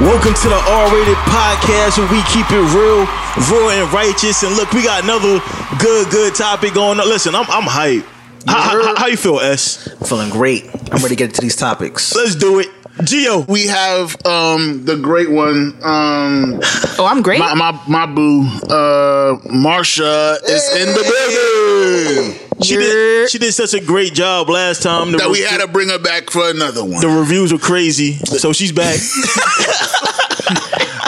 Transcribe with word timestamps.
Welcome 0.00 0.32
to 0.42 0.48
the 0.48 0.56
R-rated 0.56 1.16
podcast 1.62 1.98
where 1.98 2.10
we 2.10 2.22
keep 2.32 2.46
it 2.50 2.64
real, 2.74 3.04
raw 3.50 3.70
and 3.70 3.92
righteous. 3.92 4.42
And 4.42 4.54
look, 4.56 4.72
we 4.72 4.82
got 4.82 5.04
another 5.04 5.40
good, 5.78 6.10
good 6.10 6.34
topic 6.34 6.74
going 6.74 7.00
on. 7.00 7.08
Listen, 7.08 7.34
I'm, 7.34 7.46
I'm 7.48 7.64
hyped. 7.64 8.04
How, 8.46 8.60
how, 8.82 8.96
how 8.96 9.06
you 9.06 9.16
feel, 9.16 9.40
S? 9.40 9.88
Feeling 10.08 10.30
great. 10.30 10.64
I'm 10.92 11.02
ready 11.02 11.08
to 11.10 11.16
get 11.16 11.30
into 11.30 11.40
these 11.40 11.56
topics. 11.56 12.14
Let's 12.14 12.34
do 12.34 12.60
it. 12.60 12.68
Geo. 13.04 13.40
We 13.42 13.68
have 13.68 14.16
um 14.26 14.84
the 14.84 14.96
great 14.96 15.30
one, 15.30 15.76
um 15.84 16.58
Oh, 16.98 17.06
I'm 17.08 17.22
great. 17.22 17.38
my 17.38 17.54
my, 17.54 17.80
my 17.86 18.06
boo, 18.06 18.40
uh 18.64 19.38
Marsha 19.46 20.42
is 20.42 20.74
in 20.74 20.88
the 20.88 22.24
building. 22.26 22.62
she 22.64 22.74
did, 22.74 23.30
she 23.30 23.38
did 23.38 23.52
such 23.54 23.72
a 23.74 23.84
great 23.84 24.14
job 24.14 24.48
last 24.48 24.82
time. 24.82 25.12
The, 25.12 25.18
That 25.18 25.30
we 25.30 25.42
re- 25.44 25.46
had 25.48 25.60
to 25.60 25.68
bring 25.68 25.90
her 25.90 26.00
back 26.00 26.30
for 26.30 26.50
another 26.50 26.82
one. 26.84 27.00
the 27.00 27.06
reviews 27.08 27.52
were 27.52 27.60
crazy, 27.60 28.14
so 28.14 28.52
she's 28.52 28.72
back. 28.72 28.98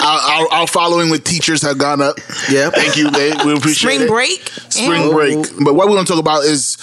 Our, 0.03 0.19
our, 0.19 0.49
our 0.61 0.67
following 0.67 1.11
with 1.11 1.25
teachers 1.25 1.63
have 1.63 1.79
gone 1.79 2.01
up. 2.01 2.17
Yeah, 2.51 2.71
Thank 2.71 2.97
you, 2.97 3.11
babe. 3.11 3.35
We 3.45 3.55
appreciate 3.57 3.73
it. 3.75 3.77
Spring 3.77 4.01
it. 4.03 4.09
break. 4.09 4.41
Spring 4.71 5.03
And- 5.03 5.13
break. 5.13 5.47
But 5.65 5.75
what 5.75 5.89
we're 5.89 5.95
going 5.95 6.07
to 6.07 6.13
talk 6.13 6.21
about 6.21 6.45
is 6.45 6.77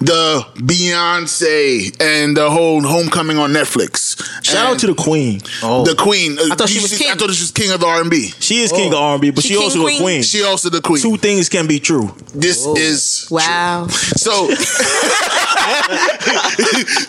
the 0.00 0.44
Beyonce 0.56 1.94
and 2.00 2.36
the 2.36 2.50
whole 2.50 2.82
homecoming 2.82 3.38
on 3.38 3.52
Netflix. 3.52 4.16
Shout 4.44 4.66
out 4.66 4.78
to 4.80 4.86
the 4.88 4.94
queen. 4.94 5.40
Oh. 5.62 5.84
the 5.84 5.94
queen. 5.94 6.36
I 6.38 6.54
thought 6.56 6.68
she 6.68 6.80
was 6.80 6.96
king. 6.98 7.10
I 7.10 7.14
thought 7.14 7.30
she 7.32 7.42
was 7.42 7.50
king 7.52 7.70
of 7.72 7.80
the 7.80 7.86
R&B. 7.86 8.32
She 8.40 8.62
is 8.62 8.72
king 8.72 8.92
of 8.92 8.98
R&B, 8.98 9.30
but 9.30 9.42
She 9.44 9.50
she, 9.54 9.56
also 9.56 9.82
queen? 9.82 10.00
a 10.00 10.02
queen. 10.02 10.22
She 10.22 10.42
also 10.42 10.68
the 10.70 10.80
queen. 10.80 11.00
Two 11.02 11.16
things 11.16 11.48
can 11.48 11.66
be 11.66 11.78
true. 11.78 12.14
This 12.34 12.66
is 12.66 13.28
Wow. 13.30 13.86
So 13.88 14.48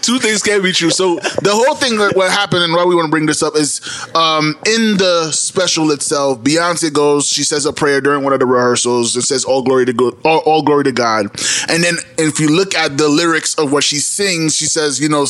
two 0.02 0.20
things 0.20 0.42
can 0.42 0.62
be 0.62 0.72
true. 0.72 0.90
So 0.90 1.16
the 1.16 1.52
whole 1.52 1.76
thing 1.76 1.98
that 1.98 2.16
what 2.16 2.32
happened 2.32 2.64
and 2.64 2.74
why 2.74 2.86
we 2.86 2.96
want 2.96 3.08
to 3.08 3.12
bring 3.12 3.26
this 3.26 3.42
up 3.44 3.56
is 3.56 3.82
um, 4.16 4.56
in 4.66 4.98
the 4.98 5.30
special 5.56 5.92
itself, 5.92 6.40
Beyonce 6.40 6.92
goes, 6.92 7.28
she 7.28 7.44
says 7.44 7.66
a 7.66 7.72
prayer 7.72 8.02
during 8.02 8.24
one 8.24 8.34
of 8.34 8.40
the 8.40 8.46
rehearsals. 8.46 9.16
It 9.16 9.22
says 9.22 9.46
all 9.46 9.62
glory 9.64 9.86
to 9.86 9.94
God, 9.94 10.16
all, 10.26 10.40
all 10.40 10.62
glory 10.64 10.84
to 10.84 10.92
God. 10.92 11.28
And 11.70 11.82
then 11.84 11.96
if 12.18 12.40
you 12.42 12.50
look 12.50 12.76
at 12.76 12.98
the 12.98 13.08
lyrics 13.08 13.56
of 13.56 13.72
what 13.72 13.84
she 13.86 13.98
sings, 13.98 14.54
she 14.56 14.66
says, 14.66 15.00
you 15.00 15.08
know, 15.08 15.26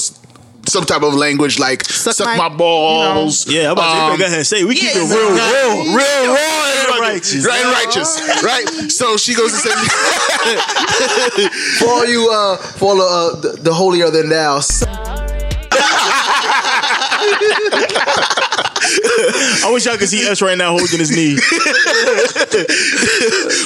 some 0.67 0.83
type 0.83 1.03
of 1.03 1.13
language 1.13 1.59
like 1.59 1.83
suck, 1.85 2.15
Suck 2.15 2.25
my, 2.25 2.37
my- 2.49 2.55
balls. 2.55 3.45
Yeah, 3.47 3.67
I'm 3.67 3.73
about 3.73 3.93
to 3.93 3.99
Um, 4.13 4.17
go 4.17 4.25
ahead 4.25 4.37
and 4.39 4.47
say 4.47 4.63
we 4.63 4.73
keep 4.73 4.95
yeah, 4.95 5.03
it 5.03 5.09
real, 5.13 5.35
yeah. 5.37 5.53
real, 5.53 5.75
real, 5.95 6.33
raw 6.33 6.95
and 6.95 7.01
righteous. 7.01 7.45
Right, 7.45 7.61
and 7.63 7.71
righteous, 7.71 8.19
right? 8.43 8.67
So 8.91 9.15
she 9.17 9.35
goes 9.35 9.53
and 9.53 9.61
says, 9.61 9.77
For 11.79 11.87
all 11.89 12.05
you, 12.07 12.29
uh, 12.33 12.57
for 12.57 12.89
all 12.93 13.01
uh, 13.01 13.35
the, 13.41 13.57
the 13.61 13.71
holier 13.73 14.09
than 14.09 14.29
thou. 14.29 14.59
I 19.63 19.69
wish 19.71 19.85
y'all 19.85 19.97
could 19.97 20.09
see 20.09 20.27
us 20.29 20.41
right 20.41 20.57
now 20.57 20.71
holding 20.77 20.99
his 20.99 21.11
knee. 21.11 21.35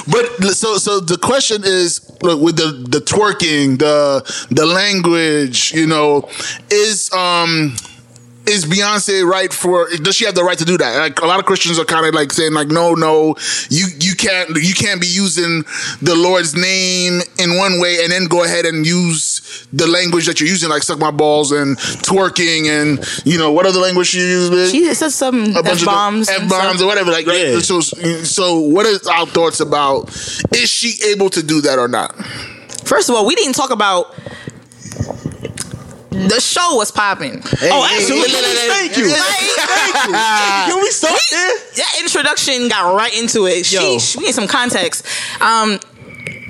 But 0.07 0.53
so 0.55 0.77
so 0.77 0.99
the 0.99 1.17
question 1.21 1.63
is 1.63 2.01
look 2.21 2.41
with 2.41 2.55
the 2.55 2.71
the 2.89 2.99
twerking, 2.99 3.79
the 3.79 4.23
the 4.49 4.65
language, 4.65 5.73
you 5.73 5.85
know, 5.87 6.29
is 6.71 7.11
um 7.13 7.75
is 8.49 8.65
Beyonce 8.65 9.25
right 9.25 9.53
for 9.53 9.87
does 9.97 10.15
she 10.15 10.25
have 10.25 10.35
the 10.35 10.43
right 10.43 10.57
to 10.57 10.65
do 10.65 10.77
that? 10.77 10.97
Like 10.97 11.21
a 11.21 11.25
lot 11.25 11.39
of 11.39 11.45
Christians 11.45 11.79
are 11.79 11.85
kind 11.85 12.05
of 12.05 12.13
like 12.13 12.31
saying 12.33 12.53
like 12.53 12.67
no 12.67 12.93
no 12.93 13.35
you 13.69 13.87
you 13.99 14.15
can't 14.15 14.49
you 14.55 14.73
can't 14.73 14.99
be 14.99 15.07
using 15.07 15.63
the 16.01 16.15
Lord's 16.15 16.55
name 16.55 17.21
in 17.37 17.57
one 17.57 17.79
way 17.79 18.03
and 18.03 18.11
then 18.11 18.25
go 18.25 18.43
ahead 18.43 18.65
and 18.65 18.85
use 18.85 19.67
the 19.71 19.87
language 19.87 20.25
that 20.25 20.39
you're 20.39 20.49
using 20.49 20.69
like 20.69 20.83
suck 20.83 20.99
my 20.99 21.11
balls 21.11 21.51
and 21.51 21.77
twerking 21.77 22.67
and 22.67 23.05
you 23.25 23.37
know 23.37 23.51
what 23.51 23.65
other 23.65 23.79
language 23.79 24.13
you 24.13 24.23
use 24.23 24.49
with 24.49 24.71
She 24.71 24.93
said 24.93 25.11
some 25.11 25.55
F 25.55 25.85
bombs. 25.85 26.29
F 26.29 26.49
bombs 26.49 26.81
or 26.81 26.87
whatever. 26.87 27.11
Like, 27.11 27.27
right? 27.27 27.49
Yeah. 27.49 27.59
so, 27.59 27.81
so 27.81 28.59
what 28.59 28.85
is 28.85 29.05
our 29.07 29.25
thoughts 29.25 29.59
about? 29.59 30.09
Is 30.53 30.69
she 30.69 31.01
able 31.09 31.29
to 31.31 31.43
do 31.43 31.61
that 31.61 31.77
or 31.79 31.87
not? 31.87 32.15
First 32.85 33.09
of 33.09 33.15
all, 33.15 33.25
we 33.25 33.35
didn't 33.35 33.53
talk 33.53 33.71
about 33.71 34.15
the 36.27 36.39
show 36.41 36.75
was 36.75 36.91
popping. 36.91 37.41
oh, 37.43 37.89
absolutely. 37.95 38.31
Thank 38.33 38.97
you. 38.97 39.07
Like, 39.09 40.69
Can 40.69 40.81
we 40.81 40.89
start 40.91 41.19
there? 41.31 41.57
that 41.77 41.97
introduction 42.01 42.67
got 42.67 42.93
right 42.95 43.17
into 43.17 43.45
it. 43.45 43.71
Yo. 43.71 43.79
She, 43.79 43.99
she 43.99 44.19
need 44.19 44.33
some 44.33 44.47
context. 44.47 45.05
Um, 45.41 45.79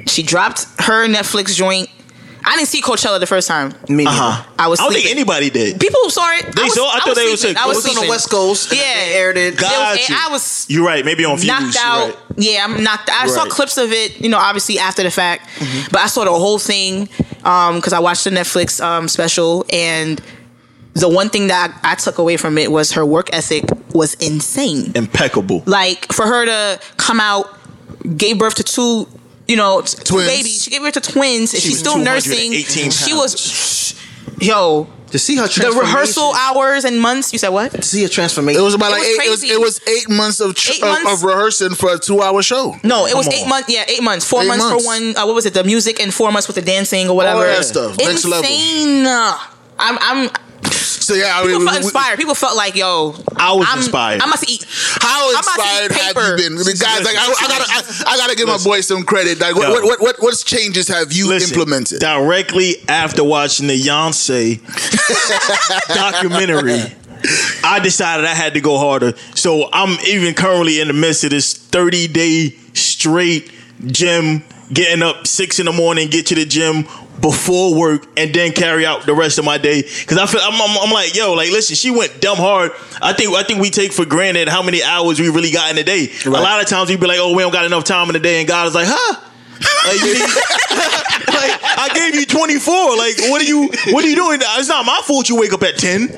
she 0.07 0.24
dropped 0.24 0.66
her 0.80 1.07
Netflix 1.07 1.56
joint. 1.56 1.90
I 2.52 2.56
didn't 2.56 2.68
see 2.70 2.82
Coachella 2.82 3.20
the 3.20 3.28
first 3.28 3.48
time. 3.48 3.70
Me 3.88 4.04
neither. 4.06 4.10
Uh-huh. 4.10 4.44
I 4.58 4.68
was 4.68 4.80
I 4.80 4.84
don't 4.86 4.94
think 4.94 5.06
anybody 5.10 5.50
did. 5.52 5.80
People 5.80 6.10
saw 6.10 6.28
it. 6.34 6.56
They 6.56 6.62
I 6.64 6.66
was, 6.66 6.74
saw- 6.74 6.90
I 6.90 7.00
thought 7.00 7.08
was 7.10 7.18
they 7.18 7.26
was 7.32 7.42
sleeping. 7.42 7.56
sick. 7.58 7.64
I 7.64 7.68
was 7.68 7.78
was 7.78 7.98
on 7.98 8.04
the 8.04 8.10
West 8.10 8.30
Coast. 8.32 8.72
and 8.72 8.80
Yeah. 8.80 8.96
They 8.96 9.14
aired 9.16 9.38
it. 9.38 9.58
God. 9.58 9.98
Was- 9.98 10.10
you. 10.10 10.16
I 10.18 10.30
was 10.32 10.66
You're 10.70 10.86
right. 10.86 11.06
Maybe 11.06 11.24
on 11.26 11.38
Fuse. 11.38 11.48
knocked 11.48 11.78
out. 11.80 12.08
right. 12.08 12.18
Yeah, 12.38 12.66
I'm 12.68 12.84
knocked. 12.84 13.10
I 13.12 13.28
saw 13.28 13.46
clips 13.46 13.78
of 13.78 13.92
it. 13.92 14.20
You 14.20 14.30
know, 14.30 14.40
obviously 14.40 14.80
after 14.80 15.04
the 15.04 15.12
fact, 15.12 15.48
Mm-hmm. 15.60 15.90
but 15.92 16.02
I 16.02 16.08
saw 16.08 16.24
the 16.26 16.32
whole 16.32 16.58
thing 16.60 17.06
because 17.38 17.94
I 17.94 18.00
watched 18.00 18.24
the 18.24 18.32
Netflix 18.32 18.84
um, 18.84 19.08
special 19.08 19.66
and. 19.72 20.20
The 20.96 21.08
one 21.08 21.30
thing 21.30 21.48
that 21.48 21.80
I, 21.84 21.92
I 21.92 21.96
took 21.96 22.18
away 22.18 22.36
from 22.36 22.58
it 22.58 22.72
was 22.72 22.92
her 22.94 23.06
work 23.06 23.30
ethic 23.31 23.64
was 23.94 24.16
insane. 24.16 24.92
Impeccable. 24.96 25.64
Like 25.66 26.12
for 26.12 26.26
her 26.26 26.46
to 26.46 26.81
come 26.98 27.20
out, 27.22 27.46
gave 28.18 28.40
birth 28.40 28.56
to 28.56 28.64
two, 28.64 29.08
you 29.50 29.56
know, 29.58 29.82
t- 29.82 29.98
Twins. 30.04 30.28
babies. 30.28 30.64
She 30.64 30.70
gave 30.72 30.82
birth 30.82 30.94
to 30.94 31.02
twins, 31.02 31.54
and 31.54 31.62
She 31.62 31.70
she's 31.70 31.80
still 31.80 31.98
nursing. 31.98 32.52
218 32.54 32.92
She 32.92 33.14
was, 33.14 33.96
yo, 34.40 34.88
To 35.12 35.18
see 35.20 35.36
her 35.38 35.48
the 35.48 35.76
rehearsal 35.80 36.32
hours 36.36 36.86
and 36.86 37.02
months. 37.02 37.34
You 37.34 37.40
said 37.40 37.50
what? 37.50 37.72
To 37.72 37.82
see 37.82 38.06
a 38.06 38.10
transformation. 38.10 38.62
It 38.62 38.64
was 38.64 38.76
about 38.76 38.92
It 38.92 38.94
like 38.94 39.02
was 39.02 39.10
eight, 39.10 39.26
it, 39.26 39.30
was, 39.32 39.44
it 39.44 39.60
was 39.60 39.88
eight 39.88 40.10
months 40.10 40.40
of 40.40 40.54
tr- 40.56 40.72
Eight 40.74 40.84
of, 40.84 40.90
months? 41.04 41.12
of 41.14 41.24
rehearsing 41.24 41.72
for 41.76 41.94
a 41.94 41.98
two 42.00 42.22
hour 42.22 42.42
show. 42.44 42.76
No, 42.84 43.06
it 43.08 43.16
was 43.16 43.26
Come 43.26 43.34
eight 43.34 43.48
months. 43.48 43.70
Yeah, 43.74 43.86
eight 43.88 44.04
months. 44.04 44.26
Four 44.30 44.44
Eight 44.44 44.48
months, 44.50 44.64
months. 44.66 44.84
for 44.86 44.88
one. 44.88 45.18
Uh, 45.18 45.26
what 45.26 45.34
was 45.36 45.46
it? 45.48 45.54
The 45.56 45.64
music 45.64 46.00
and 46.00 46.14
four 46.14 46.31
months 46.31 46.48
with 46.48 46.56
the 46.56 46.62
dancing 46.62 47.10
or 47.10 47.16
whatever. 47.16 47.42
that 47.48 47.66
stuff. 47.66 47.98
Next 47.98 48.24
level. 48.26 48.46
Insane. 48.50 49.06
I'm. 49.08 49.98
I'm. 50.02 50.30
So 51.09 51.16
yeah, 51.16 51.40
I 51.40 51.42
People 51.42 51.59
mean, 51.62 51.68
felt 51.68 51.78
we- 51.78 51.80
we- 51.81 51.86
inspired. 51.88 52.18
People 52.20 52.36
felt 52.36 52.56
like, 52.56 52.75
yo, 52.75 53.16
I 53.36 53.52
was 53.53 53.66
I'm, 53.68 53.80
inspired. 53.80 54.22
I 54.22 54.28
must 54.28 54.47
eat. 54.47 54.64
how 55.02 55.30
I'm 55.30 55.42
about 55.42 55.56
to 55.56 55.62
eat 55.64 55.86
inspired 55.90 56.18
have 56.22 56.40
you 56.40 56.50
been? 56.50 56.56
The 56.56 56.78
guys, 56.80 57.03
like 57.03 57.16
I, 57.18 57.25
I 57.25 57.47
gotta, 57.47 57.66
I, 57.68 58.14
I 58.14 58.18
gotta 58.18 58.36
give 58.36 58.47
Listen. 58.47 58.70
my 58.70 58.75
boy 58.75 58.81
some 58.81 59.03
credit. 59.06 59.40
Like, 59.40 59.56
what, 59.56 59.69
what, 59.69 59.84
what, 59.84 60.02
what, 60.02 60.16
what 60.19 60.38
changes 60.46 60.88
have 60.88 61.12
you 61.12 61.28
Listen, 61.30 61.50
implemented? 61.58 62.00
directly 62.00 62.75
after 62.88 63.24
watching 63.24 63.66
the 63.66 63.74
Beyonce 63.81 64.62
documentary. 65.96 66.80
I 67.64 67.80
decided 67.81 68.25
I 68.25 68.36
had 68.36 68.53
to 68.53 68.62
go 68.62 68.78
harder. 68.78 69.14
So 69.34 69.68
I'm 69.74 69.98
even 70.08 70.36
currently 70.36 70.80
in 70.80 70.88
the 70.88 70.94
midst 70.94 71.24
of 71.24 71.31
this 71.31 71.53
30 71.56 72.08
day 72.09 72.50
straight 72.74 73.52
gym, 73.88 74.44
getting 74.72 75.03
up 75.03 75.28
six 75.28 75.59
in 75.59 75.66
the 75.66 75.74
morning, 75.74 76.09
get 76.09 76.28
to 76.28 76.35
the 76.35 76.46
gym 76.46 76.84
before 77.22 77.78
work, 77.78 78.06
and 78.18 78.34
then 78.34 78.52
carry 78.53 78.85
out 78.85 79.06
the 79.06 79.13
rest 79.13 79.40
of 79.40 79.46
my 79.46 79.57
day. 79.57 79.84
Cause 79.84 80.18
I 80.18 80.25
feel 80.25 80.41
I'm, 80.41 80.53
I'm, 80.62 80.78
I'm 80.84 80.91
like, 80.91 81.16
yo, 81.16 81.34
like 81.34 81.52
listen, 81.52 81.75
she 81.75 81.91
went 81.91 82.22
dumb 82.22 82.38
hard. 82.38 82.72
I 83.02 83.13
think 83.13 83.35
I 83.35 83.44
think 83.44 83.62
we 83.62 83.69
take 83.69 83.91
for 83.91 84.06
granted 84.06 84.47
how 84.47 84.63
many 84.63 84.84
hours 84.84 85.19
we 85.19 85.30
really 85.30 85.52
got 85.52 85.72
in 85.72 85.78
a 85.78 85.84
day. 85.84 86.12
A 86.25 86.30
lot 86.30 86.62
of 86.62 86.68
times 86.68 86.90
we 86.90 86.96
be 86.96 87.07
like, 87.07 87.19
oh, 87.19 87.35
we 87.35 87.44
don't 87.44 87.52
got 87.52 87.66
enough 87.66 87.84
time 87.84 88.07
in 88.07 88.13
the 88.13 88.19
day, 88.19 88.40
and 88.40 88.47
God 88.47 88.68
is 88.68 88.75
like, 88.75 88.88
huh? 88.90 89.29
Like, 89.86 90.00
you 90.00 90.14
need- 90.14 90.22
like, 91.39 91.56
I 91.63 91.89
gave 91.94 92.16
you 92.16 92.25
24. 92.25 92.98
Like, 92.98 93.18
what 93.30 93.42
are 93.42 93.45
you 93.45 93.69
what 93.94 94.04
are 94.04 94.07
you 94.07 94.16
doing? 94.16 94.39
It's 94.42 94.68
not 94.69 94.86
my 94.86 95.01
fault 95.06 95.30
you 95.30 95.39
wake 95.39 95.54
up 95.54 95.63
at 95.63 95.78
10. 95.78 96.10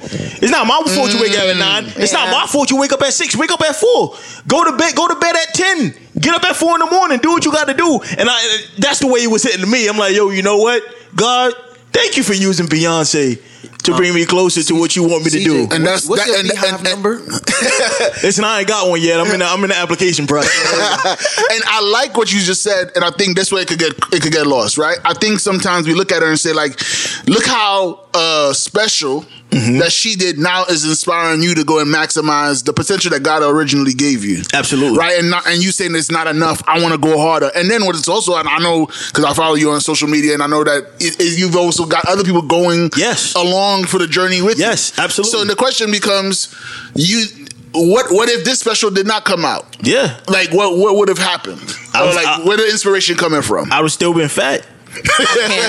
It's 0.42 0.52
not 0.52 0.66
my 0.68 0.82
fault 0.94 1.14
you 1.14 1.22
wake 1.22 1.38
up 1.38 1.46
at 1.46 1.58
9. 1.58 1.84
Mm, 1.86 2.00
it's 2.02 2.14
not 2.14 2.32
my 2.32 2.46
fault 2.48 2.72
you 2.72 2.78
wake 2.80 2.92
up 2.94 3.02
at 3.02 3.14
6. 3.14 3.36
Wake 3.38 3.52
up 3.52 3.62
at 3.62 3.76
4. 3.76 4.16
Go 4.48 4.64
to 4.66 4.76
bed, 4.78 4.96
go 4.96 5.08
to 5.08 5.16
bed 5.16 5.36
at 5.36 5.54
10. 5.54 5.94
Get 6.20 6.34
up 6.36 6.44
at 6.44 6.56
4 6.56 6.74
in 6.76 6.80
the 6.80 6.92
morning. 6.92 7.20
Do 7.20 7.32
what 7.32 7.46
you 7.46 7.52
got 7.52 7.68
to 7.68 7.74
do. 7.74 8.00
And 8.18 8.28
I 8.30 8.58
that's 8.80 9.00
the 9.00 9.08
way 9.08 9.22
it 9.24 9.28
was 9.30 9.44
hitting 9.44 9.70
me. 9.70 9.88
I'm 9.88 9.98
like, 9.98 10.16
yo, 10.16 10.30
you 10.32 10.42
know 10.42 10.58
what? 10.58 10.84
God, 11.16 11.54
thank 11.92 12.18
you 12.18 12.24
for 12.24 12.34
using 12.34 12.66
Beyonce 12.68 13.42
to 13.84 13.96
bring 13.96 14.14
me 14.14 14.26
closer 14.26 14.62
to 14.64 14.76
what 14.76 14.96
you 14.96 15.04
want 15.04 15.24
me 15.26 15.32
to 15.32 15.44
do. 15.44 15.62
And 15.72 15.86
that's- 15.86 16.08
what's 16.08 16.22
that- 16.24 16.30
your 16.30 16.40
and- 16.40 16.50
BeyHive 16.50 16.76
and- 16.76 16.84
number? 16.84 17.20
Listen, 18.24 18.44
I 18.44 18.60
ain't 18.60 18.68
got 18.68 18.90
one 18.90 19.02
yet. 19.02 19.20
I'm 19.20 19.28
in 19.32 19.40
the, 19.40 19.46
I'm 19.46 19.64
in 19.64 19.70
the 19.70 19.76
application 19.78 20.28
process. 20.28 20.52
and 21.52 21.64
I 21.66 21.82
like 21.92 22.16
what 22.18 22.32
you 22.32 22.40
just 22.40 22.62
said, 22.62 22.92
and 22.96 23.04
I 23.04 23.12
think 23.12 23.36
this 23.36 23.52
way 23.52 23.62
it 23.62 23.68
could 23.68 23.80
get 23.80 23.94
it 24.12 24.22
could 24.22 24.32
get 24.32 24.48
lost, 24.48 24.78
right? 24.78 24.98
I 25.06 25.14
think 25.14 25.40
sometimes 25.40 25.88
we 25.88 25.94
look 25.94 26.12
at 26.12 26.22
her 26.22 26.30
and 26.30 26.40
say 26.40 26.54
like, 26.54 26.80
look 27.28 27.46
how 27.46 28.02
uh, 28.14 28.54
special 28.54 29.26
Mm-hmm. 29.52 29.80
that 29.80 29.92
she 29.92 30.16
did 30.16 30.40
now 30.40 30.64
is 30.64 30.86
inspiring 30.86 31.42
you 31.42 31.54
to 31.56 31.66
go 31.66 31.80
and 31.80 31.94
maximize 31.94 32.64
the 32.64 32.72
potential 32.72 33.12
that 33.12 33.22
God 33.22 33.44
originally 33.44 33.92
gave 33.94 34.24
you. 34.24 34.44
Absolutely. 34.54 34.98
right? 34.98 35.20
And 35.20 35.30
not, 35.30 35.46
and 35.46 35.62
you 35.62 35.74
saying 35.74 35.94
it's 35.94 36.10
not 36.10 36.26
enough. 36.28 36.64
I 36.70 36.80
want 36.82 36.94
to 36.94 36.98
go 36.98 37.20
harder. 37.20 37.52
And 37.54 37.70
then 37.70 37.86
what 37.86 37.98
it's 37.98 38.08
also, 38.08 38.38
and 38.38 38.48
I 38.48 38.60
know 38.60 38.86
because 38.86 39.26
I 39.26 39.34
follow 39.34 39.56
you 39.56 39.72
on 39.72 39.82
social 39.82 40.08
media, 40.08 40.36
and 40.36 40.42
I 40.42 40.48
know 40.48 40.64
that 40.64 40.84
it, 41.02 41.20
it- 41.20 41.38
you've 41.38 41.58
also 41.58 41.86
got 41.86 42.06
other 42.08 42.24
people 42.24 42.42
going 42.44 42.92
Yes. 42.96 43.36
along 43.36 43.51
for 43.86 43.98
the 44.00 44.08
journey 44.08 44.42
with 44.42 44.58
you. 44.58 44.66
Yes, 44.66 44.98
absolutely. 45.00 45.32
So 45.40 45.46
the 45.46 45.56
question 45.56 45.92
becomes, 45.92 46.54
you. 46.96 47.26
What 47.74 48.12
what 48.12 48.28
if 48.28 48.44
this 48.44 48.60
special 48.60 48.92
did 48.92 49.08
not 49.08 49.24
come 49.24 49.46
out? 49.46 49.78
yeah, 49.82 50.20
Like 50.28 50.52
what 50.52 50.78
what 50.78 50.98
would 50.98 51.08
have 51.08 51.18
happened? 51.18 51.62
I 51.94 52.02
or 52.04 52.08
was- 52.08 52.16
like 52.18 52.26
I- 52.28 52.44
where 52.44 52.58
the 52.58 52.70
inspiration 52.70 53.16
coming 53.16 53.42
from? 53.42 53.72
I 53.72 53.80
would 53.82 53.92
still 53.92 54.14
been 54.14 54.28
fat. 54.28 54.66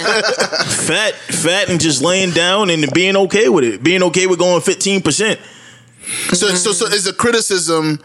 Fat, 0.02 1.14
fat, 1.14 1.68
and 1.70 1.80
just 1.80 2.02
laying 2.02 2.30
down 2.32 2.70
and 2.70 2.92
being 2.92 3.16
okay 3.16 3.48
with 3.48 3.62
it, 3.64 3.82
being 3.82 4.02
okay 4.04 4.26
with 4.26 4.38
going 4.40 4.60
fifteen 4.62 5.00
percent. 5.00 5.38
So 6.32 6.48
so 6.56 6.72
so 6.72 6.86
is 6.86 7.06
a 7.06 7.12
criticism 7.12 8.00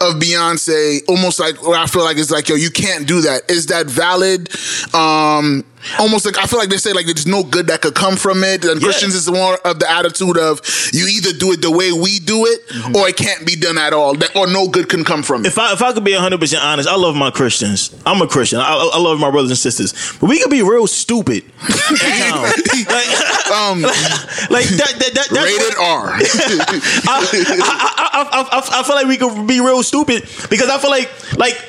of 0.00 0.14
Beyonce 0.14 1.00
almost 1.08 1.38
like 1.38 1.62
where 1.62 1.78
I 1.78 1.86
feel 1.86 2.04
like 2.04 2.16
it's 2.16 2.30
like 2.30 2.48
yo 2.48 2.54
you 2.56 2.70
can't 2.70 3.06
do 3.06 3.20
that. 3.22 3.50
Is 3.50 3.66
that 3.66 3.86
valid? 3.86 4.48
Um 4.94 5.64
almost 5.98 6.24
like 6.26 6.38
I 6.38 6.46
feel 6.46 6.58
like 6.58 6.68
they 6.68 6.76
say 6.76 6.92
like 6.92 7.06
there's 7.06 7.26
no 7.26 7.42
good 7.42 7.66
that 7.68 7.80
could 7.82 7.94
come 7.94 8.16
from 8.16 8.42
it. 8.44 8.64
And 8.64 8.80
Yeah. 8.80 8.86
Christians 8.86 9.14
is 9.14 9.30
more 9.30 9.56
of 9.66 9.78
the 9.78 9.90
attitude 9.90 10.36
of 10.38 10.60
you 10.92 11.06
either 11.06 11.32
do 11.32 11.52
it 11.52 11.60
the 11.62 11.70
way 11.70 11.92
we 11.92 12.18
do 12.18 12.46
it 12.46 12.60
or 12.96 13.08
it 13.08 13.16
can't 13.16 13.46
be 13.46 13.56
done 13.56 13.78
at 13.78 13.92
all. 13.92 14.14
That, 14.14 14.34
or 14.36 14.46
no 14.46 14.68
good 14.68 14.88
can 14.88 15.04
come 15.04 15.22
from 15.22 15.44
it. 15.44 15.48
If 15.48 15.58
I 15.58 15.72
if 15.72 15.82
I 15.82 15.92
could 15.92 16.04
be 16.04 16.12
hundred 16.12 16.40
percent 16.40 16.62
honest, 16.62 16.88
I 16.88 16.96
love 16.96 17.14
my 17.16 17.30
Christians. 17.30 17.94
I'm 18.06 18.20
a 18.22 18.26
Christian. 18.26 18.60
I, 18.60 18.90
I 18.94 18.98
love 18.98 19.18
my 19.18 19.30
brothers 19.30 19.50
and 19.50 19.58
sisters, 19.58 19.92
but 20.20 20.28
we 20.28 20.38
could 20.40 20.50
be 20.50 20.62
real 20.62 20.86
stupid. 20.86 21.44
like, 21.68 23.50
Um 23.52 23.82
like 24.50 24.66
that. 24.66 24.94
that, 24.98 25.12
that 25.14 25.28
that's 25.30 25.30
rated 25.32 25.74
R. 25.78 26.12
I, 26.14 27.26
I, 27.62 28.28
I, 28.32 28.48
I, 28.52 28.80
I 28.80 28.82
feel 28.82 28.96
like 28.96 29.06
we 29.06 29.16
could 29.16 29.46
be 29.46 29.60
real 29.60 29.82
stupid 29.82 30.22
because 30.50 30.68
I 30.68 30.78
feel 30.78 30.90
like 30.90 31.10
like 31.38 31.60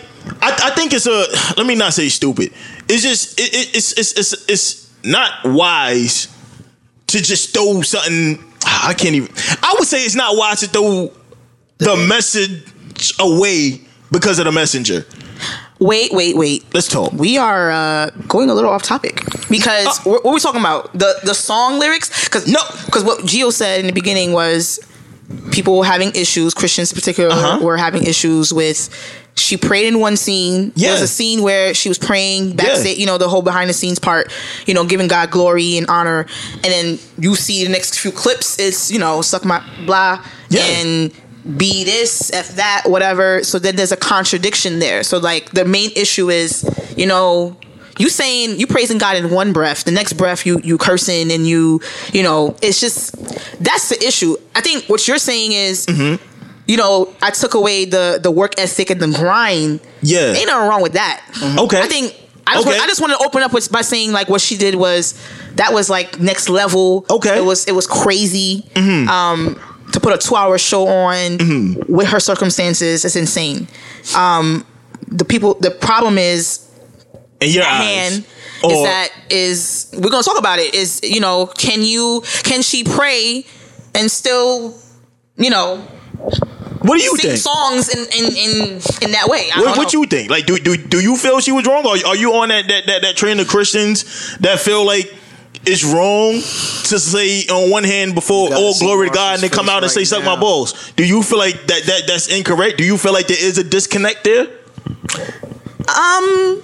I, 0.41 0.51
I 0.63 0.69
think 0.75 0.93
it's 0.93 1.05
a 1.07 1.25
let 1.57 1.65
me 1.65 1.75
not 1.75 1.93
say 1.93 2.09
stupid. 2.09 2.51
It's 2.89 3.03
just 3.03 3.39
it, 3.39 3.53
it, 3.53 3.75
it's, 3.75 3.91
it's 3.93 4.13
it's 4.17 4.49
it's 4.49 4.93
not 5.03 5.31
wise 5.45 6.27
to 7.07 7.21
just 7.21 7.53
throw 7.53 7.81
something. 7.81 8.43
I 8.65 8.93
can't 8.93 9.15
even. 9.15 9.29
I 9.61 9.75
would 9.77 9.87
say 9.87 10.03
it's 10.03 10.15
not 10.15 10.35
wise 10.37 10.59
to 10.61 10.67
throw 10.67 11.11
the 11.77 11.95
message 12.07 12.63
away 13.19 13.81
because 14.11 14.39
of 14.39 14.45
the 14.45 14.51
messenger. 14.51 15.05
Wait, 15.79 16.13
wait, 16.13 16.37
wait. 16.37 16.63
Let's 16.73 16.87
talk. 16.87 17.11
We 17.13 17.37
are 17.37 17.71
uh, 17.71 18.09
going 18.27 18.49
a 18.49 18.53
little 18.53 18.69
off 18.69 18.83
topic 18.83 19.21
because 19.49 19.99
what, 20.05 20.23
what 20.23 20.31
are 20.31 20.33
we 20.35 20.39
talking 20.39 20.61
about? 20.61 20.93
The 20.93 21.19
the 21.23 21.33
song 21.33 21.79
lyrics? 21.79 22.23
Because 22.25 22.47
No. 22.47 22.59
because 22.85 23.03
what 23.03 23.19
Gio 23.21 23.51
said 23.51 23.79
in 23.81 23.87
the 23.87 23.93
beginning 23.93 24.31
was 24.33 24.79
people 25.51 25.77
were 25.77 25.83
having 25.85 26.11
issues. 26.15 26.53
Christians, 26.53 26.91
in 26.91 26.95
particular, 26.95 27.31
Uh-huh. 27.31 27.59
were 27.63 27.77
having 27.77 28.03
issues 28.03 28.53
with. 28.53 28.89
She 29.35 29.57
prayed 29.57 29.87
in 29.87 29.99
one 29.99 30.15
scene. 30.15 30.71
There 30.75 30.91
was 30.93 31.01
a 31.01 31.07
scene 31.07 31.41
where 31.41 31.73
she 31.73 31.89
was 31.89 31.97
praying 31.97 32.55
backstage. 32.55 32.97
Yeah. 32.97 33.01
You 33.01 33.05
know, 33.07 33.17
the 33.17 33.27
whole 33.27 33.41
behind 33.41 33.69
the 33.69 33.73
scenes 33.73 33.97
part. 33.99 34.31
You 34.67 34.73
know, 34.75 34.85
giving 34.85 35.07
God 35.07 35.31
glory 35.31 35.77
and 35.77 35.87
honor, 35.89 36.27
and 36.55 36.63
then 36.65 36.99
you 37.17 37.35
see 37.35 37.63
the 37.63 37.71
next 37.71 37.99
few 37.99 38.11
clips. 38.11 38.59
It's 38.59 38.91
you 38.91 38.99
know, 38.99 39.21
suck 39.21 39.43
my 39.43 39.63
blah 39.85 40.23
Yeah. 40.49 40.61
and 40.61 41.11
be 41.57 41.83
this, 41.83 42.31
f 42.31 42.49
that, 42.55 42.83
whatever. 42.85 43.43
So 43.43 43.57
then 43.59 43.75
there's 43.75 43.91
a 43.91 43.97
contradiction 43.97 44.79
there. 44.79 45.03
So 45.03 45.17
like 45.17 45.49
the 45.51 45.65
main 45.65 45.89
issue 45.95 46.29
is, 46.29 46.63
you 46.95 47.05
know, 47.07 47.57
you 47.99 48.09
saying 48.09 48.59
you 48.59 48.67
praising 48.67 48.97
God 48.97 49.17
in 49.17 49.29
one 49.31 49.51
breath, 49.51 49.83
the 49.83 49.91
next 49.91 50.13
breath 50.13 50.45
you 50.45 50.61
you 50.63 50.77
cursing 50.77 51.31
and 51.31 51.45
you, 51.47 51.81
you 52.13 52.21
know, 52.23 52.55
it's 52.61 52.79
just 52.79 53.11
that's 53.63 53.89
the 53.89 54.01
issue. 54.05 54.37
I 54.55 54.61
think 54.61 54.85
what 54.85 55.07
you're 55.07 55.17
saying 55.17 55.51
is, 55.53 55.85
Mm-hmm. 55.87 56.32
You 56.67 56.77
know, 56.77 57.13
I 57.21 57.31
took 57.31 57.53
away 57.53 57.85
the 57.85 58.19
the 58.21 58.31
work 58.31 58.59
ethic 58.59 58.89
and 58.89 59.01
the 59.01 59.07
grind. 59.17 59.79
Yeah. 60.01 60.33
ain't 60.33 60.47
nothing 60.47 60.69
wrong 60.69 60.81
with 60.81 60.93
that. 60.93 61.21
Okay. 61.59 61.81
I 61.81 61.87
think. 61.87 62.15
I 62.45 62.55
just, 62.55 62.67
Okay. 62.67 62.75
want, 62.75 62.83
I 62.83 62.87
just 62.87 62.99
want 63.01 63.13
to 63.13 63.25
open 63.25 63.41
up 63.41 63.53
with 63.53 63.71
by 63.71 63.79
saying 63.81 64.11
like 64.11 64.27
what 64.27 64.41
she 64.41 64.57
did 64.57 64.75
was 64.75 65.13
that 65.55 65.71
was 65.73 65.89
like 65.89 66.19
next 66.19 66.49
level. 66.49 67.05
Okay. 67.09 67.29
Mm-hmm. 67.29 67.37
it 67.39 67.45
was 67.45 67.65
it 67.65 67.71
was 67.71 67.87
crazy. 67.87 68.65
Um, 68.75 69.57
to 69.93 69.99
put 70.01 70.13
a 70.13 70.17
two 70.17 70.35
hour 70.35 70.57
show 70.57 70.87
on 70.87 71.37
Mm-hmm. 71.37 71.93
with 71.93 72.07
her 72.07 72.19
circumstances 72.19 73.05
it's 73.05 73.15
insane. 73.15 73.67
Um, 74.15 74.65
the 75.07 75.23
people, 75.23 75.53
the 75.55 75.71
problem 75.71 76.17
is 76.17 76.67
In 77.39 77.49
your 77.51 77.63
hand 77.63 78.25
eyes. 78.63 78.71
is 78.71 78.83
that 78.83 79.09
is 79.29 79.89
we're 79.93 80.09
gonna 80.09 80.23
talk 80.23 80.37
about 80.39 80.59
it. 80.59 80.73
Is 80.75 80.99
you 81.01 81.21
know 81.21 81.45
can 81.45 81.81
you 81.81 82.23
can 82.43 82.61
she 82.61 82.83
pray 82.83 83.45
and 83.95 84.11
still 84.11 84.75
you 85.37 85.49
know 85.49 85.85
What 86.17 86.97
do 86.97 87.03
you 87.03 87.15
sing 87.17 87.31
think? 87.31 87.37
songs 87.41 87.89
in 87.89 87.99
in 88.11 88.31
in, 88.35 88.59
in 89.01 89.11
that 89.11 89.27
way? 89.27 89.49
I 89.53 89.59
What, 89.59 89.65
don't 89.65 89.77
what 89.77 89.93
know. 89.93 90.01
you 90.01 90.05
think? 90.05 90.29
Like, 90.29 90.45
do, 90.45 90.57
do 90.57 90.75
do 90.75 90.99
you 91.01 91.15
feel 91.17 91.39
she 91.39 91.51
was 91.51 91.65
wrong, 91.65 91.85
or 91.85 91.95
are 92.05 92.15
you 92.15 92.33
on 92.33 92.49
that 92.49 92.67
that 92.67 92.85
that, 92.87 93.01
that 93.03 93.15
train 93.15 93.39
of 93.39 93.47
Christians 93.47 94.35
that 94.39 94.59
feel 94.59 94.85
like 94.85 95.13
it's 95.65 95.83
wrong 95.85 96.33
to 96.33 96.99
say 96.99 97.43
on 97.47 97.69
one 97.71 97.85
hand 97.85 98.15
before 98.15 98.53
all 98.53 98.77
glory 98.79 99.07
to 99.07 99.13
God 99.13 99.35
and 99.35 99.43
then 99.43 99.49
come 99.49 99.69
out 99.69 99.81
and 99.83 99.91
say 99.91 100.01
right 100.01 100.07
suck 100.07 100.25
my 100.25 100.35
balls? 100.37 100.91
Do 100.97 101.05
you 101.05 101.23
feel 101.23 101.39
like 101.39 101.55
that 101.67 101.83
that 101.85 102.01
that's 102.07 102.27
incorrect? 102.27 102.77
Do 102.77 102.83
you 102.83 102.97
feel 102.97 103.13
like 103.13 103.27
there 103.27 103.41
is 103.41 103.57
a 103.57 103.63
disconnect 103.63 104.25
there? 104.25 104.47
Um, 105.87 106.61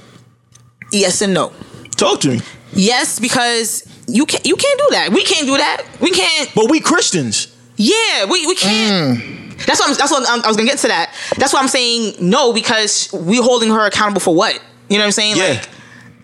yes 0.92 1.22
and 1.22 1.34
no. 1.34 1.54
Talk 1.98 2.22
to 2.22 2.30
me. 2.30 2.42
Yes, 2.74 3.20
because 3.20 3.84
you 4.08 4.26
can't 4.26 4.46
you 4.46 4.56
can't 4.56 4.80
do 4.80 4.88
that. 4.92 5.10
We 5.12 5.24
can't 5.24 5.46
do 5.48 5.58
that. 5.58 5.84
We 6.02 6.12
can't. 6.12 6.52
But 6.56 6.70
we 6.70 6.80
Christians. 6.82 7.56
Yeah, 7.82 8.26
we 8.26 8.46
we 8.46 8.56
can't. 8.56 9.58
That's 9.66 9.80
what 9.80 9.90
I'm, 9.90 9.96
that's 9.96 10.12
what 10.12 10.30
I'm, 10.30 10.44
I 10.44 10.48
was 10.48 10.58
gonna 10.58 10.68
get 10.70 10.80
to 10.80 10.90
that. 10.90 11.16
That's 11.38 11.54
why 11.54 11.62
I'm 11.62 11.70
saying 11.70 12.16
no 12.20 12.52
because 12.52 13.12
we 13.14 13.38
holding 13.38 13.70
her 13.70 13.88
accountable 13.88 14.20
for 14.20 14.36
what? 14.36 14.62
You 14.90 14.98
know 14.98 15.04
what 15.04 15.06
I'm 15.06 15.12
saying? 15.14 15.38
Yeah. 15.38 15.64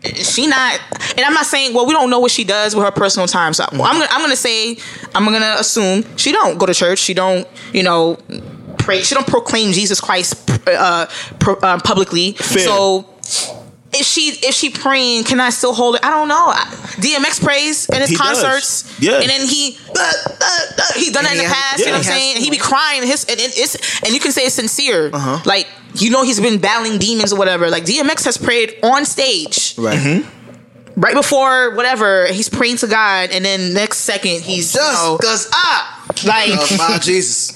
Like 0.04 0.16
she 0.18 0.48
not, 0.48 0.80
and 1.16 1.22
I'm 1.22 1.34
not 1.34 1.46
saying 1.46 1.74
well 1.74 1.88
we 1.88 1.94
don't 1.94 2.10
know 2.10 2.19
what 2.19 2.31
she 2.31 2.44
does 2.44 2.75
with 2.75 2.84
her 2.84 2.92
personal 2.92 3.25
time. 3.25 3.54
So 3.54 3.63
I'm 3.72 3.78
gonna 3.78 4.07
I'm 4.12 4.22
gonna 4.22 4.36
say 4.36 4.78
I'm 5.16 5.24
gonna 5.24 5.56
assume 5.57 6.04
she 6.18 6.34
don't 6.34 6.57
go 6.57 6.66
to 6.66 6.74
church. 6.74 7.00
She 7.00 7.13
don't 7.13 7.48
you 7.72 7.84
know 7.84 8.18
pray. 8.78 9.02
She 9.02 9.16
don't 9.16 9.25
proclaim 9.28 9.72
Jesus 9.72 10.02
Christ 10.02 10.50
uh, 10.68 11.07
pro, 11.40 11.56
uh, 11.56 11.80
publicly. 11.80 12.34
Fair. 12.34 12.60
So. 12.66 13.10
If 13.97 14.06
she 14.06 14.30
if 14.44 14.53
she 14.53 14.69
praying, 14.69 15.24
can 15.24 15.39
I 15.39 15.50
still 15.50 15.74
hold 15.74 15.95
it? 15.95 16.06
I 16.06 16.09
don't 16.12 16.27
know. 16.27 16.51
DMX 17.01 17.42
prays 17.44 17.88
in 17.89 18.01
his 18.01 18.09
He 18.09 18.15
does. 18.15 18.42
concerts, 18.42 19.00
Yeah. 19.01 19.19
and 19.21 19.30
then 19.30 19.47
he 19.47 19.77
uh, 19.89 20.00
uh, 20.00 20.06
uh, 20.42 20.81
he 20.95 21.12
done 21.12 21.24
that 21.24 21.31
in 21.33 21.38
the 21.39 21.44
has- 21.45 21.53
past. 21.53 21.80
you 21.80 21.86
know 21.88 21.92
what 21.94 21.97
I'm 22.00 22.03
yeah, 22.03 22.03
he 22.03 22.06
has- 22.06 22.21
saying? 22.21 22.36
And 22.36 22.44
he 22.44 22.51
be 22.51 22.57
crying. 22.57 23.03
His 23.03 23.24
and, 23.25 23.39
and 23.39 23.53
it's 23.56 24.01
and 24.03 24.13
you 24.13 24.19
can 24.19 24.31
say 24.31 24.44
it's 24.45 24.56
sincere. 24.56 25.09
Uh-huh. 25.13 25.39
Like 25.45 25.68
you 25.95 26.09
know 26.09 26.24
he's 26.24 26.39
been 26.39 26.59
battling 26.59 27.00
demons 27.00 27.31
or 27.33 27.38
whatever. 27.39 27.69
Like 27.69 27.83
DMX 27.86 28.25
has 28.25 28.38
prayed 28.38 28.77
on 28.83 29.06
stage 29.06 29.75
Right. 29.77 29.97
Mm-hmm. 29.97 31.00
right 31.01 31.13
before 31.15 31.75
whatever. 31.75 32.28
He's 32.28 32.49
praying 32.49 32.78
to 32.78 32.87
God, 32.87 33.30
and 33.31 33.44
then 33.45 33.73
next 33.73 33.99
second 33.99 34.42
he's 34.42 34.73
you 34.73 34.80
Just 34.81 35.04
know, 35.04 35.18
cause 35.21 35.49
I 35.54 35.94
like 36.24 36.50
love 36.50 36.78
my 36.78 36.98
Jesus. 37.02 37.52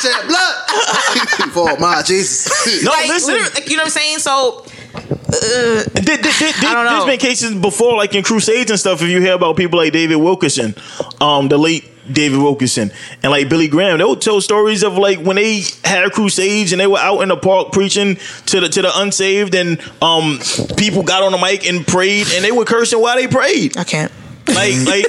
Shed 0.00 0.26
blood 0.26 0.54
for 1.52 1.78
my 1.78 2.02
Jesus. 2.02 2.84
No, 2.84 2.90
like, 2.90 3.08
listen. 3.08 3.34
literally, 3.34 3.54
like, 3.54 3.70
you 3.70 3.76
know 3.76 3.84
what 3.84 3.96
I'm 3.96 4.02
saying? 4.02 4.18
So 4.18 4.64
There, 4.94 5.84
there, 5.84 6.16
there, 6.16 6.52
I 6.58 6.72
don't 6.74 6.84
know. 6.84 6.90
There's 6.90 7.04
been 7.04 7.18
cases 7.18 7.54
before, 7.54 7.96
like 7.96 8.14
in 8.14 8.22
crusades 8.22 8.70
and 8.70 8.78
stuff. 8.80 9.02
If 9.02 9.08
you 9.08 9.20
hear 9.20 9.34
about 9.34 9.56
people 9.56 9.78
like 9.78 9.92
David 9.92 10.16
Wilkerson, 10.16 10.74
um, 11.20 11.48
the 11.48 11.58
late 11.58 11.84
David 12.12 12.38
Wilkerson, 12.38 12.92
and 13.22 13.32
like 13.32 13.48
Billy 13.48 13.68
Graham, 13.68 13.98
they 13.98 14.04
would 14.04 14.20
tell 14.20 14.40
stories 14.40 14.82
of 14.84 14.96
like 14.96 15.18
when 15.18 15.36
they 15.36 15.62
had 15.84 16.10
crusades 16.12 16.72
and 16.72 16.80
they 16.80 16.86
were 16.86 16.98
out 16.98 17.20
in 17.20 17.28
the 17.28 17.36
park 17.36 17.72
preaching 17.72 18.16
to 18.46 18.60
the 18.60 18.68
to 18.68 18.82
the 18.82 18.90
unsaved, 19.00 19.54
and 19.54 19.80
um, 20.00 20.38
people 20.76 21.02
got 21.02 21.22
on 21.22 21.32
the 21.32 21.38
mic 21.38 21.66
and 21.66 21.86
prayed, 21.86 22.26
and 22.34 22.44
they 22.44 22.52
were 22.52 22.64
cursing 22.64 23.00
while 23.00 23.16
they 23.16 23.26
prayed. 23.26 23.76
I 23.76 23.84
can't. 23.84 24.12
Like, 24.48 24.74
like 24.86 25.04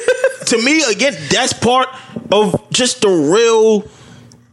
to 0.48 0.58
me, 0.64 0.84
again, 0.90 1.16
that's 1.30 1.54
part 1.54 1.90
of 2.32 2.70
just 2.72 3.02
the 3.02 3.10
real 3.10 3.90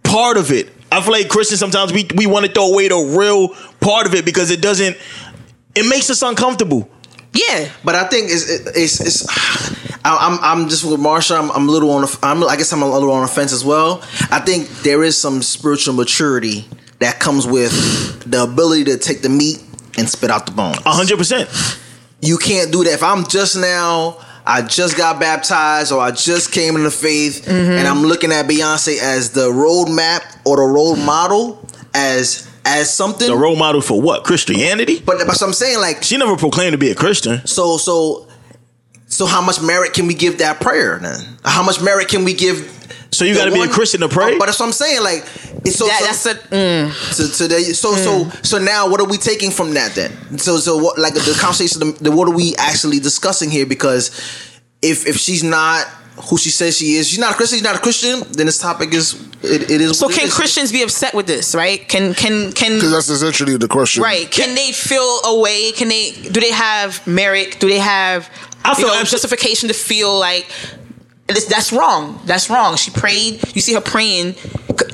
part 0.03 0.37
of 0.37 0.51
it. 0.51 0.71
I 0.93 1.01
feel 1.03 1.13
like 1.13 1.29
Christians 1.29 1.61
sometimes 1.61 1.93
we 1.93 2.07
we 2.15 2.27
want 2.27 2.47
to 2.47 2.53
throw 2.53 2.73
away 2.73 2.89
the 2.89 2.97
real 3.19 3.49
part 3.81 4.07
of 4.07 4.15
it 4.15 4.25
because 4.25 4.51
it 4.51 4.61
doesn't. 4.61 4.97
It 5.75 5.89
makes 5.89 6.09
us 6.11 6.23
uncomfortable. 6.23 6.89
Yeah, 7.33 7.69
but 7.83 7.97
I 7.97 8.05
think 8.07 8.31
it's 8.31 8.49
it's, 8.49 9.01
it's 9.01 9.27
I- 10.05 10.19
I'm 10.31 10.39
I'm 10.63 10.69
just 10.69 10.85
with 10.85 11.01
Marsha. 11.01 11.37
I'm, 11.37 11.51
I'm 11.51 11.69
a 11.69 11.73
little 11.73 11.91
on. 11.91 12.03
The, 12.03 12.19
I'm 12.23 12.45
I 12.45 12.57
guess 12.57 12.73
I'm 12.73 12.83
a 12.83 12.89
little 12.89 13.11
on 13.11 13.23
the 13.23 13.29
fence 13.29 13.53
as 13.53 13.65
well. 13.65 14.03
I 14.31 14.39
think 14.41 14.69
there 14.83 15.03
is 15.03 15.17
some 15.21 15.43
spiritual 15.43 15.95
maturity 15.95 16.69
that 17.01 17.19
comes 17.19 17.45
with 17.47 17.73
the 18.31 18.45
ability 18.45 18.85
to 18.85 18.99
take 18.99 19.23
the 19.23 19.29
meat 19.29 19.65
and 19.99 20.09
spit 20.09 20.31
out 20.31 20.47
the 20.47 20.53
bone. 20.53 20.75
A 20.87 20.93
hundred 20.93 21.19
percent. 21.19 21.51
You 22.21 22.39
can't 22.39 22.71
do 22.71 22.85
that. 22.85 22.93
If 22.93 23.03
I'm 23.03 23.27
just 23.27 23.57
now 23.57 24.19
I 24.47 24.61
just 24.63 24.97
got 24.97 25.19
baptized 25.21 25.91
or 25.93 26.01
I 26.01 26.11
just 26.11 26.53
came 26.53 26.77
into 26.77 26.91
faith, 26.91 27.45
Mm-hmm. 27.47 27.71
and 27.73 27.89
I'm 27.89 28.03
looking 28.03 28.31
at 28.33 28.47
Beyonce 28.47 28.99
as 29.01 29.31
the 29.31 29.49
roadmap 29.51 30.21
or 30.45 30.57
the 30.59 30.63
role 30.65 30.97
model 30.97 31.67
as 31.95 32.47
as 32.67 32.93
something. 32.93 33.27
The 33.29 33.37
role 33.37 33.57
model 33.57 33.81
for 33.81 34.01
what? 34.01 34.25
Christianity? 34.25 35.01
but 35.05 35.19
but 35.27 35.37
so 35.37 35.47
I'm 35.47 35.53
saying 35.53 35.79
like 35.81 36.03
She 36.03 36.17
never 36.17 36.37
proclaimed 36.37 36.73
to 36.73 36.79
be 36.79 36.91
a 36.91 36.95
Christian. 36.95 37.47
so 37.47 37.77
so 37.79 38.27
so 39.07 39.27
how 39.27 39.41
much 39.41 39.61
merit 39.63 39.93
can 39.95 40.07
we 40.07 40.15
give 40.15 40.39
that 40.39 40.61
prayer 40.61 40.99
then? 41.01 41.21
How 41.45 41.63
much 41.63 41.81
merit 41.83 42.09
can 42.09 42.25
we 42.25 42.35
give? 42.35 42.71
So 43.15 43.25
you 43.25 43.35
got 43.35 43.47
to 43.47 43.53
be 43.53 43.63
a 43.63 43.69
Christian 43.69 44.01
to 44.01 44.09
pray. 44.09 44.39
But 44.39 44.47
that's 44.47 44.61
what 44.61 44.67
I'm 44.67 44.73
saying. 44.73 45.03
Like 45.03 45.23
it's 45.65 45.77
so, 45.77 45.87
That, 45.87 46.01
so 46.01 46.05
that's 46.07 46.27
a 46.27 46.35
mm, 46.49 47.17
to, 47.17 47.39
to 47.39 47.49
the, 47.49 47.61
so 47.75 47.95
so 47.95 48.29
so 48.43 48.59
now 48.59 48.89
what 48.89 49.01
are 49.01 49.07
we 49.07 49.19
taking 49.19 49.51
from 49.51 49.75
that 49.75 49.95
then? 49.95 50.39
So 50.39 50.59
so 50.59 50.77
what 50.77 50.99
like 50.99 51.15
the 51.15 51.37
conversation 51.41 51.81
the, 51.81 51.93
the 52.01 52.13
what 52.13 52.29
are 52.29 52.35
we 52.35 52.55
actually 52.57 52.99
discussing 53.01 53.51
here? 53.51 53.67
Because 53.67 54.09
if 54.83 55.07
if 55.07 55.17
she's 55.17 55.43
not 55.43 55.87
who 56.29 56.39
she 56.39 56.51
says 56.51 56.77
she 56.77 56.95
is, 56.95 57.09
she's 57.09 57.19
not 57.19 57.33
a 57.33 57.37
Christian. 57.37 57.59
She's 57.59 57.65
not 57.65 57.77
a 57.77 57.81
Christian. 57.81 58.21
Then 58.33 58.47
this 58.47 58.59
topic 58.59 58.95
is 58.95 59.15
it, 59.43 59.71
it 59.71 59.81
is. 59.81 59.99
so 59.99 60.09
can 60.09 60.29
is. 60.29 60.35
Christians 60.35 60.71
be 60.71 60.83
upset 60.83 61.15
with 61.15 61.27
this, 61.27 61.55
right? 61.55 61.87
Can 61.89 62.15
can 62.15 62.53
can 62.53 62.75
Because 62.75 62.93
that's 62.93 63.09
essentially 63.09 63.57
the 63.57 63.69
question. 63.69 64.03
right? 64.03 64.31
Can 64.31 64.55
they 64.55 64.73
feel 64.73 65.21
a 65.25 65.41
way? 65.41 65.73
Can 65.73 65.89
they 65.89 66.13
do 66.13 66.41
they 66.41 66.53
have 66.53 67.05
merit? 67.07 67.59
Do 67.59 67.69
they 67.69 67.79
have 67.79 68.31
I 68.65 68.79
you 68.79 68.87
know, 68.87 69.03
justification 69.05 69.69
to 69.69 69.75
feel 69.75 70.19
like 70.19 70.47
this, 71.27 71.47
that's 71.47 71.73
wrong? 71.73 72.21
That's 72.27 72.51
wrong. 72.51 72.77
She 72.77 72.91
prayed. 72.91 73.41
You 73.55 73.61
see 73.61 73.73
her 73.75 73.81
praying. 73.81 74.35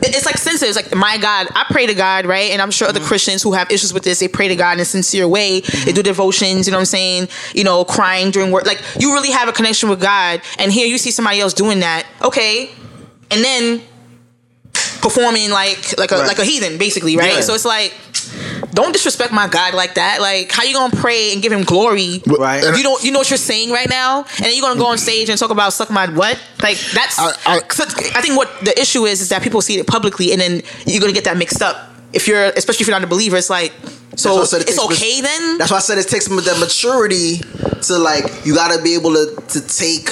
It's 0.03 0.27
like 0.27 0.37
sensitive. 0.39 0.77
It's 0.77 0.77
like 0.77 0.95
my 0.95 1.17
God. 1.19 1.49
I 1.55 1.65
pray 1.71 1.87
to 1.87 1.95
God, 1.95 2.27
right? 2.27 2.51
And 2.51 2.61
I'm 2.63 2.71
sure 2.71 2.87
Mm-hmm. 2.89 2.97
other 2.99 3.07
Christians 3.07 3.43
who 3.43 3.53
have 3.53 3.71
issues 3.71 3.93
with 3.93 4.05
this, 4.05 4.21
they 4.21 4.29
pray 4.29 4.49
to 4.49 4.57
God 4.57 4.73
in 4.75 4.81
a 4.81 4.85
sincere 4.85 5.27
way. 5.27 5.61
They 5.61 5.93
do 5.93 6.03
devotions. 6.03 6.67
You 6.67 6.73
know 6.73 6.79
what 6.79 6.83
I'm 6.83 6.87
saying? 6.87 7.29
You 7.55 7.65
know, 7.65 7.85
crying 7.85 8.31
during 8.31 8.53
work. 8.53 8.67
Like 8.67 8.81
you 8.99 9.13
really 9.15 9.31
have 9.31 9.49
a 9.49 9.53
connection 9.53 9.89
with 9.89 10.01
God. 10.01 10.41
And 10.59 10.71
here 10.73 10.87
you 10.87 10.99
see 10.99 11.11
somebody 11.11 11.41
else 11.41 11.53
doing 11.55 11.81
that. 11.81 12.07
Okay, 12.23 12.71
and 13.31 13.43
then 13.45 13.83
performing 15.03 15.51
like 15.51 15.97
like 15.99 16.11
a 16.13 16.17
Right. 16.17 16.27
like 16.27 16.39
a 16.39 16.45
heathen, 16.45 16.79
basically, 16.79 17.17
right? 17.17 17.35
Yeah. 17.35 17.41
So 17.41 17.55
it's 17.55 17.65
like, 17.65 17.95
don't 18.73 18.93
disrespect 18.93 19.33
my 19.33 19.49
God 19.49 19.75
like 19.75 19.95
that. 19.95 20.21
Like, 20.21 20.51
how 20.53 20.63
you 20.63 20.75
gonna 20.75 20.97
pray 20.97 21.33
and 21.33 21.43
give 21.43 21.53
him 21.53 21.63
glory? 21.63 22.23
Right. 22.27 22.63
You 22.77 22.83
don't 22.83 23.03
you 23.05 23.11
know 23.13 23.19
what 23.21 23.31
you're 23.31 23.37
saying 23.53 23.71
right 23.71 23.89
now, 23.89 24.19
and 24.37 24.45
then 24.47 24.53
you're 24.55 24.63
gonna 24.67 24.79
go 24.81 24.87
on 24.87 24.99
stage 24.99 25.29
and 25.29 25.39
talk 25.39 25.51
about 25.51 25.73
suck 25.73 25.91
my 25.91 26.09
what? 26.09 26.39
Like 26.63 26.79
that's. 26.95 27.19
I- 27.19 27.33
I, 27.47 27.57
I- 27.57 27.61
I 28.17 28.21
think 28.23 28.37
what 28.37 28.49
the 28.65 28.79
issue 28.81 29.05
is 29.07 29.21
is 29.21 29.29
that 29.31 29.43
people 29.43 29.61
see 29.63 29.79
it 29.79 29.87
publicly, 29.87 30.33
and 30.33 30.41
then 30.41 30.63
you're 30.87 31.01
gonna 31.01 31.13
get 31.13 31.25
that 31.25 31.37
mixed 31.37 31.63
up. 31.63 31.89
If 32.13 32.27
you're, 32.27 32.47
especially 32.57 32.83
if 32.83 32.89
you're 32.89 32.97
not 32.99 33.05
a 33.05 33.11
believer, 33.11 33.37
it's 33.37 33.49
like, 33.51 33.73
so 34.17 34.35
why 34.37 34.41
I 34.43 34.45
said 34.45 34.61
it 34.63 34.69
it's 34.69 34.79
takes- 34.81 34.95
okay 35.01 35.21
then. 35.21 35.59
That's 35.59 35.71
why 35.71 35.77
I 35.79 35.81
said 35.81 35.99
it 35.99 36.09
takes 36.09 36.27
the 36.27 36.57
maturity 36.59 37.39
to 37.83 37.99
like 37.99 38.25
you 38.45 38.55
got 38.55 38.77
to 38.77 38.83
be 38.83 38.95
able 38.95 39.15
to 39.15 39.37
to 39.49 39.61
take 39.67 40.11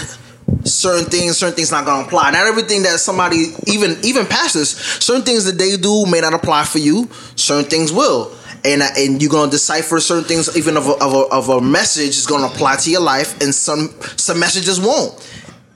certain 0.73 1.11
things 1.11 1.37
certain 1.39 1.55
things 1.55 1.71
not 1.71 1.85
gonna 1.85 2.07
apply. 2.07 2.31
Not 2.31 2.47
everything 2.47 2.83
that 2.85 3.01
somebody 3.01 3.55
even 3.67 3.97
even 4.03 4.27
pastors 4.27 4.71
certain 4.71 5.23
things 5.23 5.45
that 5.45 5.59
they 5.59 5.77
do 5.77 6.07
may 6.07 6.21
not 6.21 6.35
apply 6.35 6.65
for 6.65 6.79
you. 6.79 7.09
Certain 7.37 7.69
things 7.69 7.93
will. 7.93 8.35
And 8.65 8.83
uh, 8.83 8.89
and 8.97 9.21
you're 9.23 9.31
gonna 9.31 9.51
decipher 9.51 10.01
certain 10.01 10.25
things 10.25 10.57
even 10.57 10.77
of 10.77 10.89
a, 10.89 10.93
of 10.93 11.15
a, 11.15 11.19
of 11.33 11.49
a 11.49 11.61
message 11.61 12.17
is 12.17 12.27
gonna 12.27 12.47
apply 12.47 12.77
to 12.77 12.91
your 12.91 13.01
life 13.01 13.41
and 13.41 13.55
some 13.55 13.95
some 14.17 14.39
messages 14.39 14.81
won't. 14.81 15.15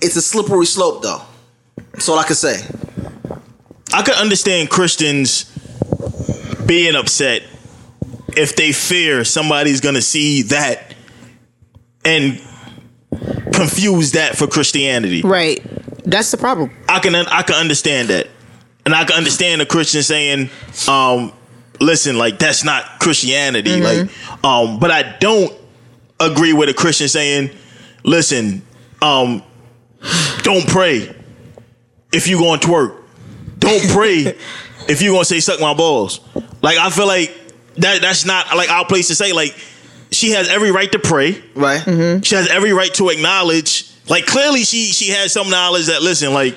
It's 0.01 0.17
a 0.17 0.23
slippery 0.23 0.67
slope 0.67 1.03
though. 1.03 1.23
That's 1.93 2.09
all 2.09 2.19
I 2.19 2.25
can 2.25 2.35
say. 2.37 2.61
I 3.95 4.03
could 4.03 4.15
understand 4.15 4.71
Christians 4.71 5.45
being 6.67 6.95
upset 6.95 7.43
if 8.37 8.57
they 8.57 8.73
fear 8.73 9.25
somebody's 9.25 9.81
gonna 9.81 10.01
see 10.01 10.43
that 10.43 10.93
and 12.05 12.41
confuse 13.63 14.13
that 14.13 14.37
for 14.37 14.47
Christianity. 14.47 15.23
right. 15.23 15.63
That's 16.05 16.31
the 16.33 16.37
problem. 16.37 16.71
I 16.89 16.99
can 16.99 17.15
I 17.15 17.43
can 17.43 17.55
understand 17.55 18.09
that, 18.09 18.27
and 18.85 18.95
I 18.95 19.05
can 19.05 19.17
understand 19.17 19.63
a 19.63 19.67
Christian 19.67 20.03
saying, 20.03 20.51
um, 20.89 21.33
"Listen, 21.81 22.19
like 22.19 22.41
that's 22.41 22.65
not 22.65 22.99
Christianity." 22.99 23.81
Like, 23.81 24.11
um, 24.45 24.81
but 24.81 24.91
I 24.91 25.17
don't 25.21 25.53
agree 26.19 26.53
with 26.53 26.69
a 26.69 26.75
Christian 26.75 27.07
saying, 27.07 27.51
"Listen, 28.03 28.63
um, 29.01 29.45
don't 30.43 30.67
pray 30.67 31.15
if 32.13 32.27
you 32.27 32.39
going 32.39 32.59
to 32.59 32.67
twerk. 32.67 32.97
Don't 33.61 33.89
pray 33.91 34.37
if 34.89 35.03
you 35.03 35.13
gonna 35.13 35.25
say 35.25 35.39
suck 35.39 35.61
my 35.61 35.73
balls." 35.73 36.19
Like, 36.63 36.79
I 36.79 36.91
feel 36.91 37.07
like 37.07 37.33
that 37.77 38.03
that's 38.03 38.25
not 38.25 38.57
like 38.57 38.71
our 38.71 38.85
place 38.85 39.07
to 39.07 39.15
say. 39.15 39.33
Like, 39.33 39.55
she 40.13 40.31
has 40.31 40.49
every 40.49 40.71
right 40.71 40.91
to 40.93 40.99
pray. 40.99 41.43
right 41.55 41.83
She 42.25 42.35
has 42.35 42.49
every 42.49 42.73
right 42.73 42.93
to 42.95 43.09
acknowledge. 43.11 43.91
Like 44.09 44.27
clearly, 44.27 44.65
she 44.65 44.87
she 44.93 45.09
has 45.11 45.33
some 45.33 45.49
knowledge 45.51 45.87
that 45.87 46.03
listen, 46.03 46.33
like 46.35 46.55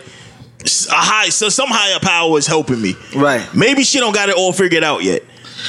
a 0.59 0.95
high, 0.95 1.29
so 1.29 1.49
some 1.49 1.69
higher 1.69 1.99
power 1.99 2.37
is 2.37 2.47
helping 2.47 2.81
me. 2.81 2.95
Right. 3.15 3.47
Maybe 3.55 3.83
she 3.83 3.99
don't 3.99 4.13
got 4.15 4.29
it 4.29 4.35
all 4.35 4.51
figured 4.51 4.83
out 4.83 5.03
yet. 5.03 5.23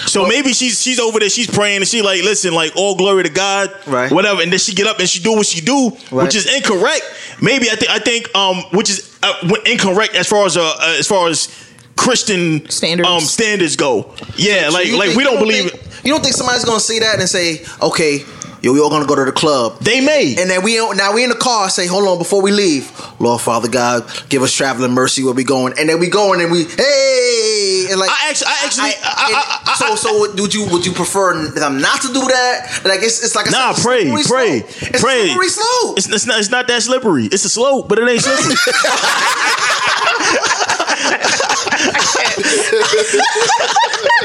So 0.06 0.26
maybe 0.26 0.52
she's 0.52 0.80
she's 0.82 0.98
over 0.98 1.20
there, 1.20 1.28
she's 1.28 1.46
praying, 1.50 1.78
and 1.78 1.86
she 1.88 2.02
like, 2.02 2.22
listen, 2.22 2.54
like 2.54 2.72
all 2.76 2.96
glory 2.96 3.22
to 3.24 3.28
God, 3.30 3.70
Right. 3.86 4.10
Whatever, 4.10 4.42
and 4.42 4.50
then 4.50 4.58
she 4.58 4.74
get 4.74 4.86
up 4.86 4.98
and 4.98 5.08
she 5.08 5.20
do 5.22 5.32
what 5.32 5.46
she 5.46 5.60
do, 5.60 5.90
Right. 6.10 6.24
which 6.24 6.34
is 6.34 6.46
incorrect. 6.52 7.02
Maybe 7.40 7.70
I 7.70 7.76
think 7.76 7.90
I 7.90 7.98
think 7.98 8.34
um, 8.34 8.56
which 8.72 8.90
is 8.90 9.18
uh, 9.22 9.34
incorrect 9.66 10.14
as 10.14 10.26
far 10.26 10.44
as 10.46 10.56
uh, 10.56 10.62
uh, 10.64 10.96
as 10.98 11.06
far 11.06 11.28
as 11.28 11.48
Christian 11.96 12.68
Standards. 12.70 13.08
um 13.08 13.20
standards 13.20 13.76
go. 13.76 14.14
Yeah, 14.36 14.70
like 14.72 14.90
like 14.92 15.10
think- 15.10 15.16
we 15.16 15.22
you 15.24 15.30
don't 15.30 15.38
believe 15.38 15.70
think- 15.70 15.82
it. 15.82 15.85
You 16.04 16.12
don't 16.12 16.22
think 16.22 16.34
somebody's 16.34 16.64
gonna 16.64 16.80
say 16.80 16.98
that 17.00 17.18
and 17.20 17.28
say, 17.28 17.62
"Okay, 17.82 18.24
yo, 18.62 18.72
we 18.72 18.80
all 18.80 18.90
gonna 18.90 19.06
go 19.06 19.14
to 19.16 19.24
the 19.24 19.32
club." 19.32 19.78
They 19.80 20.00
may. 20.00 20.34
And 20.38 20.48
then 20.50 20.62
we 20.62 20.76
now 20.94 21.12
we 21.14 21.24
in 21.24 21.30
the 21.30 21.36
car 21.36 21.68
say, 21.70 21.86
"Hold 21.86 22.06
on, 22.08 22.18
before 22.18 22.40
we 22.42 22.52
leave, 22.52 22.90
Lord 23.18 23.40
Father 23.40 23.68
God, 23.68 24.04
give 24.28 24.42
us 24.42 24.52
traveling 24.52 24.92
mercy 24.92 25.24
where 25.24 25.34
we 25.34 25.44
going." 25.44 25.74
And 25.78 25.88
then 25.88 25.98
we 25.98 26.08
going 26.08 26.40
and 26.40 26.50
we 26.52 26.64
hey, 26.64 27.86
and 27.90 27.98
like 28.00 28.10
I 28.10 28.28
actually- 28.30 28.46
I 28.48 28.56
actually- 28.64 28.84
I- 28.84 29.60
I- 29.66 29.72
I- 29.72 29.74
so 29.76 29.94
so 29.96 30.20
would 30.20 30.54
you 30.54 30.64
would 30.66 30.86
you 30.86 30.92
prefer 30.92 31.46
them 31.48 31.80
not 31.80 32.00
to 32.02 32.08
do 32.08 32.20
that? 32.20 32.80
Like 32.84 33.02
it's 33.02 33.22
it's 33.24 33.34
like 33.34 33.48
a 33.48 33.50
Nah, 33.50 33.72
pray, 33.74 34.08
pray, 34.10 34.22
slope. 34.22 34.64
It's 34.82 35.00
pray. 35.02 35.26
slippery 35.26 35.48
slope. 35.48 35.98
It's, 35.98 36.08
it's 36.08 36.26
not. 36.26 36.38
It's 36.38 36.50
not 36.50 36.68
that 36.68 36.82
slippery. 36.82 37.26
It's 37.26 37.44
a 37.44 37.48
slope, 37.48 37.88
but 37.88 37.98
it 37.98 38.08
ain't 38.08 38.22
slippery. 38.22 38.54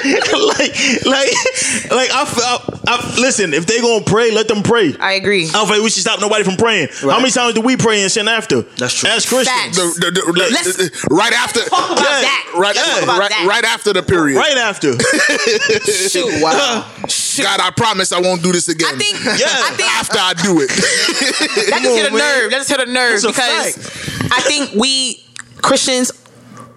like, 0.03 0.73
like, 1.05 1.31
like. 1.91 2.09
I, 2.11 2.23
I, 2.25 2.79
I, 2.87 3.15
listen. 3.19 3.53
If 3.53 3.65
they 3.65 3.79
gonna 3.81 4.03
pray, 4.03 4.31
let 4.31 4.47
them 4.47 4.63
pray. 4.63 4.95
I 4.99 5.13
agree. 5.13 5.47
I 5.49 5.51
don't 5.53 5.67
think 5.67 5.83
we 5.83 5.89
should 5.89 6.01
stop 6.01 6.19
nobody 6.19 6.43
from 6.43 6.55
praying. 6.57 6.89
How 7.01 7.19
many 7.19 7.31
times 7.31 7.53
do 7.53 7.61
we 7.61 7.77
pray 7.77 8.01
and 8.01 8.11
sin 8.11 8.27
after? 8.27 8.61
That's 8.77 8.93
true. 8.93 9.09
As 9.09 9.25
Christians, 9.27 9.47
Facts. 9.49 9.77
The- 9.77 10.11
the- 10.11 10.11
the- 10.11 10.31
the- 10.33 10.49
Let's 10.51 10.79
uh, 10.79 10.83
uh, 10.83 11.15
right 11.15 11.33
after, 11.33 11.61
Talk 11.61 11.91
about 11.91 11.99
Yeah, 11.99 12.21
that. 12.21 12.53
right, 12.57 12.75
Let's 12.75 12.89
talk 12.95 13.03
about 13.03 13.19
right, 13.19 13.29
that. 13.29 13.45
right 13.47 13.63
after 13.65 13.93
the 13.93 14.03
period. 14.03 14.37
right 14.37 14.57
after. 14.57 14.93
Shoot. 16.09 16.41
Wow. 16.41 16.85
Shoot. 17.07 17.43
God, 17.43 17.59
I 17.61 17.71
promise 17.71 18.11
I 18.11 18.19
won't 18.19 18.41
do 18.43 18.51
this 18.51 18.67
again. 18.69 18.93
I 18.95 18.97
think. 18.97 19.17
Yeah. 19.41 19.47
I 19.47 19.71
think 19.75 19.89
after 19.89 20.17
I 20.19 20.33
do 20.33 20.59
it. 20.61 20.67
that 20.69 21.79
just 21.81 21.95
hit 21.95 22.11
a 22.11 22.15
nerve. 22.15 22.51
That 22.51 22.57
just 22.57 22.69
hit 22.69 22.79
a 22.79 22.85
nerve 22.91 23.21
That's 23.21 23.23
a 23.23 23.27
because 23.29 24.31
I 24.31 24.41
think 24.41 24.73
we 24.75 25.23
Christians 25.61 26.11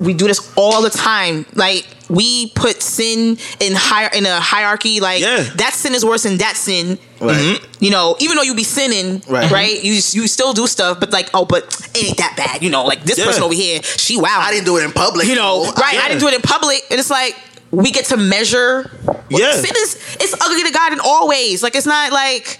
we 0.05 0.15
do 0.15 0.27
this 0.27 0.53
all 0.57 0.83
the 0.83 0.91
time. 0.91 1.47
Like 1.55 1.87
we 2.09 2.51
put 2.51 2.83
sin 2.83 3.39
in 3.61 3.73
higher 3.75 4.11
in 4.15 4.27
a 4.27 4.39
hierarchy. 4.41 5.01
Like 5.01 5.21
Yeah. 5.23 5.43
that 5.57 5.73
sin 5.75 5.95
is 5.95 6.05
worse 6.05 6.25
than 6.25 6.39
that 6.39 6.57
sin. 6.57 6.99
Right. 7.21 7.37
Mm-hmm. 7.37 7.85
You 7.85 7.91
know, 7.91 8.17
even 8.21 8.37
though 8.37 8.43
you 8.43 8.55
be 8.55 8.65
sinning, 8.65 9.23
Right. 9.29 9.51
right? 9.51 9.83
You 9.83 9.93
you 9.95 10.29
still 10.29 10.53
do 10.53 10.67
stuff, 10.67 11.01
but 11.01 11.13
like, 11.13 11.31
oh, 11.35 11.45
but 11.45 11.65
it 11.95 12.05
ain't 12.09 12.17
that 12.19 12.35
bad. 12.37 12.63
You 12.63 12.71
know, 12.71 12.85
like 12.85 13.05
this 13.05 13.19
Yeah. 13.19 13.25
person 13.27 13.43
over 13.43 13.55
here, 13.55 13.81
she 13.83 14.17
wow. 14.17 14.41
I 14.41 14.53
didn't 14.53 14.67
do 14.67 14.77
it 14.79 14.85
in 14.85 14.93
public. 14.93 15.27
you 15.27 15.35
know, 15.35 15.65
though. 15.65 15.73
right? 15.73 15.97
I 15.99 16.09
didn't 16.09 16.21
do 16.21 16.29
it 16.29 16.35
in 16.35 16.43
public, 16.43 16.83
and 16.91 17.01
it's 17.01 17.11
like 17.11 17.35
we 17.71 17.91
get 17.91 18.05
to 18.07 18.17
measure. 18.17 18.91
Yeah. 19.31 19.53
sin 19.53 19.73
is 19.77 19.97
it's 20.21 20.35
ugly 20.41 20.63
to 20.65 20.71
God 20.71 20.93
in 20.93 21.01
all 21.01 21.27
ways. 21.29 21.63
Like 21.63 21.75
it's 21.75 21.87
not 21.87 22.13
like 22.13 22.59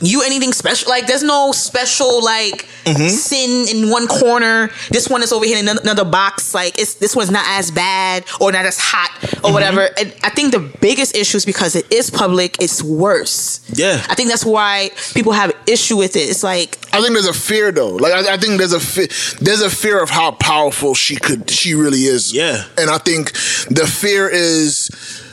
you 0.00 0.22
anything 0.22 0.52
special. 0.52 0.88
Like 0.88 1.06
there's 1.06 1.22
no 1.22 1.52
special 1.52 2.22
like 2.24 2.66
Mm-hmm. 2.88 3.08
sin 3.08 3.68
in 3.68 3.90
one 3.90 4.06
corner. 4.06 4.70
This 4.90 5.10
one 5.10 5.22
is 5.22 5.30
over 5.30 5.44
here 5.44 5.58
in 5.58 5.68
another, 5.68 6.06
box. 6.06 6.54
Like 6.54 6.78
it's 6.78 6.94
this 6.94 7.14
one's 7.14 7.30
not 7.30 7.44
as 7.46 7.70
bad 7.70 8.24
or 8.40 8.50
not 8.50 8.64
as 8.64 8.78
hot 8.78 9.10
or 9.22 9.26
Mm-hmm. 9.28 9.52
whatever. 9.52 9.88
And 9.98 10.14
I 10.22 10.30
think 10.30 10.52
the 10.52 10.60
biggest 10.80 11.14
issue 11.14 11.36
is 11.36 11.44
because 11.44 11.76
it 11.76 11.92
is 11.92 12.08
public. 12.10 12.56
It's 12.62 12.82
worse. 12.82 13.60
Yeah. 13.74 14.02
I 14.08 14.14
think 14.14 14.30
that's 14.30 14.44
why 14.46 14.90
people 15.14 15.32
have 15.32 15.52
issue 15.66 15.98
with 15.98 16.16
it. 16.16 16.20
It's 16.30 16.42
like 16.42 16.78
I 16.94 17.00
think 17.02 17.12
there's 17.12 17.26
a 17.26 17.34
fear 17.34 17.70
though. 17.72 17.90
Like 17.96 18.12
I, 18.14 18.34
I 18.34 18.36
think 18.38 18.56
there's 18.58 18.72
a 18.72 18.80
fe- 18.80 19.08
there's 19.44 19.60
a 19.60 19.68
fear 19.70 20.02
of 20.02 20.08
how 20.08 20.30
powerful 20.32 20.94
she 20.94 21.16
could 21.16 21.50
she 21.50 21.74
really 21.74 22.04
is. 22.04 22.32
Yeah. 22.32 22.64
And 22.78 22.88
I 22.88 22.96
think 22.98 23.32
the 23.68 23.86
fear 23.86 24.28
is 24.30 24.88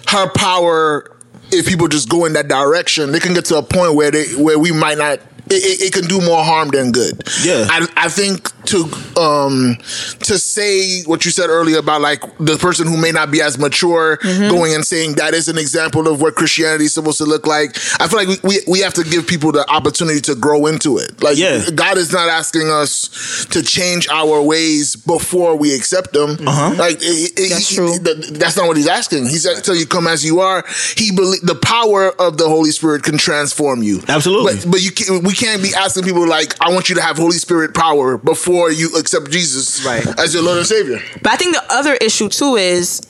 her 0.08 0.30
power. 0.34 1.10
If 1.56 1.68
people 1.68 1.88
just 1.88 2.10
go 2.10 2.26
in 2.26 2.34
that 2.34 2.48
direction, 2.50 3.12
they 3.12 3.20
can 3.20 3.34
get 3.34 3.46
to 3.46 3.58
a 3.58 3.64
point 3.64 3.96
where 3.96 4.12
they 4.12 4.36
where 4.36 4.60
we 4.60 4.72
might 4.72 4.98
not. 4.98 5.20
It, 5.48 5.64
it, 5.64 5.82
it 5.88 5.94
can 5.94 6.06
do 6.08 6.20
more 6.22 6.44
harm 6.44 6.70
than 6.70 6.92
good. 6.92 7.22
Yeah. 7.44 7.68
I, 7.70 7.88
I 7.96 8.10
think 8.10 8.52
to 8.66 8.86
um 9.22 9.78
to 10.22 10.40
say 10.40 11.04
what 11.04 11.24
you 11.24 11.30
said 11.32 11.50
earlier 11.50 11.78
about 11.78 12.02
like 12.02 12.22
the 12.40 12.58
person 12.58 12.88
who 12.88 12.98
may 12.98 13.12
not 13.12 13.30
be 13.32 13.42
as 13.42 13.58
mature 13.58 14.18
Mm-hmm. 14.26 14.50
going 14.50 14.74
and 14.74 14.86
saying 14.86 15.14
that 15.16 15.34
is 15.34 15.48
an 15.48 15.58
example 15.58 16.08
of 16.08 16.20
what 16.22 16.36
Christianity 16.36 16.86
is 16.86 16.94
supposed 16.94 17.18
to 17.20 17.26
look 17.26 17.46
like. 17.46 17.76
I 18.02 18.08
feel 18.08 18.20
like 18.20 18.28
we, 18.28 18.38
we, 18.44 18.60
we 18.68 18.80
have 18.80 18.94
to 18.96 19.04
give 19.04 19.28
people 19.28 19.52
the 19.52 19.70
opportunity 19.70 20.20
to 20.22 20.36
grow 20.36 20.66
into 20.66 20.98
it. 20.98 21.22
Like 21.22 21.38
Yeah. 21.38 21.70
God 21.76 21.98
is 21.98 22.12
not 22.12 22.28
asking 22.30 22.70
us 22.70 23.46
to 23.52 23.62
change 23.62 24.08
our 24.10 24.42
ways 24.42 24.96
before 24.96 25.56
we 25.56 25.76
accept 25.76 26.14
them. 26.14 26.38
Uh-huh. 26.48 26.74
Like 26.78 26.98
it- 27.02 27.34
it- 27.38 27.50
That's 27.52 27.70
he- 27.70 27.76
true. 27.76 27.98
th- 28.00 28.30
that's 28.40 28.58
not 28.58 28.68
what 28.68 28.78
he's 28.78 28.88
asking. 28.88 29.26
He's 29.28 29.46
asking 29.46 29.64
till 29.64 29.76
you 29.76 29.86
come 29.86 30.08
as 30.08 30.26
you 30.26 30.40
are. 30.40 30.64
He 30.98 31.12
believe 31.12 31.42
the 31.42 31.56
power 31.56 32.10
of 32.20 32.38
the 32.38 32.48
Holy 32.50 32.72
Spirit 32.72 33.04
can 33.04 33.18
transform 33.18 33.84
you. 33.84 34.02
Absolutely. 34.08 34.56
But 34.56 34.72
but 34.72 34.82
you 34.82 34.92
can, 34.92 35.24
we 35.24 35.34
can't 35.36 35.62
be 35.62 35.74
asking 35.76 36.04
people 36.04 36.28
like 36.28 36.56
I 36.62 36.72
want 36.74 36.90
you 36.90 36.96
to 36.96 37.02
have 37.02 37.18
Holy 37.18 37.38
Spirit 37.38 37.74
power 37.74 38.18
before 38.18 38.72
you 38.72 38.90
accept 38.98 39.30
Jesus 39.32 39.86
Right. 39.86 40.06
as 40.20 40.34
your 40.34 40.44
Lord 40.44 40.58
and 40.58 40.66
Savior. 40.68 41.00
But 41.22 41.34
I 41.34 41.36
think 41.36 41.54
the 41.56 41.64
other 41.70 41.94
issue 41.96 42.30
too 42.30 42.56
is 42.56 43.02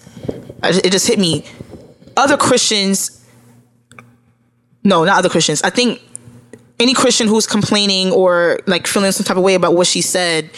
it 0.64 0.92
just 0.92 1.08
hit 1.08 1.20
me. 1.20 1.46
Other 2.18 2.38
Christians, 2.38 3.24
no, 4.84 5.04
not 5.04 5.18
other 5.20 5.30
Christians. 5.30 5.62
I 5.64 5.70
think 5.70 6.02
any 6.80 6.94
Christian 6.94 7.28
who's 7.28 7.48
complaining 7.48 8.12
or 8.12 8.60
like 8.68 8.88
feeling 8.88 9.12
some 9.12 9.26
type 9.26 9.38
of 9.38 9.44
way 9.44 9.56
about 9.56 9.74
what 9.76 9.88
she 9.88 10.02
said, 10.02 10.50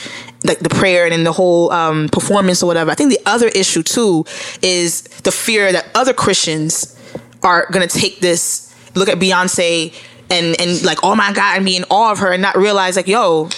like 0.44 0.60
the 0.60 0.70
prayer 0.70 1.04
and 1.04 1.12
then 1.14 1.24
the 1.24 1.32
whole 1.32 1.72
um, 1.72 2.10
performance 2.10 2.62
or 2.64 2.68
whatever. 2.68 2.92
I 2.92 2.96
think 2.96 3.12
the 3.12 3.20
other 3.26 3.48
issue 3.50 3.84
too 3.84 4.26
is 4.62 5.04
the 5.24 5.32
fear 5.32 5.72
that 5.72 5.88
other 5.96 6.14
Christians 6.14 6.96
are 7.44 7.68
gonna 7.72 7.88
take 7.88 8.20
this, 8.20 8.74
look 8.96 9.10
at 9.10 9.18
Beyonce 9.20 9.94
and 10.30 10.60
and 10.60 10.84
like, 10.84 11.00
oh 11.04 11.16
my 11.16 11.32
God, 11.34 11.58
and 11.58 11.66
be 11.66 11.76
in 11.78 11.86
awe 11.90 12.12
of 12.12 12.20
her 12.20 12.32
and 12.32 12.42
not 12.42 12.58
realize 12.58 12.96
like, 12.96 13.08
yo, 13.08 13.50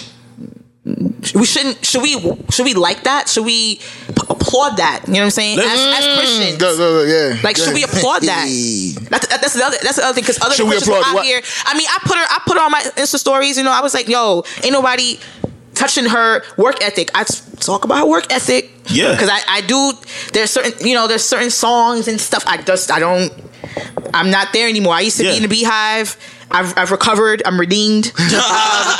we 1.34 1.44
shouldn't 1.44 1.84
should 1.84 2.02
we 2.02 2.12
should 2.50 2.64
we 2.64 2.74
like 2.74 3.04
that? 3.04 3.28
Should 3.28 3.44
we 3.44 3.76
p- 3.76 3.82
applaud 4.28 4.78
that? 4.78 5.02
You 5.06 5.14
know 5.14 5.20
what 5.20 5.24
i'm 5.26 5.30
saying? 5.30 5.58
As, 5.58 5.64
as 5.66 6.18
christians. 6.18 6.56
Go, 6.56 6.76
go, 6.76 7.04
go, 7.04 7.04
yeah. 7.04 7.40
like 7.42 7.56
should 7.56 7.74
we 7.74 7.84
applaud 7.84 8.22
that? 8.22 8.46
That's, 9.10 9.26
that's 9.26 9.54
the 9.54 9.64
other 9.64 9.76
that's 9.82 9.96
the 9.96 10.04
other 10.04 10.14
thing 10.14 10.22
because 10.22 10.40
other 10.42 10.54
Should 10.54 10.66
Christians 10.66 10.96
out 11.04 11.14
what? 11.14 11.26
here 11.26 11.40
i 11.66 11.76
mean 11.76 11.86
i 11.88 11.98
put 12.02 12.16
her 12.16 12.24
i 12.24 12.40
put 12.46 12.56
her 12.56 12.62
on 12.64 12.70
my 12.70 12.80
insta 12.96 13.18
stories 13.18 13.58
you 13.58 13.64
know 13.64 13.72
i 13.72 13.80
was 13.80 13.92
like 13.94 14.08
yo 14.08 14.42
ain't 14.62 14.72
nobody 14.72 15.18
touching 15.74 16.04
her 16.04 16.42
work 16.58 16.82
ethic. 16.82 17.10
I 17.14 17.24
talk 17.24 17.84
about 17.86 17.98
her 17.98 18.06
work 18.06 18.30
ethic. 18.30 18.70
Yeah. 18.88 19.12
because 19.12 19.30
I, 19.30 19.40
I 19.48 19.60
do 19.62 19.92
there's 20.32 20.50
certain 20.50 20.86
you 20.86 20.94
know 20.94 21.06
there's 21.08 21.24
certain 21.24 21.50
songs 21.50 22.08
and 22.08 22.20
stuff. 22.20 22.44
I 22.46 22.56
just 22.62 22.90
i 22.90 22.98
don't 22.98 23.32
i'm 24.14 24.30
not 24.30 24.52
there 24.52 24.68
anymore. 24.68 24.94
I 24.94 25.00
used 25.00 25.16
to 25.18 25.24
Yeah. 25.24 25.30
be 25.32 25.36
in 25.44 25.48
the 25.48 25.54
BeyHive 25.64 26.16
I've, 26.50 26.76
I've 26.76 26.90
recovered. 26.90 27.42
I'm 27.46 27.58
redeemed. 27.58 28.12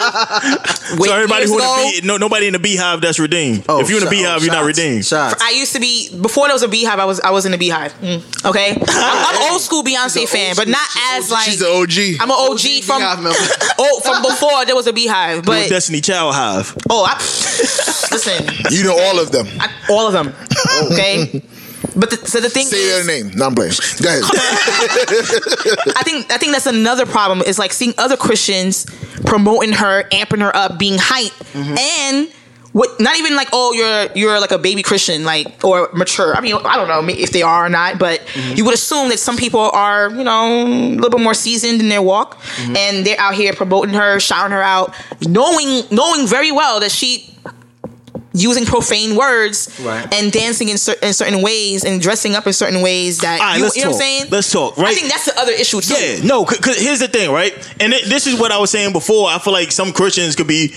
Um, 0.00 0.98
So 0.98 1.12
everybody 1.12 1.46
who 1.46 1.54
in 1.58 1.60
ago- 1.60 1.90
the 1.94 2.00
bee, 2.00 2.06
no, 2.06 2.16
nobody 2.16 2.46
in 2.46 2.52
the 2.52 2.58
BeyHive 2.58 3.00
that's 3.00 3.18
redeemed. 3.20 3.64
Oh, 3.68 3.80
if 3.80 3.88
you're 3.90 3.98
in 4.02 4.04
the 4.04 4.10
BeyHive, 4.10 4.38
oh, 4.40 4.42
you're 4.42 4.52
not 4.52 4.64
redeemed. 4.64 5.04
Shots. 5.04 5.40
I 5.40 5.50
used 5.50 5.72
to 5.74 5.80
be 5.80 6.08
before 6.20 6.46
there 6.46 6.54
was 6.54 6.62
a 6.62 6.68
BeyHive. 6.68 6.98
I 6.98 7.04
was 7.04 7.20
I 7.20 7.30
was 7.30 7.44
in 7.46 7.52
the 7.52 7.58
BeyHive. 7.58 7.90
Mm, 8.00 8.46
okay, 8.46 8.70
I'm, 8.88 9.36
I'm 9.36 9.52
old 9.52 9.60
school 9.60 9.82
Beyonce 9.84 10.26
fan, 10.28 10.48
old 10.50 10.56
but 10.56 10.68
not 10.68 10.80
she's 10.90 11.24
as 11.24 11.30
like 11.30 11.44
She's 11.44 11.60
an 11.60 11.68
OG. 11.68 12.20
I'm 12.20 12.30
an 12.30 12.36
OG 12.38 12.82
from 12.82 13.02
BeyHive 13.02 13.74
oh 13.78 14.00
from 14.00 14.22
before 14.22 14.64
there 14.64 14.74
was 14.74 14.86
a 14.86 14.92
BeyHive. 14.92 15.34
Your 15.34 15.42
But 15.42 15.68
Destiny 15.68 16.00
Child 16.00 16.34
hive. 16.34 16.76
oh, 16.88 17.04
I, 17.08 17.14
listen, 18.10 18.48
you 18.70 18.82
know 18.84 18.98
all 18.98 19.20
of 19.20 19.30
them. 19.32 19.46
I, 19.60 19.70
all 19.90 20.06
of 20.06 20.12
them. 20.12 20.34
Okay, 20.92 21.42
but 21.96 22.10
the, 22.10 22.16
so 22.26 22.40
the 22.40 22.50
thing 22.50 22.66
Say 22.66 22.76
is, 22.76 23.06
their 23.06 23.22
name. 23.22 23.32
Non 23.36 23.54
blame. 23.54 23.70
Go 24.02 24.08
ahead. 24.08 24.22
I 25.96 26.02
think 26.04 26.30
I 26.30 26.36
think 26.36 26.52
that's 26.52 26.66
another 26.66 27.06
problem 27.06 27.42
is 27.46 27.58
like 27.58 27.72
seeing 27.72 27.94
other 27.98 28.16
Christians 28.16 28.86
promoting 29.24 29.72
her, 29.72 30.04
amping 30.10 30.40
her 30.40 30.54
up, 30.54 30.78
being 30.78 30.98
hype, 30.98 31.32
mm-hmm. 31.52 31.78
and 31.78 32.32
what 32.72 33.00
not 33.00 33.16
even 33.16 33.34
like 33.34 33.48
oh 33.52 33.72
you're 33.72 34.12
you're 34.14 34.40
like 34.40 34.52
a 34.52 34.58
baby 34.58 34.82
Christian 34.82 35.24
like 35.24 35.64
or 35.64 35.90
mature. 35.92 36.36
I 36.36 36.40
mean 36.40 36.54
I 36.54 36.76
don't 36.76 36.88
know 36.88 37.02
if 37.12 37.32
they 37.32 37.42
are 37.42 37.66
or 37.66 37.68
not, 37.68 37.98
but 37.98 38.20
mm-hmm. 38.20 38.56
you 38.56 38.64
would 38.64 38.74
assume 38.74 39.08
that 39.08 39.18
some 39.18 39.36
people 39.36 39.60
are 39.60 40.10
you 40.10 40.24
know 40.24 40.66
a 40.66 40.94
little 40.94 41.10
bit 41.10 41.20
more 41.20 41.34
seasoned 41.34 41.80
in 41.80 41.88
their 41.88 42.02
walk, 42.02 42.38
mm-hmm. 42.40 42.76
and 42.76 43.06
they're 43.06 43.18
out 43.18 43.34
here 43.34 43.52
promoting 43.52 43.94
her, 43.94 44.20
shouting 44.20 44.52
her 44.52 44.62
out, 44.62 44.94
knowing 45.26 45.82
knowing 45.90 46.26
very 46.26 46.52
well 46.52 46.80
that 46.80 46.90
she 46.90 47.29
using 48.32 48.64
profane 48.64 49.16
words 49.16 49.68
Right. 49.80 50.12
and 50.14 50.30
dancing 50.30 50.68
in, 50.68 50.78
cer- 50.78 50.96
in 51.02 51.12
certain 51.12 51.42
ways 51.42 51.84
and 51.84 52.00
dressing 52.00 52.34
up 52.36 52.46
in 52.46 52.52
certain 52.52 52.80
ways 52.82 53.18
that 53.18 53.40
right, 53.40 53.58
you, 53.58 53.64
you 53.64 53.64
know 53.64 53.70
talk. 53.70 53.84
what 53.84 53.86
I'm 53.86 53.92
saying. 54.00 54.24
Let's 54.30 54.52
talk, 54.52 54.76
right? 54.78 54.88
I 54.88 54.94
think 54.94 55.08
that's 55.10 55.24
the 55.24 55.38
other 55.38 55.52
issue 55.52 55.80
too. 55.80 55.94
Yeah, 55.94 56.22
no, 56.24 56.44
because 56.44 56.80
here's 56.80 57.00
the 57.00 57.08
thing, 57.08 57.30
right? 57.32 57.52
And 57.80 57.92
it, 57.92 58.04
this 58.06 58.26
is 58.26 58.38
what 58.38 58.52
I 58.52 58.58
was 58.58 58.70
saying 58.70 58.92
before. 58.92 59.28
I 59.30 59.38
feel 59.38 59.52
like 59.52 59.72
some 59.72 59.92
Christians 59.92 60.36
could 60.36 60.46
be 60.46 60.74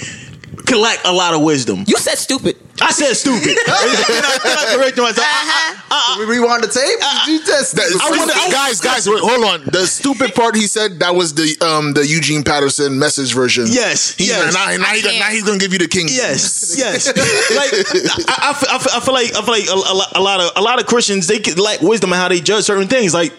could 0.65 0.77
lack 0.77 0.99
a 1.05 1.11
lot 1.11 1.33
of 1.33 1.41
wisdom. 1.41 1.83
You 1.87 1.97
said 1.97 2.15
stupid. 2.17 2.57
I 2.83 2.91
said 2.91 3.13
stupid. 3.15 3.55
Can 3.65 3.73
I, 3.73 4.37
can 4.43 4.57
I 4.57 4.75
correct 4.75 4.97
myself? 4.97 5.25
Uh-huh. 5.25 6.19
we 6.19 6.25
rewind 6.25 6.63
the 6.63 6.67
tape. 6.67 6.99
you 7.27 7.39
just 7.45 7.75
That- 7.75 7.87
I 8.01 8.09
wanna- 8.17 8.33
I- 8.35 8.49
guys, 8.51 8.81
guys, 8.81 9.07
wait, 9.07 9.19
hold 9.21 9.45
on. 9.45 9.63
The 9.65 9.85
stupid 9.87 10.35
part 10.35 10.55
he 10.55 10.67
said 10.67 10.99
that 10.99 11.15
was 11.15 11.33
the 11.33 11.55
um 11.61 11.93
the 11.93 12.05
Eugene 12.05 12.43
Patterson 12.43 12.97
message 12.99 13.33
version. 13.33 13.65
Yes, 13.69 14.13
He's 14.15 14.27
yes. 14.29 14.53
now, 14.53 14.65
now, 14.77 14.93
he, 14.93 15.19
now 15.19 15.27
he's 15.27 15.43
gonna 15.43 15.59
give 15.59 15.71
you 15.73 15.79
the 15.79 15.87
king. 15.87 16.07
Yes, 16.09 16.75
yes. 16.83 17.07
like 17.07 18.27
I, 18.29 18.49
I, 18.49 18.53
feel- 18.53 18.69
I, 18.69 18.79
feel- 18.79 18.93
I 18.93 18.99
feel 18.99 19.13
like 19.13 19.35
I 19.35 19.41
feel 19.41 19.53
like 19.53 19.67
a, 19.69 19.91
a, 19.91 19.95
lot, 19.95 20.11
a 20.17 20.21
lot 20.21 20.39
of 20.41 20.51
a 20.55 20.61
lot 20.61 20.79
of 20.79 20.85
Christians 20.87 21.27
they 21.27 21.39
could 21.39 21.59
lack 21.59 21.81
wisdom 21.81 22.11
in 22.11 22.17
how 22.19 22.27
they 22.27 22.39
judge 22.41 22.63
certain 22.65 22.87
things. 22.87 23.13
Like, 23.13 23.33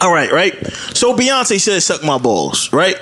all 0.00 0.12
right, 0.12 0.30
right. 0.32 0.54
So 0.94 1.16
Beyonce 1.16 1.60
said, 1.60 1.82
"Suck 1.82 2.02
my 2.04 2.18
balls," 2.18 2.72
right? 2.72 2.96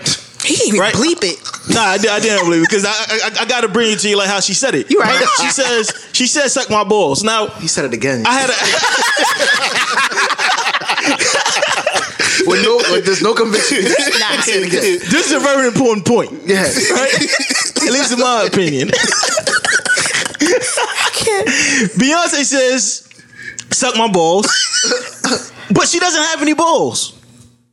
He 0.44 0.54
didn't 0.56 0.68
even 0.68 0.80
Right. 0.80 0.94
bleep 0.94 1.22
it. 1.22 1.38
Nah, 1.74 1.80
I, 1.80 1.94
I 1.94 1.98
didn't 2.20 2.44
believe 2.44 2.62
it 2.62 2.68
because 2.68 2.84
I, 2.86 2.90
I 2.90 3.30
I 3.42 3.44
got 3.44 3.60
to 3.60 3.68
bring 3.68 3.92
it 3.92 3.98
to 4.00 4.08
you 4.08 4.16
like 4.16 4.28
how 4.28 4.40
she 4.40 4.54
said 4.54 4.74
it. 4.74 4.90
You 4.90 4.98
right. 5.00 5.22
She 5.42 5.50
says 5.50 5.92
she 6.12 6.26
said, 6.26 6.48
"Suck 6.48 6.70
my 6.70 6.82
balls." 6.84 7.22
Now 7.22 7.48
he 7.60 7.68
said 7.68 7.84
it 7.84 7.92
again. 7.92 8.24
I 8.26 8.32
had 8.40 8.50
a 8.50 8.54
with 12.46 12.62
no, 12.64 12.76
with, 12.90 13.04
there's 13.04 13.20
no 13.22 13.34
conviction. 13.34 13.84
Nah. 13.84 14.40
Say 14.40 14.62
again. 14.64 14.98
this 15.10 15.26
is 15.26 15.32
a 15.32 15.40
very 15.40 15.66
important 15.68 16.06
point, 16.06 16.30
Yeah. 16.46 16.62
right? 16.62 17.14
At 17.84 17.92
least 17.92 18.12
in 18.12 18.18
my 18.20 18.44
opinion. 18.46 18.90
I 20.42 21.10
can't. 21.12 21.48
Beyonce 22.00 22.44
says, 22.44 23.04
"Suck 23.70 23.94
my 23.96 24.08
balls," 24.10 24.46
but 25.70 25.86
she 25.86 25.98
doesn't 26.00 26.22
have 26.22 26.40
any 26.42 26.54
balls. 26.54 27.12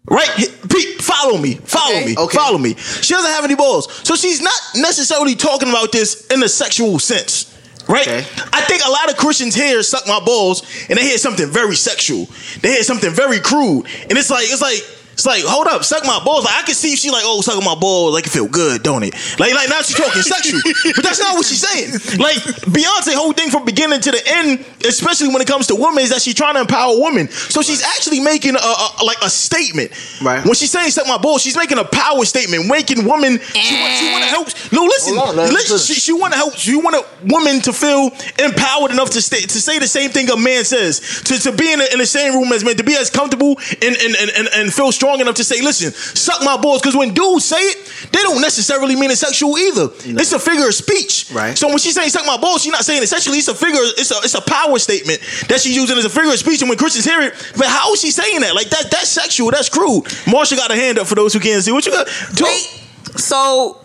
Right, 0.09 0.29
Pete, 0.69 1.01
follow 1.01 1.37
me, 1.37 1.55
follow 1.55 1.95
Okay, 1.97 2.05
me, 2.05 2.15
okay. 2.17 2.37
follow 2.37 2.57
me. 2.57 2.75
She 2.75 3.13
doesn't 3.13 3.29
have 3.31 3.43
any 3.43 3.55
balls, 3.55 3.91
so 4.07 4.15
she's 4.15 4.41
not 4.41 4.59
necessarily 4.75 5.35
talking 5.35 5.67
about 5.69 5.91
this 5.91 6.25
in 6.27 6.41
a 6.43 6.47
sexual 6.47 6.97
sense, 6.97 7.53
right? 7.89 8.07
Okay. 8.07 8.25
I 8.53 8.61
think 8.61 8.83
a 8.85 8.89
lot 8.89 9.09
of 9.11 9.17
Christians 9.17 9.53
hear 9.53 9.83
"suck 9.83 10.07
my 10.07 10.21
balls" 10.23 10.63
and 10.89 10.97
they 10.97 11.03
hear 11.03 11.17
something 11.17 11.49
very 11.49 11.75
sexual. 11.75 12.27
They 12.61 12.69
hear 12.69 12.83
something 12.83 13.11
very 13.11 13.39
crude, 13.41 13.85
and 14.09 14.17
it's 14.17 14.29
like 14.29 14.45
it's 14.45 14.61
like. 14.61 14.81
It's 15.17 15.25
like, 15.25 15.41
hold 15.41 15.65
up, 15.65 15.83
suck 15.83 16.05
my 16.05 16.21
balls. 16.23 16.45
Like 16.45 16.61
I 16.61 16.61
can 16.61 16.75
see 16.75 16.95
she 16.95 17.09
like, 17.09 17.23
oh, 17.25 17.41
sucking 17.41 17.65
my 17.65 17.73
balls, 17.73 18.13
like 18.13 18.27
it 18.27 18.29
feel 18.29 18.47
good, 18.47 18.83
don't 18.83 19.01
it? 19.01 19.15
Like, 19.39 19.51
like 19.51 19.67
now 19.67 19.81
she's 19.81 19.97
talking 19.97 20.21
sexual, 20.21 20.61
but 20.93 21.01
that's 21.01 21.17
not 21.17 21.33
what 21.33 21.43
she's 21.43 21.65
saying. 21.65 21.89
Like 22.21 22.37
Beyonce, 22.69 23.17
whole 23.17 23.33
thing 23.33 23.49
from 23.49 23.65
beginning 23.65 23.99
to 24.01 24.11
the 24.11 24.21
end, 24.27 24.63
especially 24.85 25.29
when 25.29 25.41
it 25.41 25.47
comes 25.47 25.65
to 25.67 25.75
women, 25.75 26.03
is 26.05 26.11
that 26.11 26.21
she's 26.21 26.35
trying 26.35 26.53
to 26.53 26.61
empower 26.61 27.01
women. 27.01 27.29
So 27.29 27.63
she's 27.63 27.81
actually 27.81 28.19
making 28.19 28.53
a, 28.53 28.59
a 28.61 29.01
like 29.03 29.17
a 29.23 29.29
statement. 29.31 29.89
Right. 30.21 30.45
When 30.45 30.53
she's 30.53 30.69
saying 30.69 30.91
suck 30.91 31.07
my 31.07 31.17
balls, 31.17 31.41
she's 31.41 31.57
making 31.57 31.79
a 31.79 31.83
power 31.83 32.23
statement, 32.23 32.67
making 32.69 33.01
women. 33.01 33.39
She 33.41 33.73
want, 33.73 33.93
she 33.97 34.11
want 34.13 34.21
to 34.21 34.29
help. 34.29 34.47
No, 34.69 34.83
listen, 34.85 35.17
on, 35.17 35.35
listen. 35.35 35.53
listen. 35.55 35.77
She, 35.81 35.99
she 35.99 36.13
want 36.13 36.33
to 36.33 36.37
help. 36.37 36.53
She 36.53 36.75
want 36.75 36.93
a 36.93 37.03
woman 37.25 37.59
to 37.61 37.73
feel 37.73 38.13
empowered 38.37 38.91
enough 38.91 39.09
to 39.17 39.21
stay, 39.23 39.41
to 39.41 39.57
say 39.57 39.79
the 39.79 39.87
same 39.87 40.11
thing 40.11 40.29
a 40.29 40.37
man 40.37 40.61
says, 40.63 41.23
to, 41.25 41.39
to 41.39 41.51
be 41.57 41.73
in 41.73 41.79
the, 41.79 41.91
in 41.91 41.97
the 41.97 42.05
same 42.05 42.35
room 42.35 42.53
as 42.53 42.63
men, 42.63 42.77
to 42.77 42.83
be 42.83 42.95
as 42.95 43.09
comfortable 43.09 43.57
and 43.81 43.97
and, 43.97 44.13
and, 44.13 44.29
and 44.37 44.47
and 44.53 44.71
feel 44.71 44.91
strong 44.91 45.06
enough 45.15 45.35
to 45.35 45.43
say, 45.43 45.61
listen, 45.61 45.91
suck 45.91 46.43
my 46.43 46.57
balls. 46.57 46.81
Because 46.81 46.95
when 46.95 47.13
dudes 47.13 47.45
say 47.45 47.57
it, 47.57 48.09
they 48.11 48.21
don't 48.21 48.41
necessarily 48.41 48.95
mean 48.95 49.11
it 49.11 49.17
sexual 49.17 49.57
either. 49.57 49.89
It's 50.05 50.33
a 50.33 50.39
figure 50.39 50.67
of 50.67 50.73
speech. 50.73 51.31
Right. 51.33 51.57
So 51.57 51.67
when 51.67 51.77
she's 51.77 51.95
saying 51.95 52.09
suck 52.09 52.25
my 52.25 52.37
balls, 52.37 52.63
she's 52.63 52.71
not 52.71 52.85
saying 52.85 53.03
it 53.03 53.07
sexually. 53.07 53.37
It's 53.39 53.47
a 53.47 53.55
figure. 53.55 53.79
It's 53.97 54.11
a 54.11 54.17
it's 54.23 54.35
a 54.35 54.41
power 54.41 54.77
statement 54.79 55.21
that 55.49 55.61
she's 55.61 55.75
using 55.75 55.97
as 55.97 56.05
a 56.05 56.09
figure 56.09 56.31
of 56.31 56.39
speech. 56.39 56.61
And 56.61 56.69
when 56.69 56.77
Christians 56.77 57.05
hear 57.05 57.21
it, 57.21 57.33
but 57.57 57.67
how 57.67 57.93
is 57.93 58.01
she 58.01 58.11
saying 58.11 58.41
that? 58.41 58.55
Like 58.55 58.69
that 58.69 58.91
that's 58.91 59.09
sexual. 59.09 59.51
That's 59.51 59.69
crude. 59.69 60.05
Marsha 60.25 60.55
got 60.55 60.71
a 60.71 60.75
hand 60.75 60.99
up 60.99 61.07
for 61.07 61.15
those 61.15 61.33
who 61.33 61.39
can't 61.39 61.63
see. 61.63 61.71
What 61.71 61.85
you 61.85 61.91
got? 61.91 62.07
Talk. 62.07 62.47
Wait, 62.47 62.83
so 63.15 63.81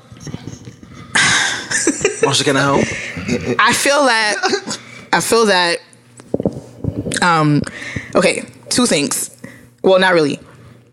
Marsha, 2.23 2.45
can 2.45 2.57
I 2.57 2.61
help? 2.61 2.81
I 3.61 3.73
feel 3.73 4.05
that 4.07 4.79
I 5.13 5.21
feel 5.21 5.47
that 5.47 5.79
um 7.23 7.63
okay, 8.15 8.45
two 8.69 8.87
things. 8.87 9.37
Well, 9.83 9.99
not 9.99 10.15
really. 10.15 10.39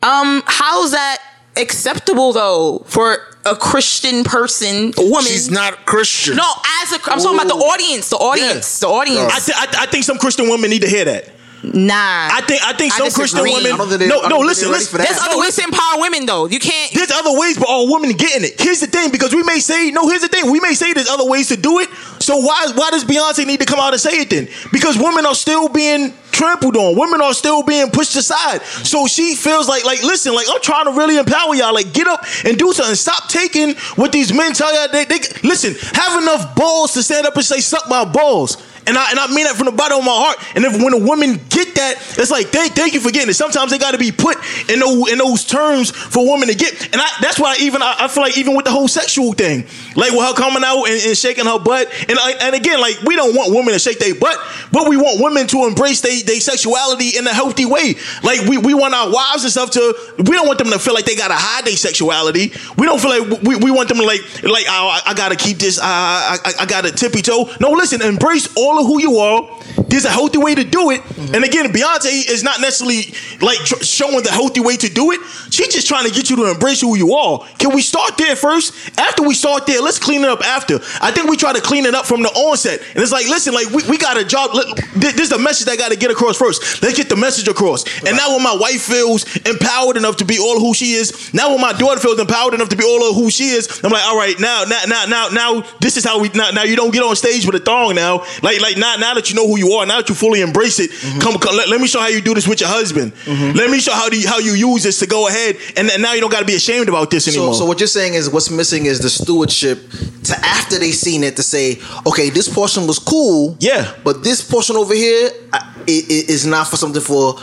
Um, 0.02 0.44
how's 0.46 0.92
that 0.92 1.18
acceptable 1.58 2.32
though 2.34 2.84
for 2.88 3.18
a 3.46 3.56
Christian 3.56 4.24
person, 4.24 4.94
a 4.98 5.02
woman? 5.04 5.24
She's 5.24 5.50
not 5.50 5.86
Christian. 5.86 6.36
No, 6.36 6.44
as 6.84 6.92
a 6.94 6.96
I'm 7.12 7.20
talking 7.20 7.36
about 7.36 7.48
the 7.48 7.56
audience, 7.56 8.10
the 8.10 8.18
audience, 8.18 8.80
the 8.80 8.88
audience. 8.88 9.32
I, 9.34 9.40
th- 9.40 9.58
I, 9.58 9.66
th- 9.66 9.78
I 9.78 9.86
think 9.92 10.04
some 10.04 10.18
Christian 10.18 10.50
women 10.50 10.70
need 10.70 10.82
to 10.84 10.90
hear 10.90 11.06
that. 11.06 11.30
Nah, 11.64 12.30
I 12.32 12.42
think 12.46 12.62
I 12.64 12.74
think 12.74 12.94
I 12.94 12.98
some 12.98 13.06
disagree. 13.08 13.52
Christian 13.52 13.64
women. 13.64 13.78
don't 13.78 14.00
they- 14.00 14.08
no, 14.08 14.28
no. 14.28 14.40
Listen, 14.40 14.72
listen. 14.72 14.92
for 14.92 14.98
that. 15.00 15.08
there's 15.08 15.20
other 15.22 15.40
ways 15.40 15.56
to 15.56 15.64
empower 15.64 16.02
women 16.02 16.10
women 16.10 16.26
though. 16.26 16.48
You 16.48 16.60
can't. 16.60 16.94
There's 16.94 17.12
other 17.12 17.38
ways, 17.38 17.58
but 17.58 17.68
all 17.68 17.92
women 17.92 18.12
getting 18.12 18.44
it? 18.44 18.60
Here's 18.60 18.80
the 18.80 18.88
thing, 18.88 19.12
because 19.12 19.34
we 19.34 19.44
may 19.44 19.60
say, 19.60 19.92
no, 19.92 20.08
here's 20.08 20.22
the 20.22 20.28
thing. 20.28 20.52
We 20.52 20.60
may 20.60 20.74
say 20.74 20.94
there's 20.94 21.10
other 21.10 21.26
ways 21.26 21.48
to 21.50 21.58
do 21.58 21.80
it. 21.80 21.90
So 22.20 22.38
why 22.38 22.72
why 22.76 22.90
does 22.92 23.06
Beyonce 23.06 23.46
need 23.46 23.60
to 23.60 23.66
come 23.66 23.80
out 23.80 23.94
and 23.94 24.02
say 24.02 24.22
it 24.22 24.30
then? 24.30 24.48
Because 24.72 24.98
women 24.98 25.26
are 25.26 25.36
still 25.36 25.70
being 25.70 26.14
trampled 26.32 26.76
on. 26.76 26.98
Women 26.98 27.22
are 27.22 27.34
still 27.34 27.64
being 27.64 27.90
pushed 27.90 28.16
aside. 28.16 28.62
So 28.64 29.08
she 29.08 29.36
feels 29.36 29.68
like, 29.68 29.84
like, 29.84 30.04
listen, 30.04 30.34
like 30.34 30.48
I'm 30.50 30.62
trying 30.62 30.86
to 30.86 30.92
really 30.92 31.18
empower 31.18 31.56
y'all. 31.56 31.74
Like, 31.74 31.94
get 31.94 32.08
up 32.08 32.24
and 32.46 32.58
do 32.58 32.72
something. 32.74 32.96
Stop 32.96 33.30
taking 33.30 33.76
what 33.96 34.12
these 34.12 34.34
men 34.34 34.54
tell 34.54 34.74
y'all. 34.74 34.92
They, 34.92 35.06
they 35.06 35.20
listen, 35.44 35.76
have 35.94 36.22
enough 36.22 36.56
balls 36.56 36.94
to 36.94 37.04
stand 37.04 37.26
up 37.26 37.36
and 37.36 37.46
say, 37.46 37.60
suck 37.60 37.88
my 37.90 38.06
balls. 38.06 38.58
And 38.88 38.98
I 38.98 39.12
and 39.12 39.20
I 39.20 39.28
mean 39.28 39.46
that 39.46 39.56
from 39.56 39.66
the 39.66 39.72
bottom 39.72 40.00
of 40.00 40.06
my 40.06 40.16
heart. 40.16 40.38
And 40.56 40.66
if 40.66 40.82
when 40.82 40.94
a 40.94 41.04
woman 41.04 41.40
get 41.50 41.76
that, 41.76 41.96
it's 42.18 42.32
like 42.32 42.48
thank 42.48 42.74
thank 42.74 42.94
you 42.94 43.00
for 43.00 43.12
getting 43.12 43.30
it. 43.30 43.36
Sometimes 43.36 43.72
they 43.72 43.78
got 43.78 43.92
to 43.92 43.98
be 43.98 44.12
put 44.12 44.38
in 44.70 44.80
those 44.80 45.12
in 45.12 45.18
those 45.18 45.46
terms 45.46 45.92
for 45.92 46.30
women 46.30 46.48
to 46.50 46.56
get. 46.56 46.74
And 46.94 47.02
I, 47.02 47.08
that's 47.22 47.40
why 47.40 47.56
even 47.60 47.82
I, 47.82 47.96
I 48.00 48.08
feel 48.08 48.24
like 48.24 48.38
even 48.38 48.56
with 48.56 48.66
the 48.66 48.72
whole 48.72 48.88
sexual 48.88 49.34
thing, 49.34 49.66
like 49.96 50.12
with 50.12 50.26
her 50.26 50.34
coming 50.34 50.64
out 50.64 50.86
and, 50.86 51.02
and 51.02 51.18
shaking 51.18 51.46
her 51.46 51.60
butt, 51.60 51.88
and 52.10 52.18
I, 52.18 52.34
and 52.42 52.56
again 52.56 52.80
like 52.80 53.02
we 53.04 53.16
don't 53.16 53.36
want 53.36 53.54
women 53.54 53.74
to 53.74 53.80
shake 53.80 54.00
their 54.00 54.16
butt, 54.16 54.38
but 54.72 54.88
we 54.90 54.98
want 54.98 55.22
women 55.22 55.48
to 55.48 55.66
embrace 55.66 56.02
their 56.02 56.22
they 56.24 56.40
sexuality 56.40 57.18
in 57.18 57.28
a 57.28 57.34
healthy 57.34 57.66
way. 57.66 57.96
Like 58.24 58.42
we, 58.42 58.58
we 58.58 58.74
want 58.74 58.94
our 58.94 59.12
wives 59.12 59.44
and 59.44 59.52
stuff 59.52 59.72
to 59.72 59.82
we 60.18 60.36
don't 60.36 60.48
want 60.48 60.60
them 60.60 60.70
to 60.72 60.80
feel 60.80 60.94
like 60.94 61.06
they 61.06 61.16
gotta 61.16 61.38
hide 61.38 61.66
their 61.66 61.78
sexuality. 61.78 62.52
We 62.78 62.86
don't 62.86 63.00
feel 63.00 63.12
like 63.12 63.42
we, 63.42 63.56
we 63.56 63.72
want 63.72 63.90
them 63.90 63.98
to 63.98 64.06
like 64.06 64.22
like 64.44 64.66
oh, 64.68 64.90
I, 64.90 65.12
I 65.12 65.14
gotta 65.14 65.36
keep 65.36 65.58
this 65.58 65.80
I, 65.82 66.38
I, 66.44 66.52
I 66.62 66.66
gotta 66.66 66.92
tippy 66.92 67.22
toe. 67.22 67.50
No, 67.60 67.72
listen, 67.72 68.02
embrace 68.02 68.48
all 68.56 68.69
of 68.78 68.86
who 68.86 69.02
you 69.02 69.18
are. 69.18 69.50
There's 69.90 70.06
a 70.06 70.10
healthy 70.10 70.38
way 70.38 70.56
to 70.56 70.64
do 70.64 70.92
it. 70.92 71.02
Mm-hmm. 71.02 71.36
And 71.36 71.44
again, 71.44 71.66
Beyonce 71.74 72.30
is 72.30 72.44
not 72.44 72.62
necessarily 72.62 73.14
like 73.42 73.58
tr- 73.66 73.84
showing 73.84 74.22
the 74.24 74.32
healthy 74.32 74.62
way 74.62 74.78
to 74.78 74.90
do 74.90 75.12
it. 75.12 75.20
She's 75.52 75.74
just 75.74 75.88
trying 75.88 76.08
to 76.08 76.14
get 76.14 76.30
you 76.30 76.36
to 76.38 76.46
embrace 76.52 76.82
who 76.82 76.96
you 76.96 77.14
are. 77.16 77.40
Can 77.58 77.74
we 77.76 77.82
start 77.82 78.18
there 78.18 78.36
first? 78.36 78.74
After 79.00 79.24
we 79.24 79.34
start 79.34 79.66
there, 79.66 79.82
let's 79.82 80.00
clean 80.00 80.22
it 80.24 80.30
up 80.30 80.42
after. 80.46 80.76
I 81.02 81.12
think 81.12 81.30
we 81.30 81.38
try 81.38 81.54
to 81.54 81.62
clean 81.62 81.86
it 81.86 81.96
up 81.96 82.06
from 82.06 82.22
the 82.22 82.30
onset. 82.30 82.82
And 82.94 83.02
it's 83.04 83.12
like, 83.12 83.28
listen, 83.28 83.54
like 83.54 83.70
we, 83.72 83.84
we 83.90 83.98
got 83.98 84.18
a 84.18 84.24
job. 84.24 84.52
Let- 84.54 84.78
This 84.96 85.20
is 85.20 85.30
the 85.30 85.40
message 85.40 85.66
that 85.68 85.78
got 85.78 85.92
to 85.92 85.98
get 85.98 86.12
across 86.12 86.38
first. 86.38 86.82
Let's 86.84 86.96
get 86.96 87.10
the 87.10 87.16
message 87.18 87.48
across. 87.48 87.84
And 88.06 88.16
now 88.16 88.30
when 88.36 88.44
my 88.44 88.56
wife 88.60 88.84
feels 88.84 89.26
empowered 89.46 89.98
enough 89.98 90.18
to 90.18 90.26
be 90.26 90.38
all 90.40 90.60
who 90.60 90.74
she 90.74 90.94
is, 90.94 91.34
now 91.34 91.50
when 91.50 91.62
my 91.62 91.74
daughter 91.74 92.00
feels 92.00 92.20
empowered 92.20 92.54
enough 92.54 92.70
to 92.70 92.76
be 92.78 92.84
all 92.84 93.10
of 93.10 93.16
who 93.16 93.30
she 93.30 93.50
is, 93.50 93.82
I'm 93.84 93.92
like, 93.92 94.04
all 94.04 94.18
right, 94.18 94.40
now, 94.40 94.64
now, 94.68 94.82
now, 94.88 95.06
now, 95.06 95.28
now, 95.30 95.62
this 95.82 95.98
is 95.98 96.06
how 96.06 96.20
we. 96.22 96.30
Now, 96.30 96.52
now 96.52 96.64
you 96.64 96.76
don't 96.76 96.92
get 96.94 97.04
on 97.04 97.16
stage 97.16 97.46
with 97.46 97.56
a 97.56 97.60
thong. 97.60 97.96
Now, 97.96 98.20
like, 98.44 98.62
like 98.62 98.78
now, 98.78 98.96
now 98.98 99.14
that 99.16 99.30
you 99.30 99.36
know 99.36 99.48
who 99.48 99.58
you 99.58 99.72
are, 99.74 99.79
now 99.88 99.98
that 99.98 100.10
you 100.10 100.16
fully 100.16 100.42
embrace 100.42 100.80
it, 100.80 100.92
mm-hmm. 100.92 101.20
come, 101.20 101.38
come 101.40 101.56
let, 101.56 101.70
let 101.70 101.80
me 101.82 101.88
show 101.88 102.00
how 102.00 102.08
you 102.08 102.22
do 102.22 102.34
this 102.34 102.48
with 102.48 102.60
your 102.62 102.70
husband. 102.70 103.14
Mm-hmm. 103.26 103.58
Let 103.58 103.70
me 103.70 103.80
show 103.80 103.94
how 103.94 104.10
do 104.10 104.20
you, 104.20 104.28
how 104.28 104.40
you 104.40 104.54
use 104.54 104.84
this 104.84 105.00
to 105.00 105.08
go 105.08 105.28
ahead, 105.28 105.58
and 105.78 105.88
then 105.90 106.02
now 106.02 106.14
you 106.14 106.22
don't 106.22 106.32
got 106.32 106.40
to 106.40 106.46
be 106.46 106.56
ashamed 106.56 106.90
about 106.90 107.10
this 107.12 107.28
anymore. 107.28 107.54
so 107.54 107.66
what 107.66 107.80
you're 107.80 107.88
saying 107.88 108.14
is 108.14 108.30
what's 108.30 108.50
missing 108.50 108.86
is 108.86 109.00
the 109.00 109.10
stewardship 109.10 109.80
to 110.24 110.36
after 110.46 110.78
they 110.80 110.92
seen 110.92 111.24
it 111.24 111.36
to 111.38 111.44
say, 111.44 111.80
okay, 112.06 112.30
this 112.30 112.48
portion 112.54 112.86
was 112.88 113.00
cool, 113.00 113.56
Yeah. 113.60 113.94
but 114.04 114.24
this 114.24 114.42
portion 114.42 114.76
over 114.76 114.94
here 114.94 115.30
I- 115.54 115.58
i- 115.58 115.84
i- 115.88 116.26
is 116.28 116.46
not 116.46 116.68
for 116.68 116.78
something 116.78 117.02
for 117.02 117.36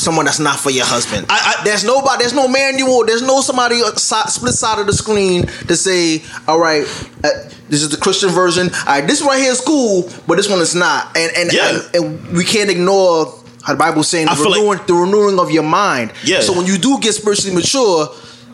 someone 0.00 0.24
that's 0.24 0.38
not 0.40 0.58
for 0.58 0.70
your 0.70 0.86
husband. 0.86 1.26
I- 1.28 1.56
I- 1.60 1.64
there's 1.64 1.84
nobody, 1.84 2.18
there's 2.20 2.32
no 2.34 2.48
manual, 2.48 3.04
there's 3.04 3.22
no 3.22 3.40
somebody 3.42 3.76
on 3.82 3.96
si- 3.96 4.28
split 4.28 4.54
side 4.54 4.78
of 4.78 4.86
the 4.86 4.92
screen 4.92 5.46
to 5.68 5.76
say, 5.76 6.22
all 6.48 6.58
right, 6.58 6.84
uh, 7.24 7.28
this 7.68 7.82
is 7.82 7.88
the 7.90 7.96
Christian 7.96 8.30
version. 8.30 8.70
All 8.86 8.94
right, 8.94 9.06
this 9.06 9.20
one 9.20 9.30
right 9.30 9.42
here 9.42 9.52
is 9.52 9.60
cool, 9.60 10.10
but 10.26 10.36
this 10.36 10.48
one 10.48 10.60
is 10.60 10.74
not, 10.74 11.16
and 11.16 11.30
and 11.36 11.52
Yeah. 11.52 11.68
and, 11.94 11.96
and 11.96 12.36
we 12.36 12.44
can't 12.44 12.70
ignore. 12.70 13.34
How 13.62 13.74
the 13.74 13.78
Bible's 13.78 14.08
saying 14.08 14.26
the 14.26 14.36
feel 14.36 14.50
like- 14.50 14.58
renewing, 14.60 14.80
the 14.86 14.94
renewing 14.94 15.38
of 15.38 15.50
your 15.50 15.62
mind. 15.62 16.12
Yeah. 16.24 16.40
So 16.40 16.54
when 16.54 16.64
you 16.66 16.78
do 16.78 16.98
get 16.98 17.14
spiritually 17.14 17.54
mature, 17.54 18.08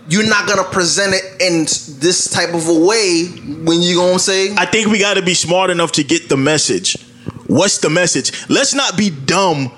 you're 0.08 0.26
not 0.28 0.48
gonna 0.48 0.64
present 0.64 1.14
it 1.14 1.22
in 1.40 1.62
this 2.00 2.28
type 2.28 2.52
of 2.54 2.66
a 2.68 2.74
way 2.74 3.26
when 3.64 3.82
you 3.82 3.96
gonna 3.98 4.18
say 4.18 4.52
I 4.56 4.66
think 4.66 4.88
we 4.88 4.98
got 4.98 5.14
to 5.14 5.22
be 5.22 5.34
smart 5.34 5.70
enough 5.70 5.92
to 5.92 6.02
get 6.02 6.28
the 6.28 6.36
message. 6.36 6.96
What's 7.46 7.78
the 7.78 7.88
message? 7.88 8.32
Let's 8.48 8.74
not 8.74 8.96
be 8.96 9.10
dumb 9.10 9.70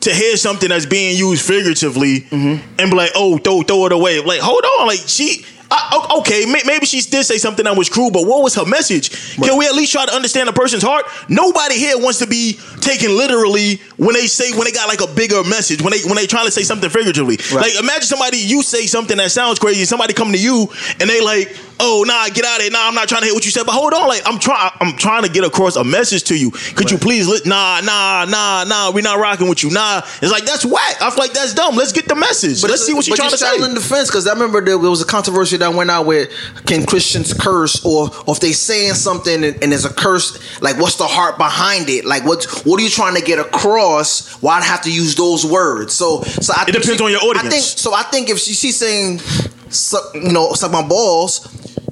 to 0.00 0.14
hear 0.14 0.36
something 0.36 0.68
that's 0.68 0.86
being 0.86 1.16
used 1.16 1.44
figuratively 1.44 2.26
and 2.30 2.60
be 2.78 2.96
like, 2.96 3.10
"Oh, 3.14 3.38
throw 3.38 3.62
throw 3.62 3.86
it 3.86 3.92
away." 3.92 4.20
Like, 4.20 4.40
hold 4.40 4.64
on, 4.64 4.86
like 4.86 5.00
she. 5.06 5.44
I, 5.72 6.16
okay, 6.18 6.46
maybe 6.66 6.84
she 6.84 7.00
did 7.00 7.22
say 7.22 7.38
something 7.38 7.64
that 7.64 7.76
was 7.76 7.88
cruel, 7.88 8.10
but 8.10 8.26
what 8.26 8.42
was 8.42 8.56
her 8.56 8.64
message? 8.64 9.36
Can 9.36 9.56
we 9.56 9.66
at 9.66 9.74
least 9.76 9.92
try 9.92 10.04
to 10.04 10.12
understand 10.12 10.48
a 10.48 10.52
person's 10.52 10.82
heart? 10.82 11.04
Nobody 11.28 11.76
here 11.76 11.96
wants 11.96 12.18
to 12.18 12.26
be 12.26 12.58
taken 12.80 13.16
literally 13.16 13.76
when 13.96 14.14
they 14.14 14.26
say 14.26 14.50
when 14.50 14.64
they 14.64 14.72
got 14.72 14.88
like 14.88 15.00
a 15.00 15.06
bigger 15.14 15.44
message 15.44 15.80
when 15.80 15.92
they 15.92 16.02
when 16.02 16.16
they 16.16 16.26
trying 16.26 16.46
to 16.46 16.50
say 16.50 16.64
something 16.64 16.90
figuratively. 16.90 17.38
Like 17.54 17.78
imagine 17.78 18.02
somebody 18.02 18.38
you 18.38 18.64
say 18.64 18.86
something 18.86 19.16
that 19.18 19.30
sounds 19.30 19.60
crazy, 19.60 19.84
somebody 19.84 20.12
come 20.12 20.32
to 20.32 20.38
you 20.38 20.66
and 20.98 21.08
they 21.08 21.20
like, 21.20 21.56
oh 21.80 22.04
nah, 22.06 22.28
get 22.28 22.44
out 22.44 22.58
of 22.58 22.62
here. 22.62 22.70
Nah, 22.70 22.86
I'm 22.86 22.94
not 22.94 23.08
trying 23.08 23.22
to 23.22 23.26
hear 23.26 23.34
what 23.34 23.44
you 23.44 23.50
said. 23.50 23.64
But 23.66 23.72
hold 23.72 23.92
on, 23.94 24.06
like 24.08 24.22
I'm 24.26 24.38
trying 24.38 24.70
I'm 24.80 24.96
trying 24.96 25.22
to 25.24 25.28
get 25.28 25.44
across 25.44 25.76
a 25.76 25.84
message 25.84 26.24
to 26.24 26.38
you. 26.38 26.50
Could 26.76 26.90
you 26.90 26.98
please 26.98 27.26
li- 27.28 27.40
nah, 27.46 27.80
nah, 27.80 28.24
nah, 28.26 28.64
nah, 28.64 28.92
we're 28.92 29.02
not 29.02 29.18
rocking 29.18 29.48
with 29.48 29.62
you. 29.62 29.70
Nah. 29.70 30.02
It's 30.22 30.30
like 30.30 30.44
that's 30.44 30.64
whack. 30.64 31.00
I 31.00 31.10
feel 31.10 31.18
like 31.18 31.32
that's 31.32 31.54
dumb. 31.54 31.74
Let's 31.76 31.92
get 31.92 32.06
the 32.08 32.14
message. 32.14 32.60
But 32.62 32.70
Let's 32.70 32.84
see 32.86 32.94
what 32.94 33.06
you're 33.06 33.16
trying 33.16 33.30
to 33.30 33.32
you're 33.32 33.38
straddling 33.38 33.70
say. 33.70 33.74
the 33.74 33.80
fence 33.80 34.08
because 34.08 34.26
I 34.26 34.32
remember 34.32 34.60
there 34.60 34.78
was 34.78 35.02
a 35.02 35.06
controversy 35.06 35.56
that 35.58 35.72
went 35.74 35.90
out 35.90 36.06
where 36.06 36.28
can 36.66 36.84
Christians 36.86 37.32
curse 37.34 37.84
or, 37.84 38.10
or 38.26 38.34
if 38.34 38.40
they 38.40 38.52
saying 38.52 38.94
something 38.94 39.42
and, 39.44 39.62
and 39.62 39.72
there's 39.72 39.84
a 39.84 39.92
curse, 39.92 40.38
like 40.60 40.78
what's 40.78 40.96
the 40.96 41.06
heart 41.06 41.38
behind 41.38 41.88
it? 41.88 42.04
Like 42.04 42.24
what 42.24 42.44
what 42.66 42.78
are 42.80 42.84
you 42.84 42.90
trying 42.90 43.14
to 43.16 43.22
get 43.22 43.38
across? 43.38 44.34
Why 44.42 44.58
I 44.58 44.62
have 44.62 44.82
to 44.82 44.92
use 44.92 45.14
those 45.14 45.44
words? 45.46 45.94
So 45.94 46.22
so 46.22 46.52
I 46.56 46.64
It 46.68 46.72
depends 46.72 47.00
on 47.00 47.10
your 47.10 47.20
I 47.20 47.26
audience. 47.26 47.48
think 47.54 47.64
so. 47.78 47.94
I 47.94 48.02
think 48.04 48.28
if 48.30 48.38
she, 48.38 48.52
she's 48.52 48.76
saying, 48.76 49.20
suck, 49.70 50.14
you 50.14 50.32
know, 50.32 50.52
suck 50.52 50.70
my 50.72 50.86
balls. 50.86 51.46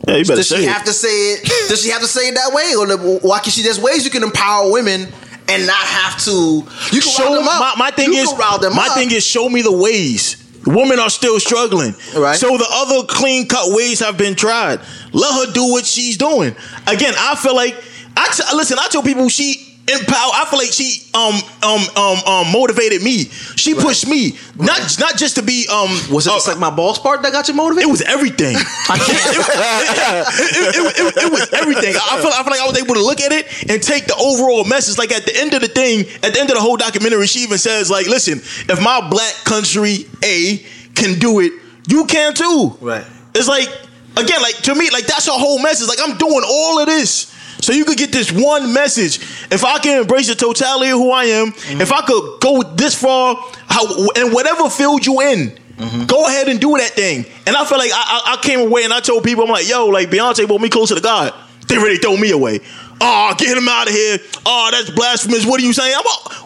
Yeah, 0.07 0.17
you 0.17 0.25
better 0.25 0.37
Does 0.37 0.49
she 0.49 0.65
it. 0.65 0.69
have 0.69 0.85
to 0.85 0.93
say 0.93 1.09
it? 1.09 1.45
Does 1.69 1.83
she 1.83 1.91
have 1.91 2.01
to 2.01 2.07
say 2.07 2.29
it 2.29 2.35
that 2.35 2.53
way, 2.53 2.75
or 2.77 3.19
why 3.21 3.41
can 3.41 3.51
she? 3.53 3.63
There's 3.63 3.81
ways 3.81 4.05
you 4.05 4.11
can 4.11 4.23
empower 4.23 4.71
women 4.73 5.03
and 5.49 5.67
not 5.67 5.77
have 5.77 6.19
to. 6.25 6.31
You 6.31 7.01
can 7.01 7.11
show 7.11 7.35
them 7.35 7.47
up. 7.49 7.61
my, 7.61 7.75
my 7.77 7.91
thing 7.91 8.13
you 8.13 8.21
is 8.21 8.33
my 8.39 8.87
up. 8.89 8.95
thing 8.95 9.11
is 9.11 9.25
show 9.25 9.49
me 9.49 9.63
the 9.63 9.73
ways 9.73 10.45
women 10.67 10.99
are 10.99 11.09
still 11.09 11.39
struggling 11.41 11.95
Right. 12.15 12.37
so 12.37 12.57
the 12.59 12.67
other 12.71 13.07
clean 13.07 13.47
cut 13.49 13.73
ways 13.75 14.01
have 14.01 14.19
been 14.19 14.35
tried 14.35 14.81
let 15.13 15.47
her 15.47 15.53
do 15.53 15.71
what 15.71 15.87
she's 15.87 16.19
doing 16.19 16.55
again 16.87 17.15
i 17.17 17.37
feel 17.37 17.55
like 17.55 17.75
i 18.17 18.29
t- 18.35 18.43
listen 18.55 18.77
i 18.79 18.87
tell 18.89 19.03
people 19.03 19.29
she 19.31 19.68
empower 19.89 20.31
i 20.35 20.45
feel 20.51 20.59
like 20.59 20.73
she 20.73 21.03
um 21.15 21.35
um 21.63 21.81
um 21.97 22.19
um 22.27 22.53
motivated 22.53 23.03
me 23.03 23.25
she 23.57 23.75
pushed 23.75 24.07
me 24.07 24.33
not 24.57 24.81
not 25.01 25.17
just 25.17 25.37
to 25.37 25.43
be 25.43 25.67
um 25.71 25.89
Was 26.13 26.27
it 26.27 26.31
uh, 26.31 26.37
just 26.37 26.49
like 26.49 26.59
my 26.59 26.71
balls 26.71 26.99
part 26.99 27.23
that 27.23 27.33
got 27.33 27.49
you 27.49 27.55
motivated? 27.55 27.89
it 27.89 27.91
was 27.91 28.03
everything. 28.03 28.57
It, 28.89 30.77
it- 30.77 30.77
it- 30.77 31.17
it- 31.17 31.25
it 31.25 31.33
was 31.33 31.49
everything. 31.53 31.95
I 31.97 32.21
feel, 32.21 32.31
I 32.33 32.43
feel 32.43 32.51
like 32.53 32.61
I 32.61 32.67
was 32.67 32.79
able 32.79 32.95
to 32.95 33.03
look 33.03 33.21
at 33.21 33.33
it 33.33 33.47
and 33.71 33.83
take 33.83 34.07
the 34.07 34.17
overall 34.17 34.65
message. 34.65 34.99
Like 34.99 35.13
at 35.13 35.25
the 35.25 35.37
end 35.37 35.55
of 35.55 35.61
the 35.61 35.69
thing, 35.69 36.01
at 36.23 36.33
the 36.35 36.41
end 36.41 36.51
of 36.51 36.57
the 36.57 36.61
whole 36.63 36.77
documentary, 36.77 37.27
she 37.27 37.41
even 37.41 37.59
says, 37.59 37.91
like, 37.91 38.07
listen, 38.07 38.39
if 38.39 38.81
my 38.83 39.07
black 39.09 39.35
country 39.45 40.07
A 40.25 40.59
can 40.95 41.19
do 41.19 41.41
it, 41.41 41.53
you 41.89 42.05
can 42.07 42.35
too. 42.35 42.77
Right. 42.81 43.05
It's 43.35 43.49
like, 43.49 43.69
again, 44.17 44.43
like 44.43 44.57
to 44.63 44.75
me, 44.75 44.91
like 44.91 45.07
that's 45.07 45.27
her 45.27 45.33
whole 45.33 45.61
message. 45.63 45.89
Like 45.89 45.99
I'm 46.03 46.17
doing 46.19 46.43
all 46.47 46.81
of 46.81 46.87
this. 46.87 47.35
So 47.61 47.73
you 47.73 47.85
could 47.85 47.99
get 47.99 48.13
this 48.13 48.31
one 48.31 48.73
message. 48.73 49.19
If 49.51 49.65
I 49.65 49.79
can 49.79 50.01
embrace 50.01 50.29
the 50.29 50.35
totality 50.35 50.91
of 50.91 50.99
who 50.99 51.11
I 51.11 51.25
am, 51.25 51.53
mm-hmm. 51.53 51.81
if 51.81 51.93
I 51.93 52.03
could 52.03 52.41
go 52.41 52.63
this 52.63 52.95
far, 52.95 53.37
how 53.67 53.85
and 54.17 54.33
whatever 54.33 54.71
field 54.71 55.05
you 55.05 55.21
in, 55.21 55.59
mm-hmm. 55.77 56.07
go 56.07 56.27
ahead 56.27 56.49
and 56.49 56.61
do 56.61 56.77
that 56.77 56.91
thing. 56.91 57.25
And 57.47 57.57
I 57.57 57.65
feel 57.65 57.79
like 57.79 57.91
I, 57.93 57.97
I, 57.97 58.35
I 58.35 58.43
came 58.43 58.61
away 58.61 58.85
and 58.85 58.93
I 58.93 59.01
told 59.01 59.25
people, 59.25 59.45
I'm 59.45 59.51
like, 59.51 59.69
yo, 59.69 59.87
like 59.87 60.09
Beyonce 60.09 60.47
brought 60.47 60.61
me 60.61 60.69
closer 60.69 60.95
to 60.95 61.01
God. 61.01 61.35
They 61.67 61.77
really 61.77 61.99
throw 61.99 62.17
me 62.17 62.31
away. 62.31 62.61
Oh, 63.01 63.35
get 63.39 63.57
him 63.57 63.69
out 63.69 63.89
of 63.89 63.95
here. 63.95 64.19
Oh, 64.45 64.69
that's 64.73 64.91
blasphemous. 64.91 65.47
What 65.47 65.61
are 65.61 65.65
you 65.65 65.73
saying? 65.73 65.95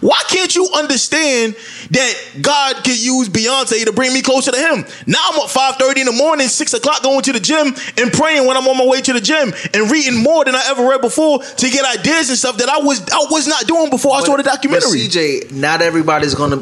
Why 0.00 0.20
can't 0.28 0.54
you 0.54 0.68
understand 0.74 1.54
that 1.90 2.14
God 2.40 2.76
could 2.84 3.00
use 3.00 3.28
Beyonce 3.28 3.84
to 3.84 3.92
bring 3.92 4.12
me 4.12 4.20
closer 4.20 4.50
to 4.50 4.58
Him? 4.58 4.84
Now 5.06 5.18
I'm 5.30 5.40
up 5.40 5.48
5:30 5.48 6.00
in 6.00 6.06
the 6.06 6.12
morning, 6.12 6.48
six 6.48 6.74
o'clock, 6.74 7.02
going 7.02 7.22
to 7.22 7.32
the 7.32 7.40
gym 7.40 7.68
and 7.96 8.12
praying 8.12 8.46
when 8.46 8.56
I'm 8.56 8.66
on 8.66 8.76
my 8.76 8.84
way 8.84 9.00
to 9.00 9.12
the 9.12 9.20
gym 9.20 9.52
and 9.72 9.90
reading 9.90 10.20
more 10.20 10.44
than 10.44 10.56
I 10.56 10.64
ever 10.66 10.86
read 10.88 11.00
before 11.00 11.42
to 11.42 11.70
get 11.70 11.84
ideas 11.84 12.30
and 12.30 12.38
stuff 12.38 12.56
that 12.58 12.68
I 12.68 12.78
was 12.78 13.00
I 13.12 13.26
was 13.30 13.46
not 13.46 13.66
doing 13.66 13.90
before 13.90 14.16
I 14.16 14.20
saw 14.22 14.36
the 14.36 14.42
documentary. 14.42 14.90
But 14.90 15.10
CJ, 15.12 15.52
not 15.52 15.80
everybody's 15.80 16.34
gonna 16.34 16.56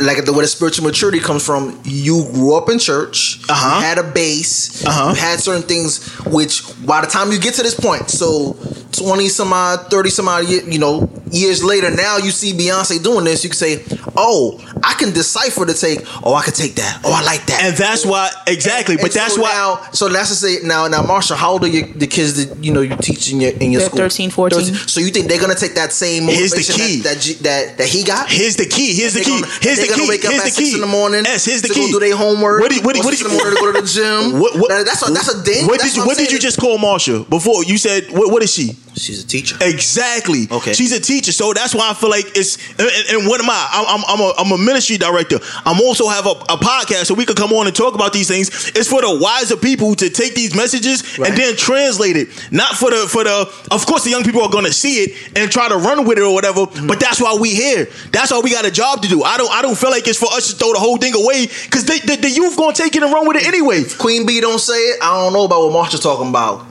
like 0.00 0.24
the 0.24 0.32
where 0.32 0.42
the 0.42 0.48
spiritual 0.48 0.84
maturity 0.84 1.20
comes 1.20 1.44
from. 1.44 1.80
You 1.84 2.24
grew 2.32 2.54
up 2.54 2.68
in 2.68 2.78
church. 2.78 3.40
Uh-huh. 3.48 3.80
Had 3.80 3.98
a 3.98 4.02
base. 4.02 4.84
Uh-huh. 4.84 5.14
Had 5.14 5.40
certain 5.40 5.62
things 5.62 6.06
which 6.26 6.62
by 6.86 7.00
the 7.00 7.06
time 7.06 7.32
you 7.32 7.38
get 7.38 7.54
to 7.54 7.62
this 7.62 7.78
point, 7.78 8.10
so 8.10 8.56
twenty 8.92 9.28
some 9.28 9.52
odd, 9.52 9.90
thirty 9.90 10.10
some 10.10 10.28
odd, 10.28 10.48
you 10.48 10.78
know, 10.78 11.08
years 11.30 11.62
later, 11.64 11.90
now 11.90 12.16
you 12.18 12.30
see 12.30 12.52
Beyonce 12.52 13.02
doing 13.02 13.24
this, 13.24 13.44
you 13.44 13.50
can 13.50 13.56
say, 13.56 13.84
"Oh, 14.16 14.60
I 14.86 14.94
can 14.94 15.12
decipher 15.12 15.64
the 15.64 15.74
take. 15.74 16.00
Oh, 16.24 16.34
I 16.34 16.42
could 16.44 16.54
take 16.54 16.76
that. 16.76 17.00
Oh, 17.04 17.12
I 17.12 17.22
like 17.24 17.44
that." 17.46 17.64
And 17.64 17.76
that's 17.76 18.06
why 18.06 18.30
exactly. 18.46 18.94
And 18.94 19.02
but 19.02 19.12
that's 19.12 19.34
so 19.34 19.42
why 19.42 19.50
Now, 19.50 19.82
so 19.92 20.08
that's 20.08 20.28
to 20.30 20.34
say 20.36 20.58
now, 20.66 20.86
now, 20.88 21.02
Marsha, 21.02 21.34
how 21.36 21.52
old 21.52 21.64
are 21.64 21.68
your, 21.68 21.86
the 21.88 22.06
kids 22.06 22.34
that 22.46 22.62
you 22.64 22.72
know 22.72 22.80
you 22.82 22.96
teach 22.96 23.32
in 23.32 23.40
your 23.40 23.52
in 23.52 23.72
your 23.72 23.80
They're 23.80 23.88
school? 23.88 23.98
13, 23.98 24.30
14. 24.30 24.74
So 24.86 25.00
you 25.00 25.10
think 25.10 25.26
they're 25.28 25.40
gonna 25.40 25.54
take 25.54 25.74
that 25.74 25.92
same 25.92 26.24
Here's 26.24 26.52
the 26.52 26.62
key. 26.62 27.00
that 27.02 27.18
that, 27.18 27.38
that 27.42 27.78
that 27.78 27.88
he 27.88 28.04
got? 28.04 28.30
Here's 28.30 28.56
the 28.56 28.66
key. 28.66 28.94
Here's 28.94 29.14
the 29.14 29.20
They 29.20 29.24
key. 29.24 29.40
gonna- 29.40 29.52
Here's 29.60 29.76
they 29.78 29.86
the 29.88 29.88
gonna 29.90 30.02
key. 30.04 30.08
wake 30.08 30.24
up 30.24 30.30
Here's 30.32 30.44
at 30.44 30.50
the 30.54 30.56
key. 30.62 30.70
six 30.70 30.74
in 30.76 30.80
the 30.80 30.86
morning. 30.86 31.24
Yes, 31.24 31.44
here's 31.44 31.62
the 31.62 31.68
to 31.68 31.74
key. 31.74 31.92
Go 31.92 31.98
do 31.98 32.06
their 32.06 32.16
homework. 32.16 32.60
What 32.62 32.70
did, 32.70 32.84
what, 32.84 32.94
did- 32.94 33.02
or 33.02 33.06
what 33.06 33.14
six 33.18 33.22
did 33.22 33.32
in 33.32 33.36
the 33.36 33.42
morning 33.42 33.56
to 33.58 33.62
go 33.64 33.72
to 33.72 33.80
the 33.82 33.88
gym. 33.88 34.40
What, 34.40 34.56
what, 34.60 34.68
That- 34.70 34.84
that's 34.86 35.02
a, 35.08 35.12
that's 35.12 35.28
a 35.34 35.42
ding. 35.42 35.66
What 35.66 35.80
that's 35.80 35.90
did 35.92 35.96
you 35.96 36.02
I'm 36.02 36.06
What 36.08 36.16
did 36.16 36.30
you 36.30 36.38
saying. 36.38 36.46
just 36.54 36.58
call 36.60 36.78
Marsha 36.78 37.28
before? 37.28 37.64
You 37.64 37.78
said 37.78 38.10
what? 38.12 38.30
What 38.30 38.42
is 38.42 38.52
she? 38.52 38.76
She's 38.94 39.24
a 39.24 39.26
teacher. 39.26 39.56
Exactly. 39.60 40.48
Okay. 40.50 40.72
She's 40.72 40.92
a 40.92 41.00
teacher, 41.00 41.30
so 41.32 41.52
that's 41.52 41.74
why 41.74 41.90
I 41.90 41.94
feel 41.94 42.08
like 42.10 42.26
it's. 42.36 42.56
And, 42.78 42.88
and 43.20 43.28
what 43.28 43.40
am 43.42 43.50
I? 43.50 43.68
I'm, 43.72 43.86
I'm, 44.00 44.04
I'm, 44.08 44.20
a, 44.20 44.32
I'm 44.38 44.52
a 44.52 44.62
ministry 44.76 44.98
director. 44.98 45.38
I'm 45.64 45.80
also 45.80 46.06
have 46.08 46.26
a, 46.26 46.36
a 46.52 46.56
podcast, 46.60 47.06
so 47.06 47.14
we 47.14 47.24
could 47.24 47.36
come 47.36 47.52
on 47.52 47.66
and 47.66 47.74
talk 47.74 47.94
about 47.94 48.12
these 48.12 48.28
things. 48.28 48.48
It's 48.76 48.88
for 48.88 49.00
the 49.00 49.18
wiser 49.18 49.56
people 49.56 49.94
to 49.96 50.10
take 50.10 50.34
these 50.34 50.54
messages 50.54 51.18
Right. 51.18 51.30
and 51.30 51.38
then 51.38 51.56
translate 51.56 52.16
it. 52.16 52.28
Not 52.52 52.76
for 52.76 52.90
the 52.90 53.08
for 53.08 53.24
the. 53.24 53.48
Of 53.70 53.86
course, 53.86 54.04
the 54.04 54.10
young 54.10 54.22
people 54.22 54.42
are 54.42 54.50
going 54.50 54.66
to 54.66 54.72
see 54.72 55.00
it 55.04 55.32
and 55.36 55.50
try 55.50 55.68
to 55.68 55.76
run 55.76 56.04
with 56.06 56.18
it 56.18 56.22
or 56.24 56.34
whatever. 56.34 56.66
Mm-hmm. 56.66 56.86
But 56.86 57.00
that's 57.00 57.20
why 57.20 57.34
we 57.40 57.54
here. 57.54 57.88
That's 58.12 58.30
why 58.30 58.40
we 58.44 58.50
got 58.52 58.66
a 58.66 58.70
job 58.70 59.00
to 59.02 59.08
do. 59.08 59.22
I 59.22 59.36
don't. 59.38 59.50
I 59.50 59.62
don't 59.62 59.78
feel 59.78 59.90
like 59.90 60.06
it's 60.06 60.18
for 60.18 60.28
us 60.32 60.50
to 60.50 60.56
throw 60.56 60.72
the 60.74 60.78
whole 60.78 60.98
thing 60.98 61.14
away 61.14 61.46
because 61.46 61.86
the, 61.86 62.18
the 62.20 62.30
youth 62.30 62.56
going 62.56 62.74
to 62.74 62.82
take 62.82 62.94
it 62.96 63.02
and 63.02 63.12
run 63.12 63.26
with 63.26 63.38
it 63.38 63.46
anyway. 63.46 63.84
Queen 63.98 64.26
B 64.26 64.40
don't 64.40 64.58
say 64.60 64.76
it. 64.76 65.02
I 65.02 65.16
don't 65.24 65.32
know 65.32 65.44
about 65.46 65.62
what 65.70 65.72
Marsha's 65.72 66.00
talking 66.00 66.28
about. 66.28 66.66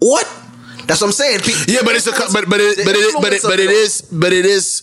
What? 0.00 0.26
That's 0.86 1.00
what 1.00 1.08
I'm 1.08 1.12
saying. 1.12 1.40
Pe- 1.40 1.72
Yeah, 1.72 1.80
but 1.84 1.94
it's 1.96 2.06
a 2.06 2.12
but 2.12 2.48
but 2.48 2.60
it, 2.60 2.78
but 2.84 2.94
it, 2.96 3.14
but 3.20 3.32
it, 3.32 3.42
but 3.42 3.58
it 3.60 3.70
is 3.70 4.02
but 4.02 4.32
it 4.32 4.46
is. 4.46 4.82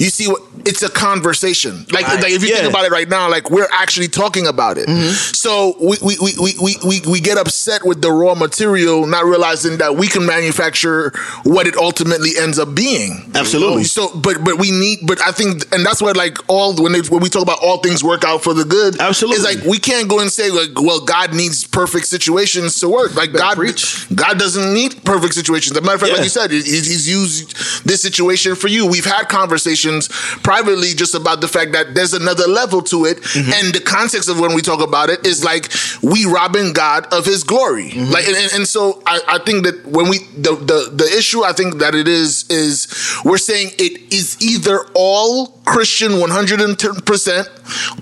You 0.00 0.08
see? 0.10 0.32
It's 0.64 0.82
a 0.82 0.88
conversation. 0.88 1.86
Like, 1.92 2.08
Right. 2.08 2.20
like 2.22 2.32
if 2.32 2.42
you 2.42 2.48
Yeah. 2.48 2.56
think 2.56 2.70
about 2.70 2.86
it 2.86 2.90
right 2.90 3.08
now, 3.08 3.30
like 3.30 3.50
we're 3.50 3.68
actually 3.70 4.08
talking 4.08 4.48
about 4.48 4.78
it. 4.78 4.88
Mm-hmm. 4.88 5.10
So 5.34 5.76
we 5.80 5.96
we, 6.02 6.16
we, 6.20 6.54
we, 6.60 6.76
we 6.84 7.00
we 7.06 7.20
get 7.20 7.38
upset 7.38 7.84
with 7.86 8.02
the 8.02 8.10
raw 8.10 8.34
material, 8.34 9.06
not 9.06 9.24
realizing 9.26 9.76
that 9.78 9.96
we 9.96 10.08
can 10.08 10.26
manufacture 10.26 11.12
what 11.44 11.68
it 11.68 11.76
ultimately 11.76 12.30
ends 12.36 12.58
up 12.58 12.74
being. 12.74 13.30
Absolutely. 13.36 13.84
So, 13.84 14.10
but 14.16 14.42
but 14.42 14.58
we 14.58 14.72
need. 14.72 15.00
But 15.06 15.20
I 15.20 15.30
think, 15.30 15.72
and 15.72 15.86
that's 15.86 16.02
why 16.02 16.10
like 16.12 16.38
all 16.48 16.74
when 16.82 16.90
they, 16.92 17.00
when 17.02 17.20
we 17.22 17.28
talk 17.28 17.42
about 17.42 17.58
all 17.62 17.78
things 17.78 18.02
work 18.02 18.24
out 18.24 18.42
for 18.42 18.52
the 18.54 18.64
good. 18.64 18.98
Absolutely. 19.00 19.36
It's 19.36 19.44
like 19.44 19.64
we 19.70 19.78
can't 19.78 20.08
go 20.08 20.18
and 20.18 20.32
say 20.32 20.50
like, 20.50 20.70
well, 20.80 21.00
God 21.04 21.32
needs 21.32 21.64
perfect 21.64 22.06
situations 22.06 22.80
to 22.80 22.88
work. 22.88 23.14
Like 23.14 23.30
Better 23.30 23.38
God, 23.44 23.56
preach. 23.56 24.06
God 24.14 24.38
doesn't 24.38 24.74
need 24.74 25.04
perfect 25.04 25.34
situations. 25.36 25.72
As 25.76 25.78
a 25.78 25.80
matter 25.82 25.94
of 25.94 26.00
fact, 26.00 26.10
Yeah. 26.12 26.16
like 26.18 26.24
you 26.24 26.30
said, 26.30 26.50
he's, 26.50 26.66
he's 26.66 27.08
used 27.08 27.86
this 27.86 28.02
situation 28.02 28.54
for 28.56 28.68
you. 28.68 28.86
We've 28.86 29.04
had 29.04 29.28
conversations 29.28 30.08
privately 30.42 30.94
just 30.94 31.14
about 31.14 31.40
the 31.40 31.48
fact 31.48 31.72
that 31.72 31.94
there's 31.94 32.12
another 32.14 32.46
level 32.48 32.82
to 32.92 33.04
it, 33.04 33.18
Mm-hmm. 33.22 33.52
and 33.56 33.74
the 33.74 33.80
context 33.80 34.28
of 34.28 34.40
when 34.40 34.54
we 34.54 34.62
talk 34.62 34.80
about 34.80 35.10
it 35.10 35.26
is 35.26 35.44
like 35.44 35.70
we 36.02 36.24
robbing 36.26 36.72
God 36.72 37.06
of 37.12 37.24
His 37.24 37.42
glory. 37.44 37.90
Mm-hmm. 37.90 38.12
Like, 38.12 38.26
and, 38.26 38.36
and- 38.36 38.52
and 38.56 38.66
so 38.68 39.02
I, 39.06 39.20
I 39.28 39.38
think 39.38 39.64
that 39.66 39.84
when 39.86 40.08
we 40.08 40.18
the, 40.36 40.54
the 40.56 40.90
the 40.94 41.08
issue 41.18 41.44
I 41.44 41.52
think 41.52 41.78
that 41.78 41.94
it 41.94 42.08
is 42.08 42.44
is 42.48 42.86
we're 43.24 43.38
saying 43.38 43.72
it 43.78 44.12
is 44.14 44.36
either 44.40 44.86
all 44.94 45.48
Christian 45.66 46.18
110 46.20 46.94
percent 47.02 47.48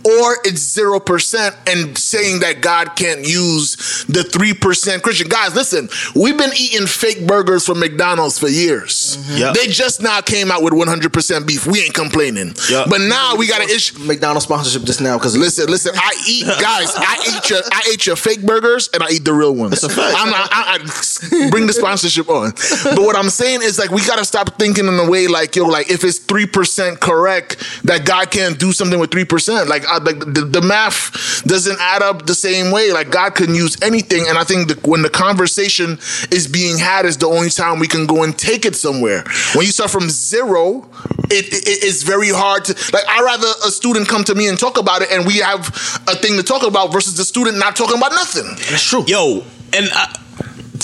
or 0.04 0.36
it's 0.44 0.60
zero 0.60 0.98
percent, 1.00 1.56
and 1.66 1.96
saying 1.96 2.40
that 2.40 2.60
God 2.60 2.96
can't 2.96 3.26
use 3.26 4.04
the 4.08 4.24
three 4.24 4.54
percent 4.54 5.02
Christian 5.02 5.28
guys. 5.28 5.54
Listen, 5.54 5.88
we've 6.14 6.36
been 6.36 6.52
eating 6.58 6.86
fake 6.86 7.26
burgers 7.26 7.66
from 7.66 7.80
McDonald's 7.80 8.38
for 8.38 8.48
years. 8.48 9.16
Mm-hmm. 9.16 9.38
Yep. 9.38 9.54
They 9.54 9.66
just 9.66 10.02
now 10.02 10.20
came 10.20 10.50
out 10.50 10.62
with 10.62 10.72
100 10.72 11.12
percent 11.12 11.46
beef. 11.46 11.66
We 11.66 11.82
ain't 11.82 11.94
complaining. 11.94 12.54
Yep. 12.70 12.86
But 12.90 13.00
now 13.02 13.36
we 13.36 13.46
got 13.46 13.62
an 13.62 13.70
issue. 13.70 13.98
McDonald's 14.00 14.44
sponsorship 14.44 14.82
just 14.82 15.00
now 15.00 15.16
because 15.18 15.36
Listen, 15.36 15.66
listen. 15.68 15.92
I 15.94 16.14
eat, 16.28 16.46
guys. 16.60 16.92
I 16.96 17.36
eat 17.36 17.50
your, 17.50 17.60
I 17.70 17.90
ate 17.92 18.06
your 18.06 18.16
fake 18.16 18.42
burgers, 18.42 18.88
and 18.94 19.02
I 19.02 19.10
eat 19.10 19.24
the 19.24 19.32
real 19.32 19.54
ones. 19.54 19.80
That's 19.80 19.84
a 19.84 19.88
fact. 19.88 20.16
I'm 20.18 20.30
not, 20.30 20.48
I, 20.50 20.78
I 20.80 21.50
bring 21.50 21.66
the 21.66 21.72
sponsorship 21.72 22.28
on. 22.28 22.52
But 22.84 23.02
what 23.02 23.16
I'm 23.16 23.30
saying 23.30 23.60
is, 23.62 23.78
like, 23.78 23.90
we 23.90 24.04
gotta 24.06 24.24
stop 24.24 24.58
thinking 24.58 24.86
in 24.86 24.98
a 24.98 25.08
way 25.10 25.26
like, 25.26 25.54
yo, 25.56 25.66
like, 25.66 25.90
if 25.90 26.02
it's 26.04 26.18
three 26.18 26.46
percent 26.46 27.00
correct, 27.00 27.62
that 27.84 28.06
God 28.06 28.30
can't 28.30 28.58
do 28.58 28.72
something 28.72 28.98
with 28.98 29.10
three 29.10 29.24
percent. 29.54 29.68
Like, 29.68 29.86
I, 29.86 29.98
like 29.98 30.20
the, 30.20 30.42
the 30.42 30.62
math 30.62 31.42
doesn't 31.44 31.78
add 31.80 32.02
up 32.02 32.26
the 32.26 32.34
same 32.34 32.70
way. 32.70 32.92
Like, 32.92 33.10
God 33.10 33.34
can 33.34 33.54
use 33.54 33.76
anything, 33.82 34.24
and 34.28 34.38
I 34.38 34.44
think 34.44 34.68
that 34.68 34.86
when 34.86 35.02
the 35.02 35.10
conversation 35.10 35.98
is 36.30 36.46
being 36.46 36.78
had, 36.78 37.06
is 37.06 37.18
the 37.18 37.26
only 37.28 37.50
time 37.50 37.78
we 37.78 37.88
can 37.88 38.06
go 38.06 38.22
and 38.22 38.36
take 38.36 38.64
it 38.64 38.76
somewhere. 38.76 39.24
When 39.54 39.66
you 39.66 39.72
start 39.72 39.90
from 39.90 40.08
zero, 40.10 40.88
it, 41.30 41.46
it 41.52 41.84
it's 41.84 42.02
very 42.02 42.30
hard 42.30 42.64
to 42.66 42.72
like. 42.92 43.04
I 43.08 43.22
rather 43.22 43.48
a 43.66 43.70
student 43.70 44.08
come 44.08 44.24
to 44.24 44.34
me 44.34 44.48
and 44.48 44.58
talk 44.58 44.78
about 44.78 45.02
it, 45.02 45.10
and 45.10 45.26
we 45.26 45.38
have 45.38 45.68
a 46.08 46.16
thing 46.16 46.36
to 46.36 46.42
talk 46.42 46.66
about 46.66 46.92
versus 46.92 47.16
the 47.16 47.24
student 47.24 47.58
not 47.58 47.76
talking 47.76 47.96
about 47.96 48.12
nothing. 48.12 48.46
that's 48.70 48.82
true. 48.82 49.04
Yo, 49.06 49.44
and 49.72 49.88
I, 49.92 50.18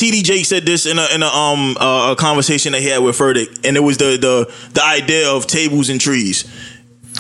TD 0.01 0.23
Jakes 0.23 0.49
said 0.49 0.65
this 0.65 0.87
in 0.87 0.99
a 0.99 1.07
in 1.15 1.23
a 1.23 1.27
um 1.27 1.77
uh, 1.79 2.13
a 2.13 2.17
conversation 2.17 2.73
that 2.73 2.81
he 2.81 2.89
had 2.89 3.03
with 3.03 3.19
Furtick, 3.19 3.67
and 3.67 3.77
it 3.77 3.81
was 3.81 3.99
the 3.99 4.17
the 4.17 4.53
the 4.73 4.83
idea 4.83 5.31
of 5.31 5.47
tables 5.47 5.91
and 5.91 6.01
trees. 6.01 6.45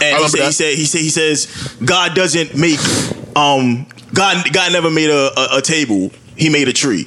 And 0.02 0.16
he 0.22 0.28
said, 0.28 0.40
he 0.46 0.52
said 0.52 0.74
he 0.74 0.84
said 0.84 1.00
he 1.00 1.10
says 1.10 1.76
God 1.84 2.14
doesn't 2.14 2.56
make 2.56 2.78
um 3.36 3.86
God 4.14 4.52
God 4.52 4.72
never 4.72 4.90
made 4.90 5.10
a, 5.10 5.30
a, 5.38 5.58
a 5.58 5.62
table. 5.62 6.10
He 6.36 6.48
made 6.48 6.68
a 6.68 6.72
tree. 6.72 7.06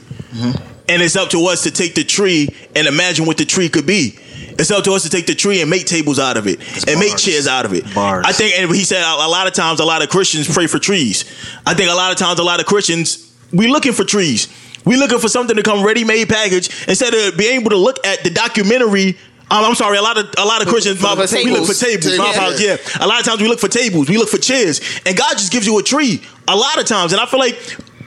And 0.90 1.02
it's 1.02 1.16
up 1.16 1.30
to 1.30 1.46
us 1.48 1.64
to 1.64 1.72
take 1.72 1.96
the 1.96 2.04
tree 2.04 2.50
and 2.76 2.88
imagine 2.88 3.26
what 3.26 3.38
the 3.38 3.46
tree 3.46 3.70
could 3.70 3.86
be. 3.86 4.20
It's 4.60 4.70
up 4.70 4.84
to 4.84 4.92
us 4.94 5.04
to 5.04 5.10
take 5.10 5.26
the 5.26 5.34
tree 5.34 5.62
and 5.62 5.70
make 5.70 5.86
tables 5.86 6.20
out 6.20 6.38
of 6.38 6.46
it 6.48 6.60
and 6.88 7.00
make 7.00 7.18
chairs 7.18 7.48
out 7.48 7.66
of 7.66 7.74
it. 7.74 7.84
Bars. 7.96 8.26
I 8.28 8.34
think, 8.34 8.60
and 8.60 8.70
he 8.70 8.84
said 8.84 9.02
a, 9.02 9.26
a 9.26 9.30
lot 9.30 9.48
of 9.48 9.54
times, 9.54 9.80
a 9.80 9.86
lot 9.86 10.04
of 10.04 10.10
Christians 10.10 10.54
pray 10.54 10.68
for 10.68 10.80
trees. 10.80 11.26
I 11.66 11.74
think 11.74 11.90
a 11.90 11.96
lot 11.96 12.12
of 12.12 12.18
times, 12.18 12.40
a 12.40 12.44
lot 12.44 12.60
of 12.60 12.66
Christians 12.66 13.34
we 13.52 13.68
looking 13.68 13.94
for 13.94 14.04
trees. 14.04 14.48
We 14.86 14.98
looking 14.98 15.20
for 15.20 15.30
something 15.30 15.56
to 15.56 15.64
come 15.64 15.86
ready 15.86 16.04
made 16.04 16.28
package 16.28 16.70
instead 16.88 17.14
of 17.14 17.38
being 17.38 17.62
able 17.62 17.70
to 17.70 17.78
look 17.78 18.06
at 18.06 18.24
the 18.24 18.30
documentary. 18.30 19.18
Um, 19.52 19.66
I'm 19.66 19.76
sorry, 19.76 19.98
a 19.98 20.02
lot 20.02 20.18
of 20.18 20.34
a 20.38 20.46
lot 20.46 20.62
of 20.62 20.68
Christians 20.68 21.02
my, 21.02 21.16
for 21.16 21.36
we 21.36 21.52
look 21.52 21.68
for 21.68 21.74
tables. 21.74 22.06
tables. 22.06 22.62
Yeah. 22.62 22.78
yeah. 22.80 23.06
A 23.06 23.08
lot 23.08 23.20
of 23.20 23.26
times 23.26 23.42
we 23.42 23.48
look 23.48 23.60
for 23.60 23.68
tables, 23.68 24.10
we 24.10 24.18
look 24.18 24.30
for 24.30 24.38
chairs, 24.38 24.82
and 25.06 25.16
God 25.16 25.34
just 25.34 25.52
gives 25.52 25.68
you 25.68 25.78
a 25.78 25.84
tree. 25.84 26.22
A 26.48 26.56
lot 26.56 26.80
of 26.80 26.86
times, 26.86 27.12
and 27.14 27.22
I 27.22 27.26
feel 27.26 27.40
like 27.40 27.60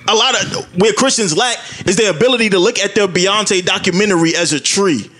a 0.08 0.14
lot 0.14 0.34
of 0.34 0.80
where 0.80 0.92
Christians 0.92 1.36
lack 1.36 1.58
is 1.86 1.96
their 1.96 2.10
ability 2.10 2.50
to 2.50 2.58
look 2.58 2.78
at 2.78 2.94
their 2.94 3.06
Beyonce 3.06 3.64
documentary 3.64 4.34
as 4.34 4.52
a 4.52 4.60
tree. 4.60 5.10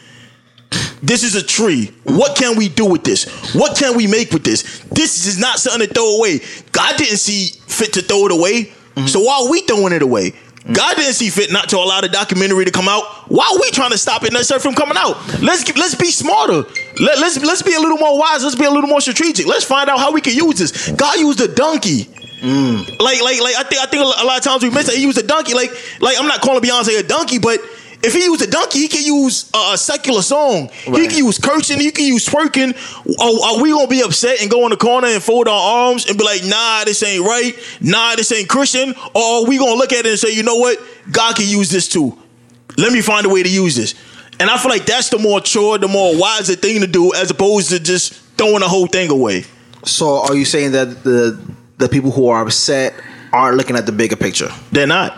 This 1.02 1.22
is 1.22 1.36
a 1.36 1.42
tree. 1.42 1.92
What 2.04 2.36
can 2.36 2.56
we 2.56 2.68
do 2.68 2.86
with 2.86 3.04
this? 3.04 3.54
What 3.54 3.76
can 3.76 3.96
we 3.96 4.06
make 4.06 4.32
with 4.32 4.42
this? 4.42 4.80
This 4.90 5.26
is 5.26 5.38
not 5.38 5.58
something 5.58 5.86
to 5.86 5.94
throw 5.94 6.16
away. 6.16 6.40
God 6.72 6.96
didn't 6.96 7.18
see 7.18 7.50
fit 7.68 7.92
to 7.92 8.02
throw 8.02 8.26
it 8.26 8.32
away. 8.32 8.72
So 9.06 9.20
why 9.20 9.42
are 9.44 9.50
we 9.50 9.60
throwing 9.60 9.92
it 9.92 10.02
away? 10.02 10.32
God 10.72 10.96
didn't 10.96 11.14
see 11.14 11.30
fit 11.30 11.52
not 11.52 11.68
to 11.70 11.76
allow 11.76 12.00
the 12.00 12.08
documentary 12.08 12.64
to 12.64 12.72
come 12.72 12.88
out. 12.88 13.04
Why 13.30 13.48
are 13.52 13.60
we 13.60 13.70
trying 13.70 13.90
to 13.90 13.98
stop 13.98 14.24
it 14.24 14.32
start 14.44 14.62
from 14.62 14.74
coming 14.74 14.96
out? 14.98 15.16
Let's 15.40 15.66
let's 15.76 15.94
be 15.94 16.10
smarter. 16.10 16.68
Let, 17.00 17.18
let's 17.18 17.40
let's 17.42 17.62
be 17.62 17.74
a 17.74 17.80
little 17.80 17.98
more 17.98 18.18
wise. 18.18 18.42
Let's 18.42 18.56
be 18.56 18.64
a 18.64 18.70
little 18.70 18.88
more 18.88 19.00
strategic. 19.00 19.46
Let's 19.46 19.64
find 19.64 19.88
out 19.88 19.98
how 19.98 20.12
we 20.12 20.20
can 20.20 20.34
use 20.34 20.58
this. 20.58 20.90
God 20.90 21.18
used 21.18 21.40
a 21.40 21.48
donkey. 21.48 22.04
Mm. 22.42 23.00
Like 23.00 23.22
like 23.22 23.40
like 23.40 23.56
I 23.56 23.62
think 23.62 23.80
I 23.80 23.86
think 23.86 24.02
a 24.02 24.24
lot 24.24 24.38
of 24.38 24.44
times 24.44 24.62
we 24.62 24.70
miss 24.70 24.86
that 24.86 24.96
he 24.96 25.02
used 25.02 25.18
a 25.18 25.22
donkey. 25.22 25.54
Like 25.54 25.70
like 26.00 26.18
I'm 26.18 26.26
not 26.26 26.40
calling 26.40 26.60
Beyonce 26.60 26.98
a 26.98 27.02
donkey, 27.02 27.38
but 27.38 27.60
if 28.06 28.14
he 28.14 28.24
used 28.24 28.42
a 28.42 28.46
donkey, 28.46 28.78
he 28.78 28.88
can 28.88 29.02
use 29.02 29.50
a, 29.52 29.72
a 29.72 29.78
secular 29.78 30.22
song. 30.22 30.68
He 30.84 31.08
can 31.08 31.18
use 31.18 31.38
cursing. 31.38 31.80
He 31.80 31.90
can 31.90 32.04
use 32.04 32.26
twerking. 32.26 32.72
Are, 33.20 33.56
are 33.56 33.62
we 33.62 33.70
gonna 33.70 33.88
be 33.88 34.02
upset 34.02 34.40
and 34.40 34.50
go 34.50 34.64
in 34.64 34.70
the 34.70 34.76
corner 34.76 35.08
and 35.08 35.22
fold 35.22 35.48
our 35.48 35.88
arms 35.88 36.08
and 36.08 36.16
be 36.16 36.24
like, 36.24 36.42
Nah, 36.44 36.84
this 36.84 37.02
ain't 37.02 37.24
right. 37.24 37.52
Nah, 37.80 38.14
this 38.14 38.30
ain't 38.32 38.48
Christian. 38.48 38.94
Or 39.14 39.22
are 39.22 39.44
we 39.46 39.58
gonna 39.58 39.74
look 39.74 39.92
at 39.92 40.06
it 40.06 40.10
and 40.10 40.18
say, 40.18 40.32
You 40.32 40.44
know 40.44 40.56
what? 40.56 40.78
God 41.10 41.36
can 41.36 41.48
use 41.48 41.70
this 41.70 41.88
too. 41.88 42.16
Let 42.78 42.92
me 42.92 43.00
find 43.00 43.26
a 43.26 43.28
way 43.28 43.42
to 43.42 43.48
use 43.48 43.74
this. 43.74 43.94
And 44.38 44.50
I 44.50 44.58
feel 44.58 44.70
like 44.70 44.86
that's 44.86 45.08
the 45.08 45.18
more 45.18 45.40
chore, 45.40 45.78
the 45.78 45.88
more 45.88 46.16
wiser 46.18 46.54
thing 46.54 46.80
to 46.82 46.86
do, 46.86 47.14
as 47.14 47.30
opposed 47.30 47.70
to 47.70 47.80
just 47.80 48.12
throwing 48.36 48.60
the 48.60 48.68
whole 48.68 48.86
thing 48.86 49.10
away. 49.10 49.44
So 49.84 50.20
are 50.20 50.34
you 50.34 50.44
saying 50.44 50.72
that 50.72 51.02
the 51.02 51.40
the 51.78 51.88
people 51.88 52.10
who 52.10 52.28
are 52.28 52.42
upset 52.42 52.94
aren't 53.32 53.56
looking 53.56 53.76
at 53.76 53.86
the 53.86 53.92
bigger 53.92 54.16
picture? 54.16 54.48
They're 54.72 54.86
not. 54.86 55.16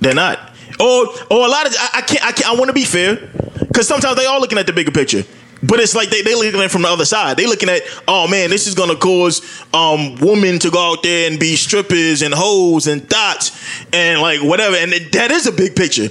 They're 0.00 0.14
not. 0.14 0.54
Or 0.80 1.06
or 1.30 1.46
a 1.46 1.48
lot 1.48 1.66
of 1.66 1.74
I, 1.78 1.88
I 1.98 2.00
can't 2.02 2.24
I 2.24 2.32
can't 2.32 2.48
I 2.48 2.54
want 2.54 2.68
to 2.68 2.72
be 2.74 2.84
fair 2.84 3.16
because 3.60 3.86
sometimes 3.88 4.16
they 4.16 4.26
are 4.26 4.40
looking 4.40 4.58
at 4.58 4.66
the 4.66 4.72
bigger 4.72 4.92
picture. 4.92 5.24
But 5.60 5.80
it's 5.80 5.92
like 5.96 6.08
they 6.10 6.22
they 6.22 6.36
looking 6.36 6.60
at 6.60 6.66
it 6.66 6.70
from 6.70 6.82
the 6.82 6.88
other 6.88 7.04
side. 7.04 7.36
They 7.36 7.46
looking 7.46 7.68
at 7.68 7.82
oh 8.06 8.28
man, 8.28 8.48
this 8.50 8.68
is 8.68 8.74
gonna 8.76 8.94
cause 8.94 9.42
um 9.74 10.14
women 10.20 10.60
to 10.60 10.70
go 10.70 10.92
out 10.92 11.02
there 11.02 11.28
and 11.28 11.38
be 11.40 11.56
strippers 11.56 12.22
and 12.22 12.32
hoes 12.32 12.86
and 12.86 13.08
thoughts 13.10 13.50
and 13.92 14.20
like 14.20 14.40
whatever. 14.40 14.76
And 14.76 14.92
it- 14.92 15.10
that 15.12 15.32
is 15.32 15.48
a 15.48 15.52
big 15.52 15.74
picture. 15.74 16.10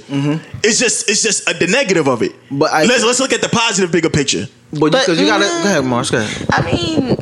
It's 0.62 0.78
just 0.78 1.08
it's 1.08 1.22
just 1.22 1.48
uh 1.48 1.54
the 1.54 1.66
negative 1.66 2.08
of 2.08 2.22
it. 2.22 2.32
But 2.50 2.72
I- 2.72 2.84
let's 2.84 3.04
let's 3.04 3.20
look 3.20 3.32
at 3.32 3.40
the 3.40 3.48
positive 3.48 3.90
bigger 3.90 4.10
picture. 4.10 4.48
But 4.70 4.92
But, 4.92 4.92
because 4.92 5.18
you, 5.18 5.26
gotta 5.26 5.44
mm, 5.46 5.62
go 5.62 5.68
ahead, 5.70 5.84
Mars. 5.86 6.10
Go 6.10 6.18
ahead. 6.18 6.46
I 6.50 6.60
mean, 6.70 7.16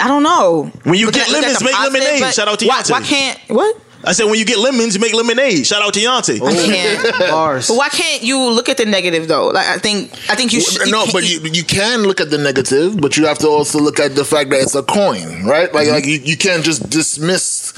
I 0.00 0.06
don't 0.06 0.22
know. 0.22 0.70
When 0.84 0.94
you 0.96 1.06
Look 1.06 1.16
get 1.16 1.26
at- 1.28 1.32
lemons, 1.32 1.62
make 1.62 1.72
lemonade. 1.76 2.32
Shout 2.34 2.46
out 2.46 2.60
to 2.60 2.66
why, 2.66 2.82
Yonce. 2.82 2.90
why 2.92 3.02
can't 3.02 3.38
what? 3.48 3.76
I 4.06 4.12
said 4.12 4.24
when 4.24 4.38
you 4.38 4.44
get 4.44 4.58
lemons, 4.58 4.94
you 4.94 5.00
make 5.00 5.14
lemonade. 5.14 5.66
Shout 5.66 5.82
out 5.82 5.94
to 5.94 6.00
Yonce. 6.00 6.38
Oh. 6.40 6.46
I 6.46 6.52
can't. 6.52 7.18
Bars. 7.30 7.68
But 7.68 7.76
why 7.76 7.88
can't 7.88 8.22
you 8.22 8.38
look 8.50 8.68
at 8.68 8.76
the 8.76 8.84
negative 8.84 9.28
though? 9.28 9.48
Like 9.48 9.66
I 9.66 9.78
think 9.78 10.12
I 10.28 10.34
think 10.34 10.52
you 10.52 10.60
should. 10.60 10.90
no, 10.90 11.02
can't- 11.02 11.12
but 11.12 11.28
you 11.28 11.40
you 11.40 11.64
can 11.64 12.02
look 12.02 12.20
at 12.20 12.30
the 12.30 12.38
negative, 12.38 13.00
but 13.00 13.16
you 13.16 13.26
have 13.26 13.38
to 13.38 13.48
also 13.48 13.78
look 13.78 13.98
at 13.98 14.14
the 14.14 14.24
fact 14.24 14.50
that 14.50 14.60
it's 14.60 14.74
a 14.74 14.82
coin, 14.82 15.44
right? 15.44 15.72
Like 15.72 15.86
mm-hmm. 15.86 15.94
like 15.94 16.06
you, 16.06 16.18
you 16.18 16.36
can't 16.36 16.64
just 16.64 16.90
dismiss 16.90 17.72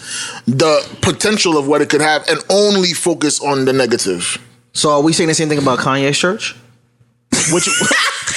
the 0.46 0.86
potential 1.02 1.56
of 1.58 1.68
what 1.68 1.82
it 1.82 1.88
could 1.88 2.00
have 2.00 2.28
and 2.28 2.40
only 2.50 2.92
focus 2.92 3.40
on 3.40 3.64
the 3.64 3.72
negative. 3.72 4.38
So 4.72 4.90
are 4.90 5.02
we 5.02 5.12
saying 5.12 5.28
the 5.28 5.34
same 5.34 5.48
thing 5.48 5.58
about 5.58 5.78
Kanye's 5.78 6.18
church? 6.18 6.54
Which, 7.52 7.68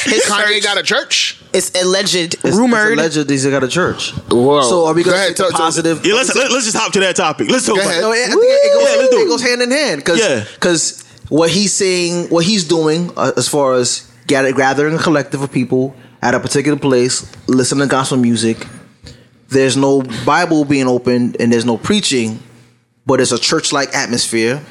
his 0.03 0.23
Kanye 0.23 0.53
church 0.55 0.63
got 0.63 0.77
a 0.77 0.83
church. 0.83 1.39
is 1.53 1.71
alleged, 1.81 2.15
It's- 2.15 2.55
rumored. 2.55 2.99
It's 2.99 3.15
alleged 3.15 3.29
he's 3.29 3.45
got 3.45 3.63
a 3.63 3.67
church. 3.67 4.11
Whoa. 4.29 4.61
So 4.69 4.85
are 4.85 4.93
we 4.93 5.03
Go 5.03 5.11
going 5.11 5.17
to 5.19 5.23
ahead, 5.23 5.27
take 5.29 5.37
the 5.37 5.43
tell- 5.43 5.51
tell- 5.51 5.59
positive? 5.59 6.05
yeah, 6.05 6.13
let's 6.13 6.33
let, 6.35 6.51
us 6.51 6.63
just 6.65 6.77
hop 6.77 6.91
to 6.93 6.99
that 7.01 7.15
topic. 7.15 7.49
Let's 7.49 7.65
talk 7.65 7.75
Go 7.75 7.81
about 7.81 7.91
ahead. 7.91 8.01
No, 8.01 8.11
I 8.11 8.15
I 8.15 8.25
think 8.27 8.41
it 8.43 8.61
Yeah, 8.63 8.73
goes, 8.73 8.97
let's 8.99 9.09
do 9.09 9.19
it 9.19 9.23
it. 9.23 9.27
goes 9.27 9.41
hand 9.41 9.61
in 9.61 9.71
hand 9.71 10.01
because 10.03 10.19
Yeah. 10.19 10.43
what 11.29 11.49
he's 11.49 11.73
saying, 11.73 12.29
what 12.29 12.45
he's 12.45 12.63
doing, 12.63 13.11
uh, 13.17 13.31
as 13.37 13.47
far 13.47 13.75
as 13.75 14.03
gather, 14.27 14.51
gathering 14.51 14.95
a 14.95 14.99
collective 14.99 15.41
of 15.41 15.51
people 15.51 15.95
at 16.21 16.33
a 16.35 16.39
particular 16.39 16.77
place, 16.77 17.25
listening 17.47 17.81
to 17.81 17.87
gospel 17.87 18.17
music. 18.17 18.65
There's 19.49 19.75
no 19.77 20.03
Bible 20.25 20.63
being 20.65 20.87
opened 20.87 21.37
and 21.39 21.51
there's 21.51 21.65
no 21.65 21.77
preaching, 21.77 22.39
but 23.07 23.19
it's 23.19 23.31
a 23.31 23.39
church-like 23.39 23.95
atmosphere, 23.95 24.61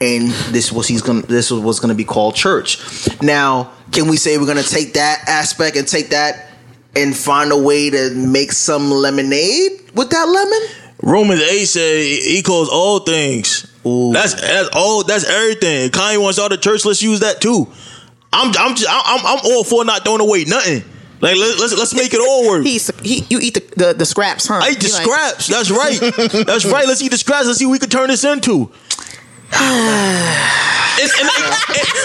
and 0.00 0.28
this 0.52 0.72
was 0.72 0.86
he's 0.86 1.02
gonna 1.02 1.22
this 1.22 1.50
was 1.50 1.60
what's 1.60 1.78
gonna 1.80 1.94
be 1.94 2.04
called 2.04 2.34
church. 2.34 2.78
Now, 3.22 3.72
can 3.92 4.08
we 4.08 4.16
say 4.16 4.38
we're 4.38 4.46
gonna 4.46 4.62
take 4.62 4.94
that 4.94 5.24
aspect 5.28 5.76
and 5.76 5.86
take 5.86 6.10
that 6.10 6.48
and 6.96 7.16
find 7.16 7.52
a 7.52 7.58
way 7.58 7.90
to 7.90 8.10
make 8.14 8.52
some 8.52 8.90
lemonade 8.90 9.90
with 9.94 10.10
that 10.10 10.24
lemon? 10.28 10.68
Romans 11.02 11.40
8 11.40 11.64
said 11.64 12.02
he 12.02 12.42
calls 12.42 12.68
all 12.68 13.00
things. 13.00 13.66
Ooh. 13.86 14.12
That's 14.12 14.34
that's 14.40 14.68
all 14.74 15.02
that's 15.04 15.24
everything. 15.24 15.90
Kanye 15.90 16.20
wants 16.20 16.38
all 16.38 16.48
the 16.48 16.56
church, 16.58 16.84
let's 16.84 17.02
use 17.02 17.20
that 17.20 17.40
too. 17.40 17.66
I'm 18.32 18.52
I'm 18.58 18.74
just 18.76 18.86
I'm 18.88 19.26
I'm 19.26 19.38
all 19.44 19.64
for 19.64 19.84
not 19.84 20.04
throwing 20.04 20.20
away 20.20 20.44
nothing. 20.44 20.82
Like 21.22 21.36
let, 21.36 21.58
let's 21.58 21.76
let's 21.76 21.94
make 21.94 22.14
it 22.14 22.20
all 22.20 22.48
work. 22.48 22.62
He's 22.66 22.90
he, 23.02 23.24
you 23.28 23.38
eat 23.42 23.54
the, 23.54 23.84
the, 23.88 23.92
the 23.94 24.06
scraps, 24.06 24.46
huh? 24.46 24.60
I 24.62 24.70
eat 24.70 24.80
the 24.80 24.86
You 24.86 24.92
like- 24.94 25.02
scraps. 25.02 25.46
That's 25.48 25.70
right. 25.70 26.00
That's 26.46 26.64
right. 26.64 26.86
Let's 26.86 27.02
eat 27.02 27.10
the 27.10 27.18
scraps. 27.18 27.46
Let's 27.46 27.58
see 27.58 27.66
what 27.66 27.72
we 27.72 27.78
could 27.78 27.90
turn 27.90 28.08
this 28.08 28.24
into. 28.24 28.70
And, 29.52 31.10
and, 31.10 31.26
they, 31.26 31.42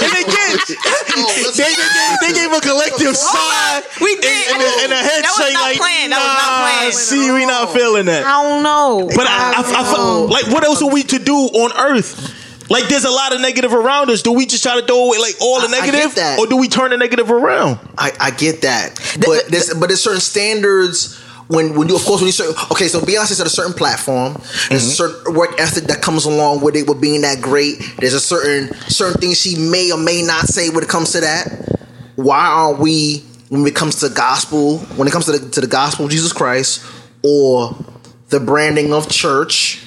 and 0.01 0.11
they 0.11 0.25
gave, 0.25 0.55
they, 0.65 1.63
they, 1.63 1.75
gave, 1.75 2.19
they 2.21 2.33
gave 2.33 2.51
a 2.51 2.61
collective 2.61 3.13
oh, 3.13 3.13
sigh. 3.13 3.81
We 4.01 4.15
did. 4.15 4.51
And, 4.53 4.61
and, 4.61 4.63
a, 4.63 4.83
and 4.83 4.91
a 4.93 5.01
head 5.01 5.25
shake 5.25 5.53
like, 5.53 5.77
planned. 5.77 6.11
That 6.11 6.21
was 6.21 6.33
nah, 6.33 6.41
not 6.41 6.61
planned. 6.61 6.93
see, 6.93 7.31
we 7.31 7.45
not 7.45 7.73
feeling 7.73 8.05
that. 8.07 8.25
I 8.25 8.43
don't 8.43 8.63
know. 8.63 9.07
But 9.15 9.27
I, 9.27 9.53
I, 9.57 9.81
I, 9.81 9.93
feel- 9.93 10.27
like, 10.29 10.47
what 10.47 10.63
else 10.63 10.81
are 10.81 10.91
we 10.91 11.03
to 11.03 11.19
do 11.19 11.35
on 11.35 11.71
Earth? 11.77 12.33
Like, 12.69 12.87
there's 12.87 13.05
a 13.05 13.11
lot 13.11 13.33
of 13.33 13.41
negative 13.41 13.73
around 13.73 14.09
us. 14.09 14.23
Do 14.23 14.31
we 14.31 14.47
just 14.47 14.63
try 14.63 14.79
to 14.79 14.85
throw 14.85 15.05
away 15.05 15.19
like 15.19 15.35
all 15.39 15.61
the 15.61 15.67
I- 15.67 15.81
I 15.81 15.85
get 15.85 15.93
negative, 15.93 16.15
that. 16.15 16.39
or 16.39 16.47
do 16.47 16.57
we 16.57 16.67
turn 16.67 16.91
the 16.91 16.97
negative 16.97 17.29
around? 17.29 17.79
I, 17.97 18.11
I 18.19 18.31
get 18.31 18.61
that, 18.63 18.99
but 19.23 19.45
there's 19.49 19.73
but 19.73 19.87
there's 19.87 20.01
certain 20.01 20.21
standards 20.21 21.21
when 21.47 21.75
when 21.75 21.87
you 21.89 21.95
of 21.95 22.03
course 22.03 22.21
when 22.21 22.27
you 22.27 22.31
certain 22.31 22.55
okay 22.71 22.87
so 22.87 22.99
Beyonce's 22.99 23.39
at 23.39 23.47
a 23.47 23.49
certain 23.49 23.73
platform. 23.73 24.33
There's 24.69 24.85
a 24.85 24.91
certain 24.91 25.33
work 25.33 25.59
ethic 25.59 25.85
that 25.85 26.01
comes 26.01 26.25
along 26.25 26.61
with 26.61 26.75
it 26.75 26.87
with 26.87 27.01
being 27.01 27.21
that 27.21 27.41
great. 27.41 27.77
There's 27.99 28.13
a 28.13 28.19
certain 28.19 28.73
certain 28.89 29.19
things 29.19 29.39
she 29.39 29.57
may 29.57 29.91
or 29.91 29.97
may 29.97 30.21
not 30.21 30.45
say 30.45 30.69
when 30.69 30.83
it 30.83 30.89
comes 30.89 31.11
to 31.13 31.21
that. 31.21 31.79
Why 32.15 32.45
aren't 32.45 32.79
we 32.79 33.19
when 33.49 33.65
it 33.65 33.75
comes 33.75 33.99
to 33.99 34.09
gospel 34.09 34.79
when 34.97 35.07
it 35.07 35.11
comes 35.11 35.25
to 35.25 35.33
the, 35.33 35.49
to 35.51 35.61
the 35.61 35.67
gospel 35.67 36.05
of 36.05 36.11
Jesus 36.11 36.33
Christ 36.33 36.85
or 37.23 37.75
the 38.29 38.39
branding 38.39 38.91
of 38.91 39.09
church 39.09 39.85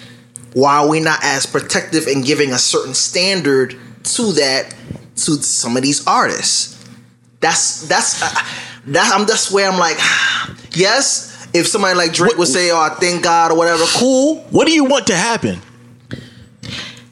why 0.54 0.78
are 0.78 0.88
we 0.88 1.00
not 1.00 1.20
as 1.22 1.46
protective 1.46 2.06
in 2.06 2.22
giving 2.22 2.52
a 2.52 2.58
certain 2.58 2.94
standard 2.94 3.76
to 4.02 4.32
that 4.32 4.74
to 5.16 5.42
some 5.42 5.76
of 5.76 5.82
these 5.82 6.06
artists? 6.06 6.84
That's 7.40 7.86
that's 7.86 8.22
uh, 8.22 8.28
that 8.86 9.12
I'm 9.14 9.26
that's 9.26 9.52
where 9.52 9.70
I'm 9.70 9.78
like, 9.78 9.98
yes. 10.72 11.26
If 11.54 11.66
somebody 11.66 11.96
like 11.96 12.12
Drake 12.12 12.36
would 12.36 12.48
say, 12.48 12.70
"Oh, 12.70 12.78
I 12.78 12.90
thank 12.90 13.22
God" 13.24 13.52
or 13.52 13.56
whatever, 13.56 13.84
cool. 13.96 14.36
What 14.50 14.66
do 14.66 14.72
you 14.72 14.84
want 14.84 15.06
to 15.08 15.14
happen? 15.16 15.60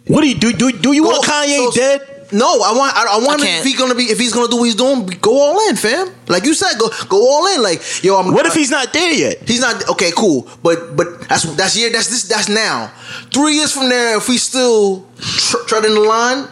What 0.08 0.20
do 0.22 0.28
you 0.28 0.34
do? 0.36 0.52
Do, 0.52 0.70
do 0.72 0.92
you 0.92 1.02
want 1.04 1.24
Go- 1.24 1.32
Kanye 1.32 1.56
so- 1.56 1.70
dead? 1.72 2.12
No, 2.32 2.60
I 2.60 2.72
want. 2.72 2.92
I, 2.96 3.06
I 3.14 3.18
want 3.24 3.40
I 3.40 3.46
him 3.46 3.58
if 3.60 3.64
he's 3.64 3.78
gonna 3.78 3.94
be 3.94 4.02
if 4.04 4.18
he's 4.18 4.32
gonna 4.32 4.48
do 4.48 4.56
what 4.56 4.64
he's 4.64 4.74
doing, 4.74 5.06
go 5.22 5.40
all 5.40 5.68
in, 5.68 5.76
fam. 5.76 6.12
Like 6.26 6.44
you 6.44 6.54
said, 6.54 6.76
go 6.76 6.90
go 7.08 7.18
all 7.30 7.46
in. 7.54 7.62
Like 7.62 7.80
yo, 8.02 8.18
I'm. 8.18 8.34
What 8.34 8.46
if 8.46 8.52
he's 8.54 8.68
not 8.70 8.92
there 8.92 9.12
yet? 9.12 9.48
He's 9.48 9.60
not 9.60 9.88
okay. 9.90 10.10
Cool, 10.10 10.48
but 10.60 10.96
but 10.96 11.28
that's 11.28 11.44
that's 11.54 11.76
year. 11.76 11.88
That's 11.92 12.08
this. 12.08 12.24
That's 12.24 12.48
now. 12.48 12.90
Three 13.32 13.54
years 13.54 13.70
from 13.70 13.88
there, 13.88 14.16
if 14.16 14.28
we 14.28 14.38
still 14.38 15.06
tr- 15.20 15.58
treading 15.68 15.94
the 15.94 16.00
line, 16.00 16.48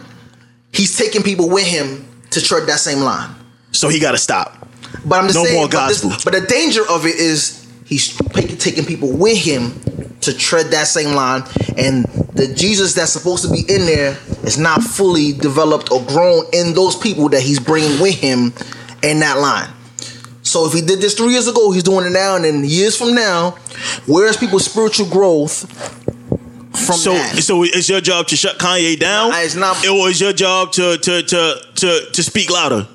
he's 0.73 0.97
taking 0.97 1.25
people 1.25 1.49
with 1.51 1.67
him 1.67 2.07
to 2.31 2.41
tread 2.41 2.69
that 2.69 2.79
same 2.79 3.01
line. 3.01 3.35
So 3.73 3.89
he 3.89 3.99
got 3.99 4.13
to 4.13 4.19
stop. 4.19 4.69
But 5.05 5.17
I'm 5.19 5.25
just 5.27 5.35
No 5.35 5.45
saying. 5.45 5.57
more 5.59 5.69
but, 5.69 5.89
this- 5.89 6.03
gospel. 6.05 6.31
but 6.31 6.41
the 6.41 6.47
danger 6.47 6.89
of 6.89 7.05
it 7.05 7.17
is 7.17 7.64
he's 7.85 8.17
taking 8.59 8.85
people 8.85 9.11
with 9.13 9.39
him 9.39 9.73
to 10.21 10.33
tread 10.37 10.67
that 10.69 10.87
same 10.87 11.15
line, 11.15 11.43
and 11.77 12.05
the 12.35 12.53
Jesus 12.55 12.95
that's 12.95 13.13
supposed 13.13 13.45
to 13.45 13.51
be 13.51 13.61
in 13.73 13.85
there 13.87 14.17
is 14.45 14.57
not 14.59 14.83
fully 14.83 15.33
developed 15.33 15.91
or 15.93 16.03
grown 16.07 16.45
in 16.53 16.73
those 16.75 16.97
people 16.97 17.29
that 17.29 17.43
he's 17.43 17.61
bringing 17.61 18.01
with 18.01 18.15
him 18.15 18.53
in 19.03 19.21
that 19.21 19.39
line. 19.39 19.69
So 20.43 20.67
if 20.67 20.73
he 20.73 20.81
did 20.83 21.01
this 21.01 21.15
three 21.15 21.33
years 21.33 21.47
ago, 21.49 21.71
he's 21.73 21.83
doing 21.83 22.07
it 22.07 22.11
now, 22.11 22.37
and 22.37 22.45
then 22.45 22.65
years 22.65 22.97
from 22.97 23.15
now, 23.15 23.51
where's 24.07 24.37
people's 24.37 24.65
spiritual 24.65 25.07
growth 25.09 25.71
from 26.87 26.97
So, 26.97 27.13
that? 27.15 27.43
so 27.43 27.63
it's 27.63 27.89
your 27.89 28.01
job 28.01 28.27
to 28.29 28.37
shut 28.37 28.59
Kanye 28.59 28.99
down, 28.99 29.31
it's 29.35 29.55
not- 29.55 29.87
or 29.87 30.09
it's 30.11 30.21
your 30.21 30.33
job 30.33 30.73
to 30.73 30.97
to 30.99 31.23
to 31.23 31.57
to 31.77 32.11
to 32.13 32.23
speak 32.23 32.51
louder 32.51 32.87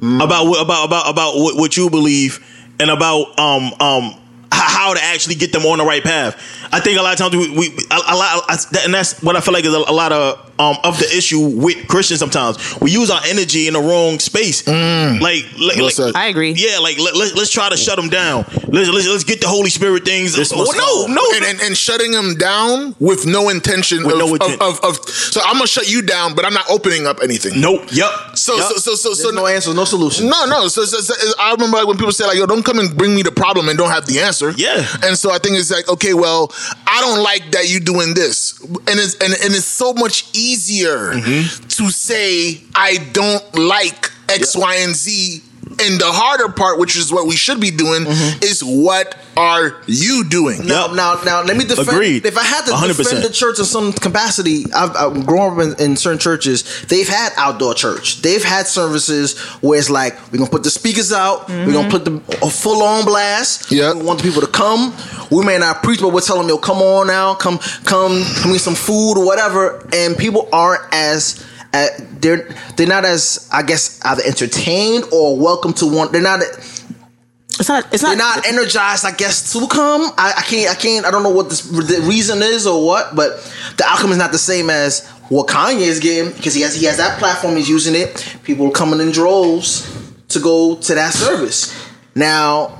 Mm. 0.00 0.20
about 0.22 0.46
what 0.48 0.60
about 0.60 0.84
about 0.86 1.08
about 1.08 1.36
what, 1.36 1.56
what 1.56 1.76
you 1.76 1.88
believe 1.88 2.40
and 2.82 2.90
about 2.90 3.38
um 3.38 3.72
um 3.78 4.21
how 4.62 4.94
to 4.94 5.02
actually 5.02 5.34
get 5.36 5.52
them 5.52 5.64
on 5.66 5.78
the 5.78 5.84
right 5.84 6.02
path. 6.02 6.36
I 6.72 6.80
think 6.80 6.98
a 6.98 7.02
lot 7.02 7.12
of 7.12 7.18
times 7.18 7.36
we, 7.36 7.50
we 7.56 7.66
a, 7.90 7.94
a 7.94 8.16
lot, 8.16 8.44
I, 8.48 8.56
that- 8.72 8.82
and 8.84 8.94
that's 8.94 9.22
what 9.22 9.36
I 9.36 9.40
feel 9.40 9.52
like 9.54 9.64
is 9.64 9.74
a, 9.74 9.78
a 9.78 9.92
lot 9.92 10.12
of 10.12 10.38
um 10.58 10.76
of 10.84 10.98
the 10.98 11.06
issue 11.16 11.40
with 11.40 11.88
Christians. 11.88 12.20
Sometimes 12.20 12.78
we 12.80 12.90
use 12.90 13.10
our 13.10 13.20
energy 13.26 13.66
in 13.68 13.74
the 13.74 13.80
wrong 13.80 14.18
space. 14.18 14.66
Like, 14.66 15.44
like, 15.58 15.76
like- 15.98 16.14
I 16.16 16.26
agree. 16.26 16.52
yeah, 16.52 16.78
like 16.78 16.98
let, 16.98 17.14
let, 17.16 17.34
let's 17.34 17.50
try 17.50 17.68
to 17.68 17.76
shut 17.76 17.96
them 17.96 18.08
down. 18.08 18.44
Let's, 18.68 18.88
let's 18.88 19.08
let's 19.08 19.24
get 19.24 19.40
the 19.40 19.48
Holy 19.48 19.70
Spirit 19.70 20.04
things. 20.04 20.34
This 20.36 20.52
Oh, 20.54 21.06
no, 21.08 21.14
no, 21.14 21.22
and, 21.36 21.44
and, 21.44 21.60
and 21.68 21.76
shutting 21.76 22.12
them 22.12 22.34
down 22.36 22.94
with 23.00 23.26
no 23.26 23.48
intention, 23.48 24.04
With 24.04 24.14
of, 24.14 24.18
no 24.20 24.26
of- 24.34 24.40
intent. 24.40 24.62
Of, 24.62 24.80
of, 24.84 24.96
So 25.08 25.40
I'm 25.44 25.54
gonna 25.54 25.66
shut 25.66 25.90
you 25.90 26.02
down, 26.02 26.34
but 26.34 26.44
I'm 26.44 26.54
not 26.54 26.68
opening 26.70 27.06
up 27.06 27.18
anything. 27.22 27.60
nope, 27.60 27.82
Yep. 27.92 28.10
So 28.36 28.56
yup. 28.56 28.72
so 28.72 28.76
so 28.76 28.94
so, 28.94 29.12
so 29.14 29.22
There's 29.24 29.34
no 29.34 29.46
answer, 29.46 29.74
no 29.74 29.84
solution. 29.84 30.28
No, 30.28 30.44
no. 30.46 30.68
So, 30.68 30.84
so, 30.84 30.98
so 31.00 31.14
I 31.38 31.52
remember 31.52 31.76
like 31.78 31.86
when 31.86 31.96
people 31.96 32.12
say 32.12 32.24
like, 32.26 32.36
"Yo, 32.38 32.46
don't 32.46 32.64
come 32.64 32.78
and 32.78 32.96
bring 32.96 33.14
me 33.14 33.22
the 33.22 33.32
problem 33.32 33.68
and 33.68 33.76
don't 33.76 33.90
have 33.90 34.06
the 34.06 34.20
answer." 34.20 34.51
Yeah. 34.56 34.84
And 35.04 35.16
so 35.18 35.30
I 35.30 35.38
think 35.38 35.56
it's 35.58 35.70
like, 35.70 35.88
okay, 35.88 36.14
well, 36.14 36.52
I 36.86 37.00
don't 37.00 37.22
like 37.22 37.50
that 37.52 37.68
you're 37.68 37.80
doing 37.80 38.14
this, 38.14 38.60
and 38.60 38.98
it's 39.00 39.14
and, 39.14 39.32
and 39.32 39.54
it's 39.54 39.64
so 39.64 39.92
much 39.92 40.28
easier 40.34 41.12
Mm-hmm. 41.12 41.66
to 41.68 41.90
say 41.90 42.62
I 42.74 42.96
don't 43.12 43.54
like 43.54 44.10
X, 44.28 44.56
Y, 44.56 44.76
and 44.76 44.94
Z. 44.94 45.42
And 45.64 46.00
the 46.00 46.06
harder 46.10 46.48
part, 46.52 46.78
which 46.78 46.96
is 46.96 47.12
what 47.12 47.26
we 47.26 47.34
should 47.36 47.60
be 47.60 47.70
doing, 47.70 48.04
Mm-hmm. 48.04 48.42
is 48.42 48.62
what 48.64 49.16
are 49.36 49.80
you 49.86 50.24
doing? 50.24 50.66
Now, 50.66 50.86
Yep. 50.88 50.96
now, 50.96 51.20
now, 51.24 51.42
let 51.42 51.56
me 51.56 51.64
defend. 51.64 51.88
Agreed. 51.88 52.26
If 52.26 52.36
I 52.36 52.42
had 52.42 52.64
to 52.66 52.72
100%. 52.72 52.96
defend 52.96 53.24
the 53.24 53.30
church 53.30 53.58
in 53.58 53.64
some 53.64 53.92
capacity, 53.92 54.64
I've, 54.74 54.94
I've 54.96 55.26
grown 55.26 55.52
up 55.60 55.78
in, 55.80 55.84
in 55.84 55.96
certain 55.96 56.18
churches. 56.18 56.82
They've 56.88 57.08
had 57.08 57.32
outdoor 57.36 57.74
church. 57.74 58.22
They've 58.22 58.42
had 58.42 58.66
services 58.66 59.38
where 59.62 59.78
it's 59.78 59.88
like 59.90 60.14
we're 60.32 60.38
gonna 60.38 60.50
put 60.50 60.62
the 60.64 60.70
speakers 60.70 61.12
out. 61.12 61.48
We're 61.48 61.72
gonna 61.72 61.90
put 61.90 62.04
the 62.04 62.16
a 62.42 62.50
full 62.50 62.82
on 62.82 63.04
blast. 63.04 63.70
Yeah, 63.72 63.94
We 63.94 64.02
want 64.02 64.20
the 64.20 64.28
people 64.28 64.42
to 64.42 64.48
come. 64.48 64.94
We 65.30 65.44
may 65.44 65.58
not 65.58 65.82
preach, 65.82 66.00
but 66.00 66.12
we're 66.12 66.20
telling 66.20 66.42
them, 66.42 66.50
"Yo, 66.50 66.58
come 66.58 66.78
on 66.78 67.06
now, 67.06 67.34
come, 67.34 67.58
come, 67.84 68.22
come 68.42 68.52
get 68.52 68.60
some 68.60 68.74
food 68.74 69.14
or 69.16 69.24
whatever." 69.24 69.86
And 69.92 70.16
people 70.18 70.48
aren't 70.52 70.82
as 70.92 71.42
uh, 71.74 71.86
they're 72.20 72.48
they're 72.76 72.86
not 72.86 73.04
as 73.04 73.48
I 73.52 73.62
guess 73.62 74.00
either 74.04 74.22
entertained 74.24 75.04
or 75.12 75.36
welcome 75.38 75.72
to 75.74 75.86
one. 75.86 76.12
They're 76.12 76.20
not 76.22 76.40
It's 76.42 77.68
not. 77.68 77.92
It's 77.92 78.02
not. 78.02 78.08
they're 78.10 78.16
not 78.18 78.46
energized, 78.46 79.04
I 79.04 79.12
guess, 79.12 79.52
to 79.52 79.66
come. 79.68 80.02
I, 80.18 80.34
I 80.38 80.42
can't, 80.42 80.70
I 80.70 80.74
can't, 80.74 81.04
I 81.06 81.10
don't 81.10 81.22
know 81.22 81.30
what 81.30 81.48
this, 81.50 81.62
the 81.62 82.00
reason 82.08 82.42
is 82.42 82.66
or 82.66 82.84
what, 82.84 83.14
but 83.14 83.36
the 83.76 83.84
outcome 83.86 84.10
is 84.12 84.18
not 84.18 84.32
the 84.32 84.38
same 84.38 84.70
as 84.70 85.06
what 85.28 85.46
Kanye 85.48 85.80
is 85.80 85.98
getting 86.00 86.32
because 86.32 86.54
he 86.54 86.62
has 86.62 86.74
he 86.78 86.86
has 86.86 86.96
that 86.98 87.18
platform, 87.18 87.56
he's 87.56 87.68
using 87.68 87.94
it. 87.94 88.36
People 88.42 88.68
are 88.68 88.70
coming 88.72 89.00
in 89.00 89.10
droves 89.12 89.86
to 90.28 90.40
go 90.40 90.76
to 90.76 90.94
that 90.94 91.12
service. 91.14 91.74
Now, 92.14 92.78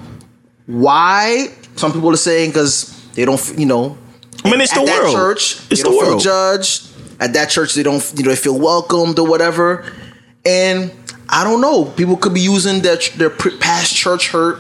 why? 0.66 1.48
Some 1.76 1.92
people 1.92 2.10
are 2.10 2.16
saying 2.16 2.50
because 2.50 2.90
they 3.14 3.24
don't, 3.24 3.40
you 3.58 3.66
know, 3.66 3.96
I 4.44 4.50
mean, 4.50 4.60
it's 4.60 4.72
at 4.76 4.80
the 4.80 4.86
that 4.86 5.02
world. 5.02 5.14
church, 5.14 5.56
It's 5.56 5.68
they 5.68 5.76
the 5.76 5.82
don't 5.84 5.96
world. 5.96 6.08
feel 6.22 6.32
judged. 6.32 6.88
At 7.22 7.34
that 7.34 7.50
church, 7.50 7.74
they 7.74 7.84
don't, 7.84 8.02
you 8.16 8.24
know, 8.24 8.30
they 8.30 8.36
feel 8.36 8.58
welcomed 8.58 9.16
or 9.20 9.28
whatever. 9.28 9.90
And 10.44 10.92
I 11.28 11.44
don't 11.44 11.60
know. 11.60 11.84
People 11.84 12.16
could 12.16 12.34
be 12.34 12.40
using 12.40 12.82
their 12.82 12.96
their 13.16 13.30
past 13.30 13.94
church 13.94 14.30
hurt 14.30 14.58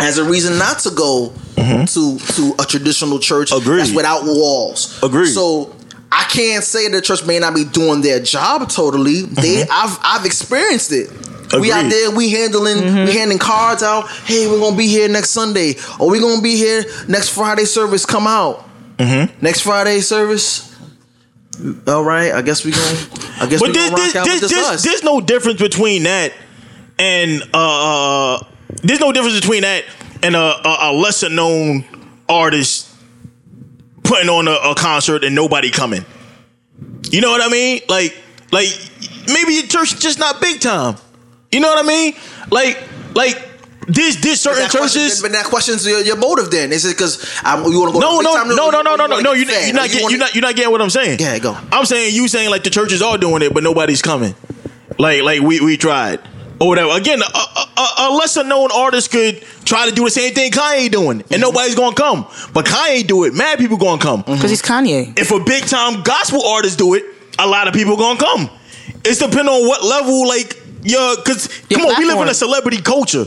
as 0.00 0.18
a 0.18 0.24
reason 0.24 0.58
not 0.58 0.80
to 0.80 0.90
go 0.90 1.32
mm-hmm. 1.54 1.84
to 1.84 2.18
to 2.34 2.62
a 2.62 2.66
traditional 2.66 3.20
church 3.20 3.52
Agreed. 3.52 3.78
that's 3.78 3.94
without 3.94 4.24
walls. 4.24 4.98
Agreed. 5.04 5.28
So 5.28 5.76
I 6.10 6.24
can't 6.24 6.64
say 6.64 6.88
the 6.88 7.00
church 7.00 7.24
may 7.24 7.38
not 7.38 7.54
be 7.54 7.64
doing 7.64 8.00
their 8.00 8.18
job 8.18 8.68
totally. 8.68 9.22
They 9.22 9.62
mm-hmm. 9.62 9.70
I've 9.70 9.98
I've 10.02 10.26
experienced 10.26 10.90
it. 10.92 11.10
We 11.58 11.72
out 11.72 11.90
there, 11.90 12.12
we 12.12 12.30
handling, 12.30 12.76
we 12.76 12.82
mm-hmm. 12.82 13.12
handing 13.12 13.38
cards 13.38 13.82
out. 13.82 14.08
Hey, 14.08 14.46
we're 14.48 14.60
gonna 14.60 14.76
be 14.76 14.86
here 14.86 15.08
next 15.08 15.30
Sunday, 15.30 15.74
or 15.98 16.08
we're 16.10 16.20
gonna 16.20 16.42
be 16.42 16.56
here 16.56 16.84
next 17.08 17.30
Friday 17.30 17.64
service. 17.64 18.04
Come 18.04 18.26
out. 18.26 18.68
Next 19.40 19.62
Friday 19.62 20.00
service. 20.00 20.69
All 21.86 22.04
right, 22.04 22.32
I 22.32 22.42
guess 22.42 22.64
we 22.64 22.72
gonna. 22.72 22.84
I 23.40 23.46
guess 23.48 23.60
we 23.60 23.68
But 23.68 23.74
there's, 23.74 23.90
gonna 23.90 23.90
rock 23.90 23.96
there's, 23.96 24.16
out 24.16 24.26
there's, 24.26 24.40
with 24.42 24.50
this 24.50 24.52
there's, 24.52 24.66
us. 24.66 24.84
there's 24.84 25.02
no 25.02 25.20
difference 25.20 25.60
between 25.60 26.04
that 26.04 26.32
and 26.98 27.42
uh, 27.54 28.36
uh 28.38 28.46
there's 28.82 29.00
no 29.00 29.12
difference 29.12 29.40
between 29.40 29.62
that 29.62 29.84
and 30.22 30.36
a, 30.36 30.38
a, 30.38 30.78
a 30.82 30.92
lesser 30.92 31.28
known 31.28 31.84
artist 32.28 32.88
putting 34.04 34.28
on 34.28 34.48
a, 34.48 34.52
a 34.70 34.74
concert 34.74 35.24
and 35.24 35.34
nobody 35.34 35.70
coming. 35.70 36.04
You 37.10 37.20
know 37.20 37.30
what 37.30 37.42
I 37.42 37.48
mean? 37.48 37.80
Like 37.88 38.16
like 38.52 38.68
maybe 39.26 39.54
your 39.54 39.66
church 39.66 39.98
just 39.98 40.18
not 40.18 40.40
big 40.40 40.60
time. 40.60 40.96
You 41.50 41.60
know 41.60 41.68
what 41.68 41.84
I 41.84 41.88
mean? 41.88 42.14
Like 42.50 42.82
like 43.14 43.49
this 43.94 44.16
this 44.16 44.40
certain 44.40 44.62
That 44.62 44.70
question- 44.70 45.02
churches. 45.02 45.22
but 45.22 45.32
that 45.32 45.46
question's 45.46 45.86
your, 45.86 46.00
your 46.00 46.16
motive. 46.16 46.50
Then 46.50 46.72
is 46.72 46.84
it 46.84 46.96
because 46.96 47.18
um, 47.44 47.64
you 47.64 47.80
want 47.80 47.94
to 47.94 48.00
go? 48.00 48.00
No, 48.00 48.18
to 48.18 48.22
no, 48.22 48.32
big 48.32 48.38
time 48.38 48.48
no, 48.48 48.70
no, 48.70 48.82
no, 48.82 48.94
no, 48.96 49.06
no, 49.06 49.18
or 49.18 49.22
no. 49.22 49.32
You're, 49.32 49.50
you're 49.50 49.74
not 49.74 49.88
getting 49.88 50.04
you 50.04 50.10
you're 50.10 50.18
not 50.18 50.34
you're 50.34 50.42
not 50.42 50.56
getting 50.56 50.70
what 50.70 50.80
I'm 50.80 50.90
saying. 50.90 51.18
Yeah, 51.20 51.38
go. 51.38 51.56
I'm 51.72 51.84
saying 51.84 52.14
you 52.14 52.28
saying 52.28 52.50
like 52.50 52.64
the 52.64 52.70
churches 52.70 53.02
are 53.02 53.18
doing 53.18 53.42
it, 53.42 53.52
but 53.52 53.62
nobody's 53.62 54.02
coming. 54.02 54.34
Like 54.98 55.22
like 55.22 55.40
we 55.40 55.60
we 55.60 55.76
tried 55.76 56.20
or 56.60 56.68
whatever. 56.68 56.92
Again, 56.96 57.20
a, 57.22 57.24
a, 57.24 57.66
a- 57.76 57.94
a 57.98 58.06
lesser 58.14 58.44
known 58.44 58.70
artist 58.72 59.10
could 59.10 59.42
try 59.64 59.88
to 59.88 59.94
do 59.94 60.04
the 60.04 60.10
same 60.10 60.34
thing 60.34 60.52
Kanye 60.52 60.90
doing, 60.90 61.20
and 61.20 61.22
mm-hmm. 61.22 61.40
nobody's 61.40 61.74
gonna 61.74 61.96
come. 61.96 62.26
But 62.52 62.66
Kanye 62.66 63.06
do 63.06 63.24
it, 63.24 63.34
mad 63.34 63.58
people 63.58 63.76
gonna 63.76 64.00
come. 64.00 64.22
Mm-hmm. 64.22 64.34
Because 64.34 64.50
he's 64.50 64.62
Kanye. 64.62 65.18
If 65.18 65.30
a 65.30 65.40
big 65.40 65.64
time 65.66 66.02
gospel 66.02 66.44
artist 66.44 66.78
do 66.78 66.94
it, 66.94 67.04
a 67.38 67.46
lot 67.46 67.66
of 67.66 67.74
people 67.74 67.96
gonna 67.96 68.18
come. 68.18 68.50
It's 69.04 69.18
depending 69.18 69.48
on 69.48 69.66
what 69.66 69.82
level, 69.82 70.28
like 70.28 70.60
yeah, 70.82 71.14
because 71.16 71.48
Your 71.48 71.59
come 71.70 71.82
on, 71.86 71.94
we 71.98 72.04
live 72.06 72.20
in 72.20 72.28
a 72.28 72.34
celebrity 72.34 72.80
culture. 72.82 73.24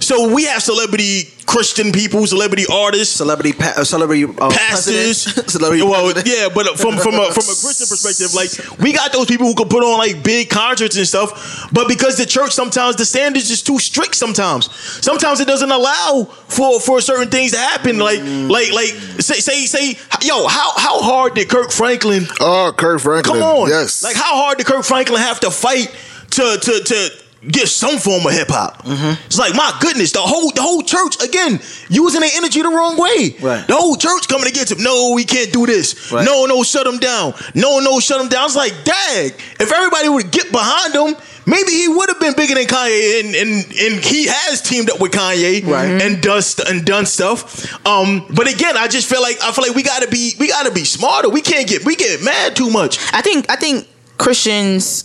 So 0.00 0.32
we 0.32 0.44
have 0.44 0.62
celebrity 0.62 1.24
Christian 1.46 1.90
people, 1.92 2.26
celebrity 2.26 2.64
artists, 2.70 3.14
Celebrity, 3.16 3.52
pa- 3.52 3.74
uh, 3.76 3.84
celebrity 3.84 4.24
uh, 4.24 4.50
pastors. 4.50 5.22
celebrity. 5.52 5.82
well, 5.82 6.12
yeah, 6.24 6.48
but 6.54 6.66
from 6.78 6.96
from 6.98 7.14
a, 7.14 7.26
from 7.32 7.44
a 7.44 7.56
Christian 7.58 7.86
perspective, 7.88 8.34
like 8.34 8.78
we 8.80 8.92
got 8.92 9.12
those 9.12 9.26
people 9.26 9.46
who 9.46 9.54
can 9.54 9.68
put 9.68 9.82
on 9.82 9.98
like 9.98 10.22
big 10.22 10.48
concerts 10.50 10.96
and 10.96 11.06
stuff. 11.08 11.68
But 11.72 11.88
because 11.88 12.16
the 12.18 12.26
church 12.26 12.52
sometimes 12.52 12.96
the 12.96 13.04
standards 13.04 13.50
is 13.50 13.62
too 13.62 13.78
strict. 13.78 14.14
Sometimes, 14.16 14.70
sometimes 14.74 15.40
it 15.40 15.48
doesn't 15.48 15.70
allow 15.70 16.24
for 16.48 16.78
for 16.80 17.00
certain 17.00 17.28
things 17.30 17.52
to 17.52 17.58
happen. 17.58 17.98
Like 17.98 18.20
like 18.22 18.72
like 18.72 18.90
say 19.22 19.40
say 19.40 19.66
say 19.66 19.98
yo, 20.22 20.46
how 20.46 20.70
how 20.76 21.00
hard 21.00 21.34
did 21.34 21.48
Kirk 21.48 21.70
Franklin? 21.72 22.26
Oh, 22.40 22.72
Kirk 22.76 23.00
Franklin. 23.00 23.40
Come 23.40 23.42
on, 23.42 23.68
Yes. 23.70 24.02
Like 24.04 24.16
how 24.16 24.36
hard 24.36 24.58
did 24.58 24.66
Kirk 24.66 24.84
Franklin 24.84 25.20
have 25.20 25.40
to 25.40 25.50
fight 25.50 25.94
to 26.30 26.58
to 26.60 26.80
to 26.84 27.25
get 27.48 27.68
some 27.68 27.98
form 27.98 28.26
of 28.26 28.32
hip 28.32 28.48
hop? 28.48 28.84
Mm-hmm. 28.84 29.26
It's 29.26 29.38
like 29.38 29.54
my 29.54 29.76
goodness, 29.80 30.12
the 30.12 30.20
whole 30.20 30.50
the 30.50 30.62
whole 30.62 30.82
church 30.82 31.22
again 31.22 31.60
using 31.88 32.20
their 32.20 32.30
energy 32.34 32.62
the 32.62 32.68
wrong 32.68 32.96
way. 32.98 33.36
Right. 33.40 33.66
The 33.66 33.74
whole 33.74 33.96
church 33.96 34.28
coming 34.28 34.48
against 34.48 34.72
him. 34.72 34.82
No, 34.82 35.12
we 35.14 35.24
can't 35.24 35.52
do 35.52 35.66
this. 35.66 36.12
Right. 36.12 36.24
No, 36.24 36.46
no, 36.46 36.62
shut 36.62 36.86
him 36.86 36.98
down. 36.98 37.34
No, 37.54 37.80
no, 37.80 38.00
shut 38.00 38.20
him 38.20 38.28
down. 38.28 38.46
It's 38.46 38.56
like, 38.56 38.72
dag, 38.84 39.32
if 39.60 39.72
everybody 39.72 40.08
would 40.08 40.30
get 40.30 40.50
behind 40.52 40.94
him. 40.94 41.16
Maybe 41.48 41.70
he 41.70 41.86
would 41.86 42.08
have 42.08 42.18
been 42.18 42.34
bigger 42.34 42.56
than 42.56 42.64
Kanye, 42.64 43.20
and, 43.20 43.34
and 43.36 43.64
and 43.64 44.04
he 44.04 44.26
has 44.26 44.60
teamed 44.60 44.90
up 44.90 45.00
with 45.00 45.12
Kanye, 45.12 45.64
Right. 45.64 46.02
And 46.02 46.20
does 46.20 46.58
and 46.58 46.84
done 46.84 47.06
stuff. 47.06 47.72
Um, 47.86 48.26
but 48.34 48.52
again, 48.52 48.76
I 48.76 48.88
just 48.88 49.08
feel 49.08 49.22
like 49.22 49.36
I 49.40 49.52
feel 49.52 49.64
like 49.64 49.76
we 49.76 49.84
gotta 49.84 50.08
be 50.08 50.32
we 50.40 50.48
gotta 50.48 50.72
be 50.72 50.84
smarter. 50.84 51.28
We 51.28 51.42
can't 51.42 51.68
get 51.68 51.84
we 51.84 51.94
get 51.94 52.20
mad 52.24 52.56
too 52.56 52.68
much. 52.68 52.98
I 53.12 53.22
think 53.22 53.48
I 53.48 53.54
think 53.54 53.86
Christians 54.18 55.04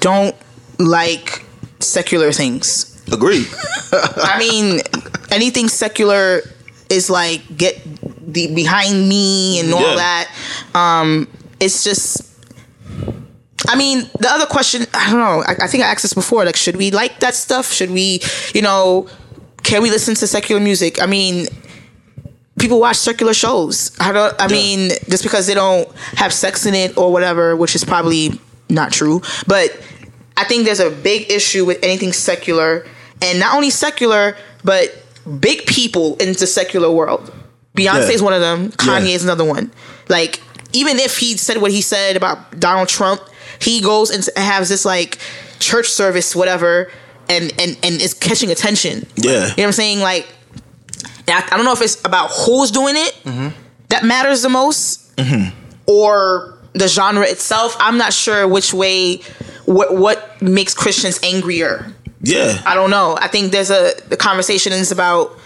don't 0.00 0.34
like 0.78 1.44
secular 1.80 2.32
things. 2.32 2.92
Agree. 3.12 3.46
I 3.92 4.36
mean, 4.38 4.80
anything 5.30 5.68
secular 5.68 6.42
is 6.90 7.08
like 7.10 7.42
get 7.56 7.78
the 8.32 8.52
behind 8.54 9.08
me 9.08 9.60
and 9.60 9.72
all 9.72 9.80
Yeah. 9.80 9.96
that. 9.96 10.30
Um, 10.74 11.28
it's 11.60 11.84
just. 11.84 12.22
I 13.68 13.74
mean, 13.76 14.08
the 14.20 14.28
other 14.30 14.46
question, 14.46 14.86
I 14.94 15.10
don't 15.10 15.18
know. 15.18 15.42
I, 15.44 15.64
I 15.64 15.66
think 15.66 15.82
I 15.82 15.88
asked 15.88 16.02
this 16.02 16.12
before. 16.14 16.44
Like, 16.44 16.54
should 16.56 16.76
we 16.76 16.90
like 16.92 17.18
that 17.20 17.34
stuff? 17.34 17.72
Should 17.72 17.90
we, 17.90 18.20
you 18.54 18.62
know, 18.62 19.08
can 19.64 19.82
we 19.82 19.90
listen 19.90 20.14
to 20.16 20.26
secular 20.26 20.60
music? 20.60 21.02
I 21.02 21.06
mean, 21.06 21.46
people 22.60 22.78
watch 22.78 22.96
secular 22.96 23.34
shows. 23.34 23.90
I 23.98 24.12
don't. 24.12 24.34
I 24.38 24.46
mean, 24.48 24.90
just 25.08 25.22
because 25.24 25.46
they 25.48 25.54
don't 25.54 25.90
have 26.16 26.32
sex 26.32 26.64
in 26.66 26.74
it 26.74 26.96
or 26.96 27.12
whatever, 27.12 27.56
which 27.56 27.74
is 27.74 27.84
probably 27.84 28.38
not 28.68 28.92
true. 28.92 29.20
But 29.48 29.70
I 30.36 30.44
think 30.44 30.64
there's 30.64 30.80
a 30.80 30.90
big 30.90 31.30
issue 31.30 31.64
with 31.64 31.78
anything 31.82 32.12
secular, 32.12 32.86
and 33.22 33.40
not 33.40 33.54
only 33.54 33.70
secular, 33.70 34.36
but 34.64 34.94
big 35.40 35.66
people 35.66 36.16
in 36.16 36.32
the 36.34 36.46
secular 36.46 36.90
world. 36.90 37.32
Beyonce 37.76 38.08
Yeah. 38.08 38.14
is 38.14 38.22
one 38.22 38.32
of 38.32 38.40
them. 38.40 38.72
Kanye 38.72 39.08
Yeah. 39.08 39.14
is 39.16 39.24
another 39.24 39.44
one. 39.44 39.70
Like, 40.08 40.40
even 40.72 40.98
if 40.98 41.18
he 41.18 41.36
said 41.36 41.58
what 41.58 41.70
he 41.70 41.80
said 41.80 42.16
about 42.16 42.58
Donald 42.58 42.88
Trump, 42.88 43.20
he 43.58 43.80
goes 43.80 44.10
and 44.10 44.26
has 44.36 44.68
this 44.68 44.84
like 44.84 45.18
church 45.58 45.88
service, 45.88 46.34
whatever, 46.36 46.90
and 47.28 47.52
and 47.58 47.76
and 47.82 48.00
is 48.00 48.14
catching 48.14 48.50
attention. 48.50 49.06
Yeah. 49.16 49.32
you 49.32 49.38
know 49.38 49.48
what 49.48 49.58
I'm 49.64 49.72
saying? 49.72 50.00
Like, 50.00 50.26
I, 51.28 51.48
I 51.50 51.56
don't 51.56 51.64
know 51.64 51.72
if 51.72 51.82
it's 51.82 52.02
about 52.04 52.30
who's 52.30 52.70
doing 52.70 52.94
it 52.96 53.14
mm-hmm. 53.24 53.48
that 53.88 54.04
matters 54.04 54.42
the 54.42 54.48
most, 54.48 55.16
mm-hmm. 55.16 55.50
or 55.86 56.58
the 56.72 56.88
genre 56.88 57.24
itself. 57.24 57.76
I'm 57.80 57.98
not 57.98 58.12
sure 58.12 58.46
which 58.46 58.72
way, 58.74 59.20
what 59.66 59.94
what 59.96 60.40
makes 60.42 60.74
Christians 60.74 61.20
angrier. 61.22 61.92
Yeah. 62.22 62.60
I 62.64 62.74
don't 62.74 62.90
know. 62.90 63.16
I 63.20 63.28
think 63.28 63.52
there's 63.52 63.70
a 63.70 63.92
the 64.08 64.16
conversation 64.16 64.72
is 64.72 64.90
about 64.90 65.38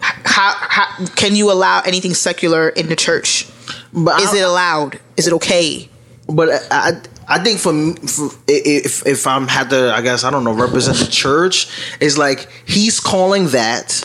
how, 0.00 0.54
how 0.58 1.06
can 1.14 1.36
you 1.36 1.52
allow 1.52 1.80
anything 1.82 2.14
secular 2.14 2.68
in 2.70 2.88
the 2.88 2.96
church? 2.96 3.46
But 3.92 4.20
Is 4.20 4.34
it 4.34 4.42
allowed? 4.42 4.98
Is 5.16 5.26
it 5.26 5.32
okay? 5.34 5.88
But 6.28 6.48
I, 6.70 7.00
I 7.28 7.38
think 7.42 7.58
for, 7.60 7.70
m- 7.70 7.94
for 7.96 8.30
if 8.48 9.06
if 9.06 9.26
I'm 9.26 9.46
had 9.46 9.70
to, 9.70 9.92
I 9.94 10.00
guess 10.00 10.24
I 10.24 10.30
don't 10.30 10.44
know, 10.44 10.52
represent 10.52 10.98
the 10.98 11.06
church 11.10 11.68
is 12.00 12.16
like 12.18 12.48
he's 12.66 12.98
calling 13.00 13.48
that 13.48 14.04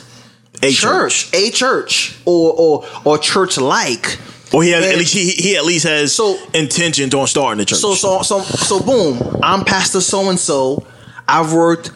A 0.64 0.72
church, 0.72 1.30
a 1.34 1.50
church, 1.52 2.18
or 2.26 2.54
or 2.58 2.86
or 3.04 3.18
church 3.18 3.58
like. 3.58 4.18
Or 4.54 4.64
he 4.64 4.72
has 4.72 4.86
at 4.86 4.98
least 4.98 5.14
he, 5.14 5.32
he 5.32 5.58
at 5.58 5.66
least 5.66 5.86
has 5.86 6.14
So- 6.14 6.40
intentions 6.54 7.14
on 7.14 7.28
starting 7.28 7.60
the 7.60 7.66
church. 7.66 7.80
So 7.80 7.96
so 7.96 8.22
so 8.22 8.42
so 8.42 8.80
boom, 8.80 9.40
I'm 9.44 9.66
Pastor 9.66 10.02
so 10.02 10.30
and 10.30 10.40
so. 10.40 10.86
I've 11.28 11.54
worked 11.54 11.92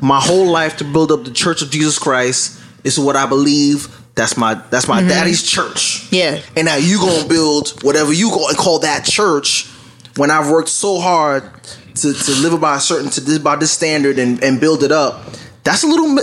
my 0.00 0.20
whole 0.20 0.46
life 0.46 0.78
to 0.78 0.84
build 0.84 1.12
up 1.12 1.24
the 1.24 1.30
Church 1.30 1.62
of 1.62 1.70
Jesus 1.70 1.98
Christ. 1.98 2.60
This 2.82 2.96
is 2.96 3.04
what 3.04 3.16
I 3.16 3.26
believe. 3.26 3.96
That's 4.14 4.36
my 4.36 4.54
that's 4.70 4.88
my 4.88 5.00
mm-hmm. 5.00 5.08
daddy's 5.08 5.42
church. 5.42 6.10
Yeah. 6.10 6.40
And 6.56 6.66
now 6.66 6.76
you 6.76 6.98
gonna 6.98 7.28
build 7.28 7.82
whatever 7.82 8.12
you 8.12 8.30
gonna 8.30 8.56
call 8.56 8.80
that 8.80 9.04
church 9.04 9.68
when 10.16 10.30
I've 10.30 10.50
worked 10.50 10.68
so 10.68 10.98
hard 10.98 11.44
to, 11.96 12.12
to 12.12 12.32
live 12.40 12.60
by 12.60 12.76
a 12.76 12.80
certain 12.80 13.10
to 13.10 13.20
this 13.20 13.38
by 13.38 13.56
this 13.56 13.70
standard 13.70 14.18
and, 14.18 14.42
and 14.42 14.60
build 14.60 14.82
it 14.82 14.92
up. 14.92 15.24
That's 15.62 15.82
a 15.82 15.86
little. 15.86 16.18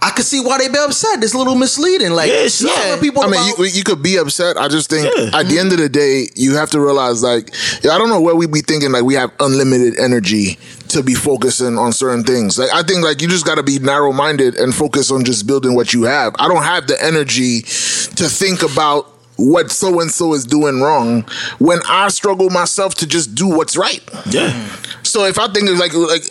I 0.00 0.10
could 0.10 0.24
see 0.24 0.40
why 0.40 0.58
they 0.58 0.68
be 0.68 0.78
upset. 0.78 1.22
It's 1.22 1.34
a 1.34 1.38
little 1.38 1.56
misleading. 1.56 2.12
Like 2.12 2.30
Yeah, 2.30 2.44
it's 2.44 2.60
you 2.60 2.68
not. 2.68 3.00
people. 3.00 3.22
I 3.22 3.26
mean, 3.26 3.34
about- 3.34 3.58
you, 3.58 3.64
you 3.66 3.82
could 3.84 4.02
be 4.02 4.16
upset. 4.18 4.56
I 4.56 4.68
just 4.68 4.88
think 4.88 5.12
Yeah. 5.16 5.38
at 5.40 5.46
the 5.48 5.58
end 5.58 5.72
of 5.72 5.78
the 5.78 5.88
day, 5.88 6.28
you 6.36 6.54
have 6.54 6.70
to 6.70 6.80
realize, 6.80 7.22
like, 7.22 7.52
yeah, 7.82 7.90
I 7.90 7.98
don't 7.98 8.08
know 8.08 8.20
where 8.20 8.36
we 8.36 8.46
be 8.46 8.60
thinking 8.60 8.92
like 8.92 9.02
we 9.02 9.14
have 9.14 9.32
unlimited 9.40 9.98
energy 9.98 10.58
to 10.88 11.02
be 11.02 11.14
focusing 11.14 11.76
on 11.76 11.92
certain 11.92 12.22
things. 12.22 12.56
Like, 12.58 12.72
I 12.72 12.82
think 12.84 13.02
like 13.02 13.20
you 13.20 13.26
just 13.28 13.44
got 13.44 13.56
to 13.56 13.62
be 13.64 13.78
narrow 13.80 14.12
minded 14.12 14.54
and 14.54 14.72
focus 14.74 15.10
on 15.10 15.24
just 15.24 15.46
building 15.46 15.74
what 15.74 15.92
you 15.92 16.04
have. 16.04 16.34
I 16.38 16.46
don't 16.46 16.62
have 16.62 16.86
the 16.86 17.02
energy 17.02 17.62
to 17.62 18.28
think 18.28 18.62
about 18.62 19.12
what 19.36 19.70
so 19.70 20.00
and 20.00 20.10
so 20.10 20.34
is 20.34 20.44
doing 20.44 20.80
wrong 20.80 21.22
when 21.58 21.78
I 21.88 22.08
struggle 22.08 22.50
myself 22.50 22.94
to 22.96 23.06
just 23.06 23.34
do 23.36 23.46
what's 23.48 23.76
right. 23.76 24.02
yeah. 24.30 24.52
So 25.08 25.24
if 25.24 25.38
I 25.38 25.48
think 25.48 25.68
it's 25.68 25.80
like 25.80 25.94
like 25.94 26.22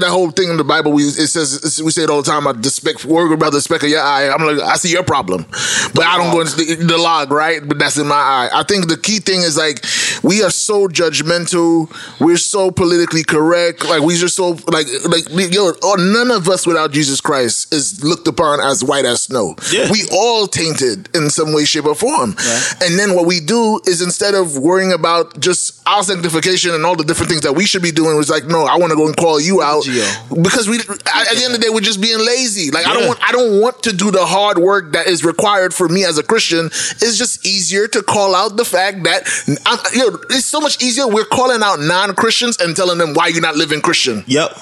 that 0.00 0.08
whole 0.08 0.30
thing 0.30 0.50
in 0.50 0.56
the 0.56 0.64
Bible, 0.64 0.92
we 0.92 1.04
it 1.04 1.28
says 1.28 1.80
we 1.84 1.90
say 1.90 2.02
it 2.02 2.10
all 2.10 2.22
the 2.22 2.30
time 2.30 2.46
about 2.46 2.62
the 2.62 2.70
speck, 2.70 3.04
worry 3.04 3.32
about 3.32 3.52
the 3.52 3.60
speck 3.60 3.82
of 3.82 3.88
your 3.88 4.00
eye. 4.00 4.28
I'm 4.28 4.44
like 4.44 4.60
I 4.60 4.76
see 4.76 4.90
your 4.90 5.04
problem, 5.04 5.46
but 5.94 6.04
I 6.04 6.16
don't 6.18 6.32
go 6.32 6.40
into 6.40 6.56
the, 6.56 6.74
the 6.84 6.98
log, 6.98 7.30
right? 7.30 7.66
But 7.66 7.78
that's 7.78 7.96
in 7.98 8.08
my 8.08 8.14
eye. 8.14 8.50
I 8.52 8.64
think 8.64 8.88
the 8.88 8.96
key 8.96 9.20
thing 9.20 9.40
is 9.40 9.56
like 9.56 9.84
we 10.22 10.42
are 10.42 10.50
so 10.50 10.88
judgmental. 10.88 11.88
We're 12.20 12.36
so 12.36 12.70
politically 12.70 13.24
correct. 13.24 13.84
Like 13.84 14.02
we 14.02 14.16
just 14.16 14.34
so 14.34 14.58
like 14.66 14.86
like 15.08 15.24
yo, 15.54 15.72
none 15.96 16.30
of 16.30 16.48
us 16.48 16.66
without 16.66 16.92
Jesus 16.92 17.20
Christ 17.20 17.72
is 17.72 18.02
looked 18.02 18.26
upon 18.26 18.60
as 18.60 18.82
white 18.82 19.04
as 19.04 19.22
snow. 19.22 19.54
Yeah. 19.72 19.90
We 19.90 20.04
all 20.12 20.46
tainted 20.46 21.14
in 21.14 21.30
some 21.30 21.52
way, 21.52 21.64
shape, 21.64 21.86
or 21.86 21.94
form. 21.94 22.34
And 22.80 22.98
then 22.98 23.14
what 23.14 23.26
we 23.26 23.40
do 23.40 23.80
is 23.86 24.02
instead 24.02 24.34
of 24.34 24.58
worrying 24.58 24.92
about 24.92 25.38
just 25.38 25.80
our 25.86 26.02
sanctification 26.02 26.74
and 26.74 26.84
all 26.84 26.96
the 26.96 27.04
different 27.04 27.30
things 27.30 27.42
that 27.42 27.52
we 27.54 27.66
should 27.66 27.82
be 27.82 27.92
doing, 27.92 28.16
was 28.16 28.30
like, 28.30 28.44
no, 28.44 28.64
I 28.64 28.76
want 28.76 28.90
to 28.90 28.96
go 28.96 29.06
and 29.06 29.16
call 29.16 29.40
you 29.40 29.62
out 29.62 29.84
Gio. 29.84 30.42
because 30.42 30.68
we 30.68 30.78
at 30.78 30.88
at 30.88 31.36
the 31.36 31.44
end 31.44 31.54
of 31.54 31.60
the 31.60 31.66
day 31.66 31.70
we're 31.70 31.80
just 31.80 32.00
being 32.00 32.18
lazy. 32.18 32.70
Like 32.70 32.86
I 32.86 32.94
don't 32.94 33.06
want 33.06 33.18
I 33.22 33.32
don't 33.32 33.60
want 33.60 33.82
to 33.84 33.92
do 33.92 34.10
the 34.10 34.24
hard 34.24 34.58
work 34.58 34.92
that 34.92 35.06
is 35.06 35.24
required 35.24 35.74
for 35.74 35.88
me 35.88 36.04
as 36.04 36.18
a 36.18 36.22
Christian. 36.22 36.66
It's 36.66 37.18
just 37.18 37.46
easier 37.46 37.86
to 37.88 38.02
call 38.02 38.34
out 38.34 38.56
the 38.56 38.64
fact 38.64 39.04
that 39.04 39.28
I'm, 39.66 39.78
you 39.92 40.10
know, 40.10 40.18
it's 40.30 40.46
so 40.46 40.60
much 40.60 40.82
easier. 40.82 41.06
We're 41.06 41.24
calling 41.24 41.62
out 41.62 41.80
non 41.80 42.14
Christians 42.14 42.56
and 42.60 42.76
telling 42.76 42.98
them 42.98 43.14
why 43.14 43.28
you're 43.28 43.42
not 43.42 43.56
living 43.56 43.80
Christian. 43.80 44.24
Yep. 44.26 44.52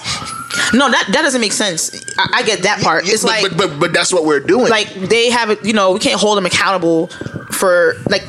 No, 0.74 0.90
that 0.90 1.08
that 1.12 1.22
doesn't 1.22 1.40
make 1.40 1.52
sense. 1.52 2.04
I, 2.18 2.28
I 2.38 2.42
get 2.42 2.62
that 2.62 2.82
part. 2.82 3.08
It's 3.08 3.22
but, 3.22 3.28
like 3.28 3.42
but, 3.42 3.56
but 3.56 3.80
but 3.80 3.92
that's 3.92 4.12
what 4.12 4.24
we're 4.24 4.40
doing. 4.40 4.68
like 4.68 4.92
they 4.94 5.30
have 5.30 5.50
it. 5.50 5.64
You 5.64 5.72
know, 5.72 5.92
we 5.92 5.98
can't 5.98 6.20
hold 6.20 6.36
them 6.36 6.46
accountable 6.46 7.08
for 7.52 7.94
like 8.08 8.22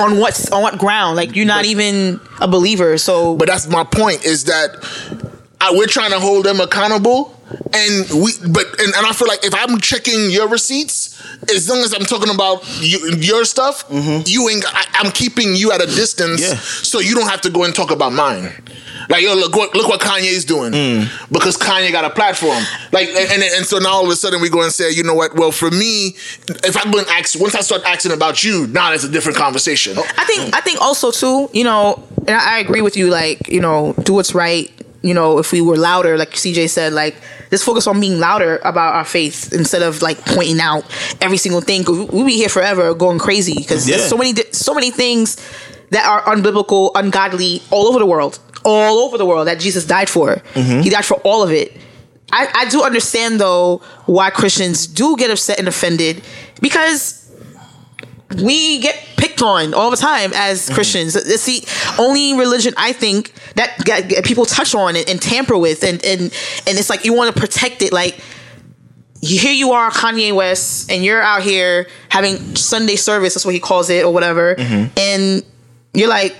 on 0.00 0.18
what's 0.18 0.50
on 0.50 0.62
what 0.62 0.78
ground. 0.78 1.16
Like 1.16 1.36
you're 1.36 1.46
not 1.46 1.64
even 1.64 2.20
a 2.40 2.48
believer. 2.48 2.98
So 2.98 3.36
But 3.36 3.48
that's 3.48 3.68
my 3.68 3.84
point 3.84 4.24
is 4.24 4.44
that 4.44 4.70
I, 5.60 5.72
we're 5.72 5.86
trying 5.86 6.10
to 6.10 6.20
hold 6.20 6.44
them 6.46 6.60
accountable. 6.60 7.36
And 7.72 8.08
we, 8.22 8.32
but 8.48 8.66
and, 8.80 8.94
and 8.94 9.06
I 9.06 9.12
feel 9.12 9.26
like 9.26 9.44
if 9.44 9.52
I'm 9.54 9.80
checking 9.80 10.30
your 10.30 10.48
receipts, 10.48 11.20
as 11.52 11.68
long 11.68 11.78
as 11.80 11.92
I'm 11.92 12.04
talking 12.06 12.32
about 12.32 12.64
you, 12.80 13.10
your 13.18 13.44
stuff, 13.44 13.88
mm-hmm. 13.88 14.22
you 14.26 14.48
ain't. 14.48 14.64
I, 14.68 14.84
I'm 14.94 15.10
keeping 15.10 15.56
you 15.56 15.72
at 15.72 15.82
a 15.82 15.86
distance, 15.86 16.40
Yeah. 16.40 16.54
so 16.54 17.00
you 17.00 17.14
don't 17.14 17.28
have 17.28 17.40
to 17.42 17.50
go 17.50 17.64
and 17.64 17.74
talk 17.74 17.90
about 17.90 18.12
mine. 18.12 18.52
Like 19.10 19.24
yo, 19.24 19.34
look 19.34 19.56
what 19.56 19.74
look 19.74 19.88
what 19.88 20.00
Kanye's 20.00 20.44
doing 20.44 20.72
mm. 20.72 21.28
because 21.32 21.56
Kanye 21.56 21.90
got 21.90 22.04
a 22.04 22.10
platform. 22.10 22.62
Like 22.92 23.08
and, 23.08 23.30
and 23.32 23.42
and 23.42 23.66
so 23.66 23.78
now 23.78 23.90
all 23.90 24.04
of 24.04 24.10
a 24.10 24.14
sudden 24.14 24.40
we 24.40 24.48
go 24.48 24.62
and 24.62 24.72
say, 24.72 24.90
you 24.92 25.02
know 25.02 25.14
what? 25.14 25.34
Well, 25.34 25.50
for 25.50 25.68
me, 25.70 26.14
if 26.64 26.76
I 26.76 26.88
go 26.90 27.00
and 27.00 27.08
ask, 27.08 27.38
once 27.38 27.56
I 27.56 27.60
start 27.60 27.82
asking 27.84 28.12
about 28.12 28.44
you, 28.44 28.68
now 28.68 28.92
it's 28.92 29.02
a 29.02 29.08
different 29.10 29.36
conversation. 29.36 29.94
Oh. 29.98 30.06
I 30.16 30.24
think 30.24 30.56
I 30.56 30.60
think 30.60 30.80
also 30.80 31.10
too, 31.10 31.50
you 31.52 31.64
know, 31.64 32.00
and 32.20 32.30
I, 32.30 32.56
I 32.56 32.58
agree 32.60 32.82
with 32.82 32.96
you. 32.96 33.10
Like 33.10 33.48
you 33.48 33.60
know, 33.60 33.94
do 34.04 34.14
what's 34.14 34.32
right. 34.32 34.70
You 35.02 35.14
know, 35.14 35.38
if 35.38 35.50
we 35.50 35.60
were 35.60 35.76
louder, 35.76 36.16
like 36.16 36.30
CJ 36.30 36.68
said, 36.68 36.92
like 36.92 37.16
let's 37.50 37.64
focus 37.64 37.88
on 37.88 38.00
being 38.00 38.20
louder 38.20 38.60
about 38.64 38.94
our 38.94 39.04
faith 39.04 39.52
instead 39.52 39.82
of 39.82 40.02
like 40.02 40.24
pointing 40.24 40.60
out 40.60 40.84
every 41.20 41.38
single 41.38 41.62
thing. 41.62 41.82
Cause 41.82 41.98
we'll 42.10 42.26
be 42.26 42.36
here 42.36 42.50
forever 42.50 42.94
going 42.94 43.18
crazy 43.18 43.54
because 43.54 43.88
Yeah. 43.88 43.96
there's 43.96 44.08
so 44.08 44.16
many 44.16 44.34
so 44.52 44.72
many 44.72 44.90
things 44.92 45.36
that 45.90 46.06
are 46.06 46.22
unbiblical, 46.34 46.92
ungodly 46.94 47.62
all 47.70 47.88
over 47.88 47.98
the 47.98 48.06
world, 48.06 48.38
all 48.64 48.98
over 49.00 49.16
the 49.18 49.26
world 49.26 49.46
that 49.46 49.58
Jesus 49.60 49.84
died 49.86 50.08
for. 50.08 50.42
He 50.54 50.90
died 50.90 51.04
for 51.04 51.14
all 51.24 51.42
of 51.42 51.50
it. 51.50 51.76
I, 52.32 52.48
I 52.54 52.68
do 52.68 52.82
understand 52.82 53.40
though 53.40 53.78
why 54.06 54.30
Christians 54.30 54.86
do 54.86 55.16
get 55.16 55.30
upset 55.30 55.58
and 55.58 55.66
offended 55.66 56.22
because 56.60 57.16
we 58.36 58.78
get 58.78 58.94
picked 59.16 59.42
on 59.42 59.74
all 59.74 59.90
the 59.90 59.96
time 59.96 60.30
as 60.34 60.66
Mm-hmm. 60.66 60.74
Christians. 60.74 61.16
It's 61.16 61.44
the 61.46 61.64
only 62.00 62.34
religion 62.38 62.72
I 62.76 62.92
think 62.92 63.32
that 63.56 63.76
people 64.24 64.44
touch 64.46 64.74
on 64.74 64.94
and, 64.94 65.08
and 65.08 65.20
tamper 65.20 65.58
with, 65.58 65.82
and 65.82 66.04
and 66.04 66.20
and 66.22 66.78
it's 66.78 66.88
like 66.88 67.04
you 67.04 67.12
want 67.12 67.34
to 67.34 67.40
protect 67.40 67.82
it. 67.82 67.92
Like 67.92 68.20
here 69.20 69.52
you 69.52 69.72
are, 69.72 69.90
Kanye 69.90 70.32
West, 70.34 70.90
and 70.90 71.04
you're 71.04 71.20
out 71.20 71.42
here 71.42 71.88
having 72.08 72.54
Sunday 72.54 72.94
service. 72.96 73.34
That's 73.34 73.44
what 73.44 73.54
he 73.54 73.60
calls 73.60 73.90
it, 73.90 74.04
or 74.04 74.12
whatever. 74.14 74.54
Mm-hmm. 74.54 74.98
And 74.98 75.44
you're 75.92 76.08
like, 76.08 76.36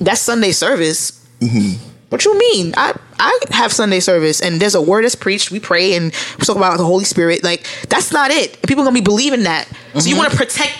that's 0.00 0.20
Sunday 0.20 0.52
service. 0.52 1.19
Mm-hmm. 1.40 1.86
What 2.10 2.24
you 2.24 2.36
mean? 2.38 2.74
I 2.76 2.94
I 3.18 3.38
have 3.50 3.72
Sunday 3.72 4.00
service 4.00 4.40
and 4.40 4.60
there's 4.60 4.74
a 4.74 4.82
word 4.82 5.04
that's 5.04 5.14
preached. 5.14 5.50
We 5.50 5.60
pray 5.60 5.94
and 5.94 6.06
we 6.38 6.44
talk 6.44 6.56
about 6.56 6.76
the 6.78 6.84
Holy 6.84 7.04
Spirit. 7.04 7.44
Like 7.44 7.66
that's 7.88 8.12
not 8.12 8.30
it. 8.30 8.54
And 8.56 8.62
people 8.64 8.82
gonna 8.84 8.94
be 8.94 9.00
believing 9.00 9.44
that. 9.44 9.66
So 9.68 9.74
Mm-hmm. 9.74 10.08
you 10.08 10.16
want 10.16 10.30
to 10.32 10.36
protect 10.36 10.76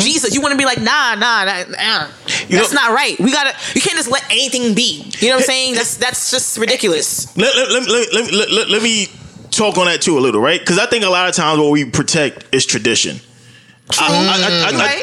Jesus. 0.00 0.34
You 0.34 0.40
want 0.40 0.52
to 0.52 0.58
be 0.58 0.64
like, 0.64 0.78
nah, 0.78 1.14
nah, 1.14 1.44
nah, 1.44 1.64
nah. 1.70 2.06
You 2.48 2.58
that's 2.58 2.72
know- 2.72 2.80
not 2.82 2.92
right. 2.94 3.18
We 3.18 3.32
gotta. 3.32 3.54
You 3.74 3.80
can't 3.80 3.96
just 3.96 4.10
let 4.10 4.24
anything 4.30 4.74
be. 4.74 5.10
You 5.18 5.28
know 5.30 5.36
what 5.36 5.42
I'm 5.42 5.46
saying? 5.46 5.74
That's 5.74 5.96
that's 5.96 6.30
just 6.30 6.58
ridiculous. 6.58 7.34
Let, 7.36 7.54
let, 7.56 7.70
let, 7.70 7.88
let, 7.88 8.12
let, 8.12 8.32
let, 8.32 8.50
let, 8.50 8.68
let 8.70 8.82
me 8.82 9.06
talk 9.50 9.78
on 9.78 9.86
that 9.86 10.02
too 10.02 10.18
a 10.18 10.20
little, 10.20 10.40
right? 10.40 10.60
Because 10.60 10.78
I 10.78 10.86
think 10.86 11.04
a 11.04 11.08
lot 11.08 11.28
of 11.28 11.34
times 11.34 11.58
what 11.60 11.70
we 11.70 11.84
protect 11.86 12.52
is 12.54 12.66
tradition. 12.66 13.20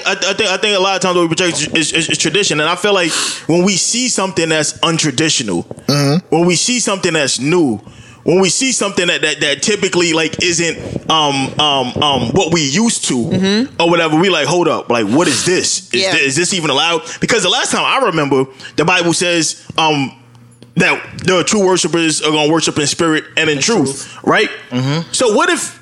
I, 0.05 0.33
think 0.33 0.49
I 0.49 0.57
think 0.57 0.77
a 0.77 0.81
lot 0.81 0.95
of 0.95 1.01
times 1.01 1.15
what 1.15 1.23
we 1.23 1.27
protect 1.29 1.75
is, 1.77 1.91
is, 1.93 2.09
is 2.09 2.17
tradition, 2.17 2.59
and 2.59 2.69
I 2.69 2.75
feel 2.75 2.93
like 2.93 3.11
when 3.47 3.63
we 3.63 3.75
see 3.77 4.07
something 4.09 4.49
that's 4.49 4.73
untraditional, 4.79 5.65
when 6.29 6.45
we 6.45 6.55
see 6.55 6.79
something 6.79 7.13
that's 7.13 7.39
new, 7.39 7.77
when 8.23 8.39
we 8.39 8.49
see 8.49 8.71
something 8.71 9.07
that 9.07 9.21
that, 9.21 9.39
that 9.39 9.63
typically 9.63 10.13
like 10.13 10.43
isn't 10.43 11.09
um 11.09 11.59
um 11.59 11.87
um 12.03 12.29
what 12.33 12.53
we 12.53 12.61
used 12.61 13.05
to 13.05 13.69
or 13.79 13.89
whatever, 13.89 14.19
we 14.19 14.29
like 14.29 14.47
hold 14.47 14.67
up, 14.67 14.89
like 14.89 15.07
what 15.07 15.27
is 15.27 15.45
this? 15.45 15.91
Is, 15.93 16.01
Yeah. 16.01 16.11
this, 16.11 16.21
is 16.21 16.35
this 16.35 16.53
even 16.53 16.69
allowed? 16.69 17.01
Because 17.19 17.41
the 17.43 17.49
last 17.49 17.71
time 17.71 17.83
I 17.83 18.05
remember, 18.07 18.45
the 18.75 18.85
Bible 18.85 19.13
says 19.13 19.65
um 19.77 20.17
that 20.75 21.01
the 21.25 21.43
true 21.43 21.65
worshipers 21.65 22.21
are 22.21 22.31
gonna 22.31 22.51
worship 22.51 22.77
in 22.77 22.87
spirit 22.87 23.25
and 23.37 23.49
in 23.49 23.59
truth, 23.59 24.17
right? 24.23 24.49
So 25.11 25.33
what 25.35 25.49
if, 25.49 25.80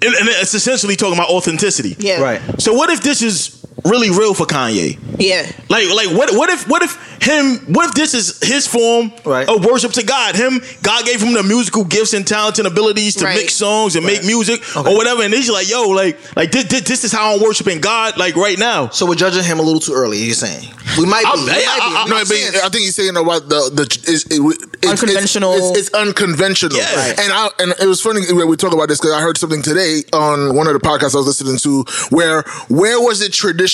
and, 0.00 0.14
and 0.14 0.28
it's 0.28 0.54
essentially 0.54 0.96
talking 0.96 1.14
about 1.14 1.28
authenticity, 1.30 1.96
Yeah. 1.98 2.20
Right. 2.20 2.40
So 2.60 2.72
what 2.72 2.90
if 2.90 3.02
this 3.02 3.22
is 3.22 3.57
really 3.84 4.10
real 4.10 4.34
for 4.34 4.46
Kanye? 4.46 4.98
Yeah. 5.18 5.50
Like, 5.68 5.88
like 5.94 6.08
what? 6.16 6.34
What 6.34 6.50
if? 6.50 6.68
What 6.68 6.82
if 6.82 6.96
him? 7.22 7.72
What 7.74 7.88
if 7.88 7.94
this 7.94 8.14
is 8.14 8.38
his 8.42 8.66
form 8.66 9.12
Right. 9.24 9.48
of 9.48 9.64
worship 9.64 9.92
to 9.92 10.02
God? 10.04 10.36
Him, 10.36 10.60
God 10.82 11.04
gave 11.04 11.20
him 11.20 11.34
the 11.34 11.42
musical 11.42 11.84
gifts 11.84 12.12
and 12.14 12.26
talents 12.26 12.58
and 12.58 12.68
abilities 12.68 13.16
to 13.16 13.24
Right. 13.24 13.36
mix 13.36 13.54
songs 13.54 13.96
and 13.96 14.04
make 14.06 14.24
music 14.24 14.62
or 14.76 14.94
whatever. 14.96 15.22
And 15.22 15.32
he's 15.34 15.50
like, 15.50 15.68
yo, 15.68 15.88
like, 15.88 16.18
like 16.36 16.52
this, 16.52 16.64
this, 16.64 16.82
this 16.82 17.04
is 17.04 17.12
how 17.12 17.34
I'm 17.34 17.40
worshiping 17.42 17.80
God, 17.80 18.16
like 18.16 18.36
right 18.36 18.58
now. 18.58 18.88
So 18.90 19.06
we're 19.06 19.14
judging 19.16 19.42
him 19.44 19.58
a 19.58 19.62
little 19.62 19.80
too 19.80 19.92
early. 19.94 20.18
You're 20.18 20.34
saying 20.34 20.68
we 20.96 21.04
might 21.06 21.22
be. 21.22 21.26
I'm- 21.26 21.40
we 21.44 21.46
yeah, 21.50 21.54
might. 21.56 21.78
I- 21.82 22.02
I'm 22.04 22.10
No, 22.10 22.18
but 22.18 22.26
saying- 22.28 22.52
I 22.56 22.68
think 22.68 22.84
he's 22.84 22.94
saying 22.96 23.16
about 23.16 23.48
the 23.48 23.70
the 23.72 23.82
it's, 23.82 24.24
it, 24.26 24.40
it's, 24.82 25.02
Unconventional. 25.02 25.54
It's, 25.54 25.78
it's, 25.78 25.88
it's 25.88 25.94
unconventional, 25.96 26.76
Yeah. 26.78 26.94
Right. 26.94 27.18
and 27.20 27.32
I 27.32 27.48
and 27.58 27.74
it 27.80 27.86
was 27.86 28.00
funny 28.00 28.20
when 28.32 28.48
we 28.48 28.56
talk 28.56 28.72
about 28.72 28.88
this 28.88 28.98
because 28.98 29.12
I 29.12 29.20
heard 29.20 29.36
something 29.36 29.62
today 29.62 30.02
on 30.12 30.54
one 30.54 30.66
of 30.68 30.72
the 30.72 30.80
podcasts 30.80 31.14
I 31.14 31.18
was 31.18 31.26
listening 31.26 31.58
to 31.58 31.84
where 32.10 32.42
where 32.68 33.00
was 33.00 33.20
it 33.20 33.32
traditional 33.32 33.67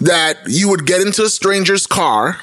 that 0.00 0.38
you 0.46 0.68
would 0.68 0.86
get 0.86 1.00
into 1.00 1.22
a 1.22 1.28
stranger's 1.28 1.86
car. 1.86 2.40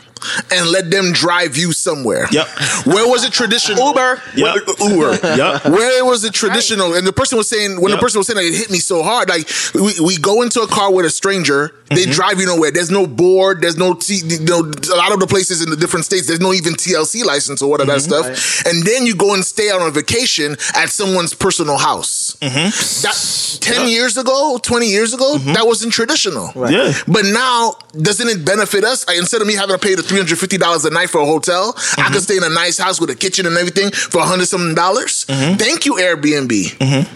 And 0.51 0.69
let 0.69 0.91
them 0.91 1.11
drive 1.13 1.57
you 1.57 1.72
somewhere. 1.74 2.28
Yep. 2.32 2.47
Where 2.86 3.07
was 3.07 3.24
it 3.24 3.32
traditional? 3.34 3.88
Uber. 3.88 4.22
Yep. 4.36 4.55
Uber. 4.80 5.11
Yep. 5.24 5.65
Where 5.65 6.05
was 6.05 6.24
it 6.24 6.34
traditional? 6.34 6.93
And 6.93 7.05
the 7.07 7.13
person 7.13 7.38
was 7.38 7.47
saying, 7.49 7.82
when 7.82 7.89
Yep. 7.91 7.99
the 7.99 8.03
person 8.03 8.19
was 8.19 8.28
saying 8.28 8.38
that, 8.38 8.45
it 8.45 8.53
hit 8.55 8.69
me 8.72 8.80
so 8.80 9.03
hard. 9.03 9.30
Like 9.30 9.49
we, 9.74 9.93
we 9.99 10.17
go 10.17 10.41
into 10.41 10.61
a 10.61 10.67
car 10.67 10.91
with 10.93 11.05
a 11.05 11.09
stranger, 11.09 11.76
they 11.89 12.03
Mm-hmm. 12.03 12.11
drive 12.11 12.39
you 12.39 12.45
nowhere. 12.45 12.72
There's 12.72 12.89
no 12.91 13.05
board. 13.05 13.61
There's 13.61 13.78
no, 13.78 13.93
T, 13.93 14.22
you 14.26 14.39
know, 14.39 14.59
a 14.61 14.95
lot 14.95 15.11
of 15.11 15.19
the 15.19 15.28
places 15.28 15.61
in 15.61 15.69
the 15.69 15.76
different 15.76 16.05
states. 16.05 16.28
There's 16.28 16.39
no 16.39 16.53
even 16.53 16.74
TLC 16.74 17.24
license 17.26 17.61
or 17.61 17.69
what 17.69 17.82
of 17.82 17.88
that 17.88 17.99
Mm-hmm. 17.99 18.34
stuff. 18.34 18.65
And 18.65 18.84
then 18.86 19.05
you 19.05 19.15
go 19.15 19.34
and 19.34 19.43
stay 19.43 19.69
out 19.69 19.82
on 19.82 19.91
vacation 19.91 20.53
at 20.76 20.89
someone's 20.89 21.34
personal 21.34 21.78
house. 21.78 22.36
Mm-hmm. 22.41 23.01
That 23.03 23.59
ten 23.61 23.88
years 23.89 24.17
ago, 24.17 24.57
twenty 24.61 24.88
years 24.88 25.13
ago, 25.13 25.38
that 25.53 25.65
wasn't 25.67 25.91
traditional. 25.93 26.51
Yeah. 26.72 26.93
But 27.07 27.26
now, 27.26 27.76
doesn't 27.99 28.28
it 28.28 28.45
benefit 28.45 28.84
us? 28.84 29.05
Like, 29.07 29.17
instead 29.17 29.41
of 29.41 29.47
me 29.47 29.53
having 29.55 29.76
to 29.76 29.82
pay 29.82 29.95
the 29.95 30.03
three 30.12 30.20
hundred 30.20 30.38
fifty 30.39 30.57
dollars 30.59 30.84
a 30.84 30.89
night 30.91 31.09
for 31.09 31.22
a 31.22 31.26
hotel, 31.26 31.74
I 31.78 31.80
Mm-hmm. 32.12 32.14
could 32.14 32.24
stay 32.24 32.38
in 32.38 32.43
a 32.43 32.49
nice 32.49 32.78
house 32.78 32.99
with 32.99 33.09
a 33.09 33.16
kitchen 33.16 33.45
and 33.47 33.55
everything 33.57 33.91
for 33.91 34.20
a 34.20 34.26
hundred 34.28 34.47
something 34.47 34.76
dollars. 34.76 35.26
Mm-hmm. 35.32 35.55
Thank 35.55 35.86
you, 35.86 35.93
Airbnb. 35.95 36.51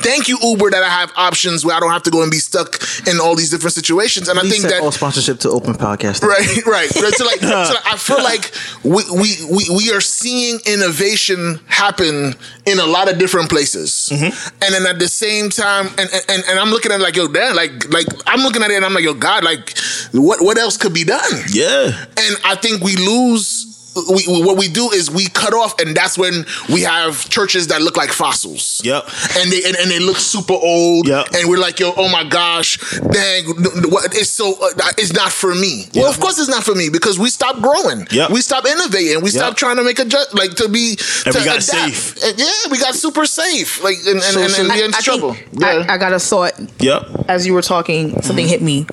Thank 0.02 0.28
you, 0.30 0.38
Uber, 0.42 0.70
that 0.72 0.84
I 0.84 0.90
have 0.90 1.12
options 1.18 1.66
where 1.66 1.76
I 1.76 1.80
don't 1.82 1.92
have 1.92 2.04
to 2.04 2.12
go 2.12 2.22
and 2.24 2.32
be 2.32 2.38
stuck 2.38 2.80
in 3.08 3.20
all 3.20 3.36
these 3.36 3.52
different 3.52 3.74
situations. 3.74 4.30
And 4.30 4.40
I 4.40 4.44
think 4.44 4.64
that 4.64 4.82
all 4.82 4.92
sponsorship 4.92 5.40
to 5.42 5.50
Open 5.50 5.74
Podcast. 5.74 6.24
Right, 6.36 6.66
right. 6.66 6.90
So 6.90 7.26
like, 7.26 7.40
so 7.42 7.74
like, 7.76 7.88
I 7.94 7.98
feel 7.98 8.24
like 8.32 8.52
we, 8.84 9.04
we 9.22 9.30
we 9.56 9.64
we 9.78 9.86
are 9.94 10.02
seeing 10.02 10.60
innovation 10.66 11.60
happen 11.68 12.34
in 12.66 12.80
a 12.80 12.86
lot 12.86 13.12
of 13.12 13.18
different 13.18 13.50
places, 13.50 14.10
Mm-hmm. 14.12 14.64
and 14.64 14.70
then 14.74 14.86
at 14.88 15.00
the 15.00 15.08
same 15.08 15.50
time, 15.50 15.88
and, 15.98 16.10
and 16.30 16.44
and 16.48 16.60
I'm 16.60 16.70
looking 16.70 16.92
at 16.92 17.00
it 17.00 17.04
like 17.04 17.16
yo, 17.16 17.28
damn, 17.28 17.56
like 17.56 17.92
like 17.92 18.08
I'm 18.28 18.42
looking 18.42 18.64
at 18.64 18.72
it 18.72 18.76
and 18.76 18.86
I'm 18.86 18.94
like 18.94 19.04
yo, 19.04 19.14
God, 19.14 19.44
like 19.44 19.74
what 20.14 20.42
what 20.42 20.58
else 20.58 20.78
could 20.78 20.94
be 20.94 21.04
done? 21.04 21.34
Yeah. 21.52 21.92
And 22.18 22.34
I 22.46 22.56
think 22.56 22.84
we 22.86 22.96
lose. 22.96 23.72
We, 23.96 24.26
we- 24.28 24.44
what 24.44 24.58
we 24.58 24.68
do 24.68 24.92
is 24.92 25.10
we 25.10 25.28
cut 25.30 25.54
off, 25.54 25.80
and 25.80 25.96
that's 25.96 26.18
when 26.18 26.44
we 26.68 26.82
have 26.82 27.30
churches 27.30 27.68
that 27.68 27.82
look 27.82 27.96
like 27.96 28.12
fossils. 28.12 28.82
Yep. 28.84 29.08
And 29.38 29.50
they 29.50 29.64
and, 29.64 29.74
and 29.78 29.90
they 29.90 30.00
look 30.00 30.18
super 30.18 30.52
old. 30.54 31.08
Yep. 31.08 31.28
And 31.34 31.48
we're 31.50 31.60
like, 31.68 31.80
yo, 31.80 31.94
oh 31.96 32.10
my 32.12 32.26
gosh, 32.26 32.76
dang, 33.00 33.46
n- 33.46 33.56
n- 33.86 33.90
what- 33.90 34.14
it's 34.14 34.30
so 34.30 34.52
uh, 34.62 34.92
it's 34.98 35.14
not 35.14 35.32
for 35.32 35.56
me. 35.56 35.86
Well, 35.96 36.10
of 36.10 36.20
course 36.20 36.38
it's 36.38 36.50
not 36.50 36.66
for 36.66 36.76
me 36.76 36.90
because 36.90 37.18
we 37.18 37.30
stop 37.30 37.62
growing. 37.62 38.06
Yep. 38.12 38.32
We 38.32 38.42
stop 38.42 38.66
innovating. 38.66 39.24
We 39.24 39.30
stop 39.30 39.56
trying 39.56 39.78
to 39.78 39.84
make 39.86 40.00
a 40.00 40.04
ju- 40.06 40.30
like 40.34 40.52
to 40.56 40.68
be 40.68 40.98
And 41.26 41.34
to 41.34 41.40
we 41.40 41.46
got 41.46 41.64
adapt. 41.64 41.64
safe. 41.64 42.22
And 42.22 42.38
yeah, 42.38 42.52
we 42.70 42.78
got 42.80 42.96
super 42.96 43.26
safe. 43.26 43.82
Like 43.82 43.96
and 44.06 44.16
and, 44.16 44.24
So- 44.24 44.42
and, 44.42 44.54
and 44.60 44.72
I, 44.74 44.76
we 44.76 44.84
in 44.84 44.94
I 44.94 45.00
trouble. 45.00 45.34
think 45.36 45.64
I, 45.64 45.94
I 45.94 45.98
got 45.98 46.12
a 46.12 46.20
thought 46.20 46.52
Yep. 46.82 47.30
as 47.30 47.48
you 47.48 47.54
were 47.54 47.62
talking. 47.62 48.22
Something 48.24 48.46
hit 48.46 48.62
me. 48.62 48.88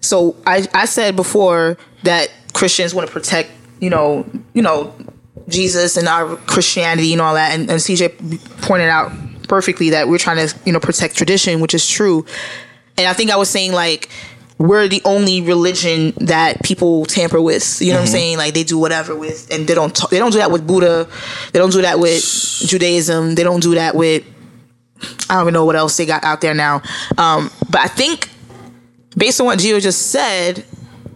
so 0.00 0.36
I 0.46 0.66
I 0.72 0.86
said 0.86 1.16
before 1.16 1.76
that 2.04 2.30
Christians 2.52 2.94
want 2.94 3.06
to 3.08 3.12
protect 3.12 3.50
you 3.80 3.90
know 3.90 4.26
you 4.54 4.62
know 4.62 4.94
Jesus 5.48 5.96
and 5.96 6.08
our 6.08 6.36
Christianity 6.36 7.12
and 7.12 7.20
all 7.20 7.34
that, 7.34 7.52
and, 7.52 7.70
and 7.70 7.80
CJ 7.80 8.62
pointed 8.62 8.88
out 8.88 9.12
perfectly 9.48 9.90
that 9.90 10.08
we're 10.08 10.18
trying 10.18 10.46
to 10.46 10.54
you 10.64 10.72
know 10.72 10.80
protect 10.80 11.16
tradition, 11.16 11.60
which 11.60 11.74
is 11.74 11.88
true. 11.88 12.24
And 12.96 13.06
I 13.06 13.12
think 13.12 13.30
I 13.30 13.36
was 13.36 13.48
saying 13.48 13.72
like 13.72 14.08
we're 14.58 14.86
the 14.86 15.02
only 15.04 15.40
religion 15.40 16.12
that 16.18 16.62
people 16.62 17.04
tamper 17.06 17.40
with. 17.40 17.80
You 17.80 17.88
know 17.88 17.98
what 17.98 18.02
I'm 18.02 18.06
saying? 18.08 18.38
Like 18.38 18.54
they 18.54 18.64
do 18.64 18.78
whatever 18.78 19.16
with, 19.16 19.52
and 19.52 19.66
they 19.66 19.74
don't. 19.74 19.94
Talk, 19.94 20.10
they 20.10 20.18
don't 20.18 20.32
do 20.32 20.38
that 20.38 20.50
with 20.50 20.66
Buddha. 20.66 21.08
They 21.52 21.58
don't 21.58 21.72
do 21.72 21.82
that 21.82 21.98
with 21.98 22.22
Judaism. 22.66 23.34
They 23.34 23.42
don't 23.42 23.62
do 23.62 23.74
that 23.74 23.94
with. 23.94 24.24
I 25.28 25.34
don't 25.34 25.44
even 25.44 25.54
know 25.54 25.64
what 25.64 25.74
else 25.74 25.96
they 25.96 26.06
got 26.06 26.22
out 26.22 26.40
there 26.40 26.54
now. 26.54 26.82
Um, 27.18 27.50
but 27.68 27.80
I 27.80 27.88
think 27.88 28.30
based 29.16 29.40
on 29.40 29.46
what 29.46 29.58
Gio 29.58 29.82
just 29.82 30.12
said, 30.12 30.64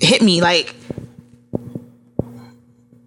hit 0.01 0.23
me 0.23 0.41
like 0.41 0.75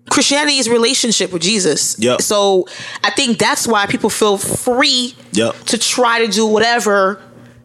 Christianity 0.10 0.58
is 0.58 0.68
relationship 0.70 1.32
with 1.32 1.42
Jesus. 1.42 1.98
Yep. 2.00 2.22
So 2.22 2.68
I 3.04 3.12
think 3.12 3.38
that's 3.38 3.68
why 3.68 3.86
people 3.86 4.10
feel 4.10 4.38
free 4.38 5.16
Yep. 5.34 5.56
to 5.66 5.78
try 5.78 6.26
to 6.26 6.32
do 6.32 6.46
whatever. 6.46 7.22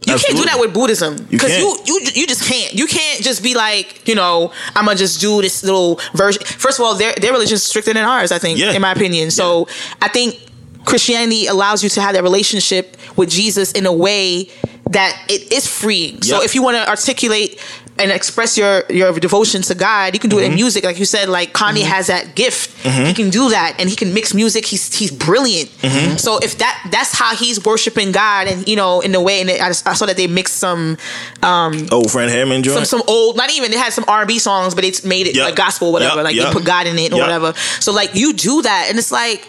You 0.06 0.16
can't 0.18 0.36
do 0.36 0.44
that 0.44 0.60
with 0.60 0.74
Buddhism 0.74 1.16
because 1.30 1.56
you, 1.58 1.64
can't. 1.64 1.88
you 1.88 2.00
you 2.20 2.26
just 2.26 2.44
can't. 2.44 2.74
You 2.74 2.86
can't 2.86 3.22
just 3.22 3.42
be 3.42 3.54
like 3.54 4.06
you 4.06 4.14
know 4.14 4.52
I'm 4.76 4.84
gonna 4.84 4.98
just 4.98 5.18
do 5.20 5.40
this 5.40 5.64
little 5.64 5.98
version. 6.14 6.42
First 6.44 6.78
of 6.78 6.84
all, 6.84 6.94
their 6.94 7.14
their 7.14 7.32
religion 7.32 7.54
is 7.54 7.62
stricter 7.62 7.94
than 7.94 8.04
ours. 8.04 8.30
I 8.30 8.38
think, 8.38 8.58
Yeah. 8.58 8.72
in 8.72 8.82
my 8.82 8.92
opinion. 8.92 9.30
So 9.30 9.66
I 10.02 10.08
think 10.08 10.38
Christianity 10.84 11.46
allows 11.46 11.82
you 11.82 11.88
to 11.88 12.00
have 12.02 12.12
that 12.14 12.22
relationship 12.22 12.98
with 13.16 13.30
Jesus 13.30 13.72
in 13.72 13.86
a 13.86 13.92
way 13.92 14.50
that 14.90 15.18
it 15.30 15.50
is 15.50 15.66
freeing. 15.66 16.20
So 16.20 16.42
if 16.42 16.54
you 16.54 16.62
want 16.62 16.76
to 16.76 16.86
articulate 16.86 17.58
and 17.96 18.10
express 18.10 18.58
your 18.58 18.82
your 18.90 19.12
devotion 19.20 19.62
to 19.62 19.74
God, 19.74 20.14
you 20.14 20.20
can 20.20 20.28
do 20.30 20.36
Mm-hmm. 20.36 20.44
it 20.46 20.48
in 20.50 20.54
music, 20.56 20.82
like 20.84 20.98
you 20.98 21.04
said. 21.04 21.28
Like 21.28 21.52
Kanye 21.52 21.82
has 21.84 22.08
that 22.08 22.34
gift; 22.34 22.70
he 22.82 23.14
can 23.14 23.30
do 23.30 23.50
that, 23.50 23.76
and 23.78 23.88
he 23.88 23.94
can 23.94 24.12
mix 24.12 24.34
music. 24.34 24.66
He's 24.66 24.92
he's 24.92 25.12
brilliant. 25.12 25.70
Mm-hmm. 25.80 26.16
So 26.16 26.38
if 26.38 26.58
that 26.58 26.88
that's 26.90 27.12
how 27.16 27.36
he's 27.36 27.64
worshiping 27.64 28.10
God, 28.10 28.48
and 28.48 28.66
you 28.66 28.74
know, 28.76 29.00
in 29.00 29.12
the 29.12 29.20
way, 29.20 29.40
and 29.40 29.48
I, 29.50 29.68
just, 29.68 29.86
I 29.86 29.94
saw 29.94 30.06
that 30.06 30.16
they 30.16 30.26
mixed 30.26 30.56
some 30.56 30.96
Old 31.42 32.10
Fred 32.10 32.30
Hammond 32.30 32.64
joint. 32.64 32.74
some 32.76 32.84
some 33.00 33.02
old, 33.08 33.36
not 33.36 33.50
even 33.52 33.70
they 33.70 33.76
had 33.78 33.92
some 33.92 34.04
R 34.08 34.20
and 34.22 34.28
B 34.28 34.38
songs, 34.38 34.74
but 34.74 34.84
it's 34.84 35.04
made 35.04 35.26
it 35.28 35.36
Yep. 35.36 35.44
like 35.46 35.56
gospel, 35.56 35.92
whatever. 35.92 36.16
Yep. 36.16 36.24
Like 36.24 36.34
Yep. 36.36 36.46
they 36.46 36.52
put 36.52 36.64
God 36.64 36.86
in 36.86 36.98
it 36.98 37.12
or 37.12 37.20
whatever. 37.20 37.52
So 37.80 37.92
like 37.92 38.14
you 38.14 38.32
do 38.32 38.62
that, 38.62 38.86
and 38.90 38.98
it's 38.98 39.12
like. 39.12 39.46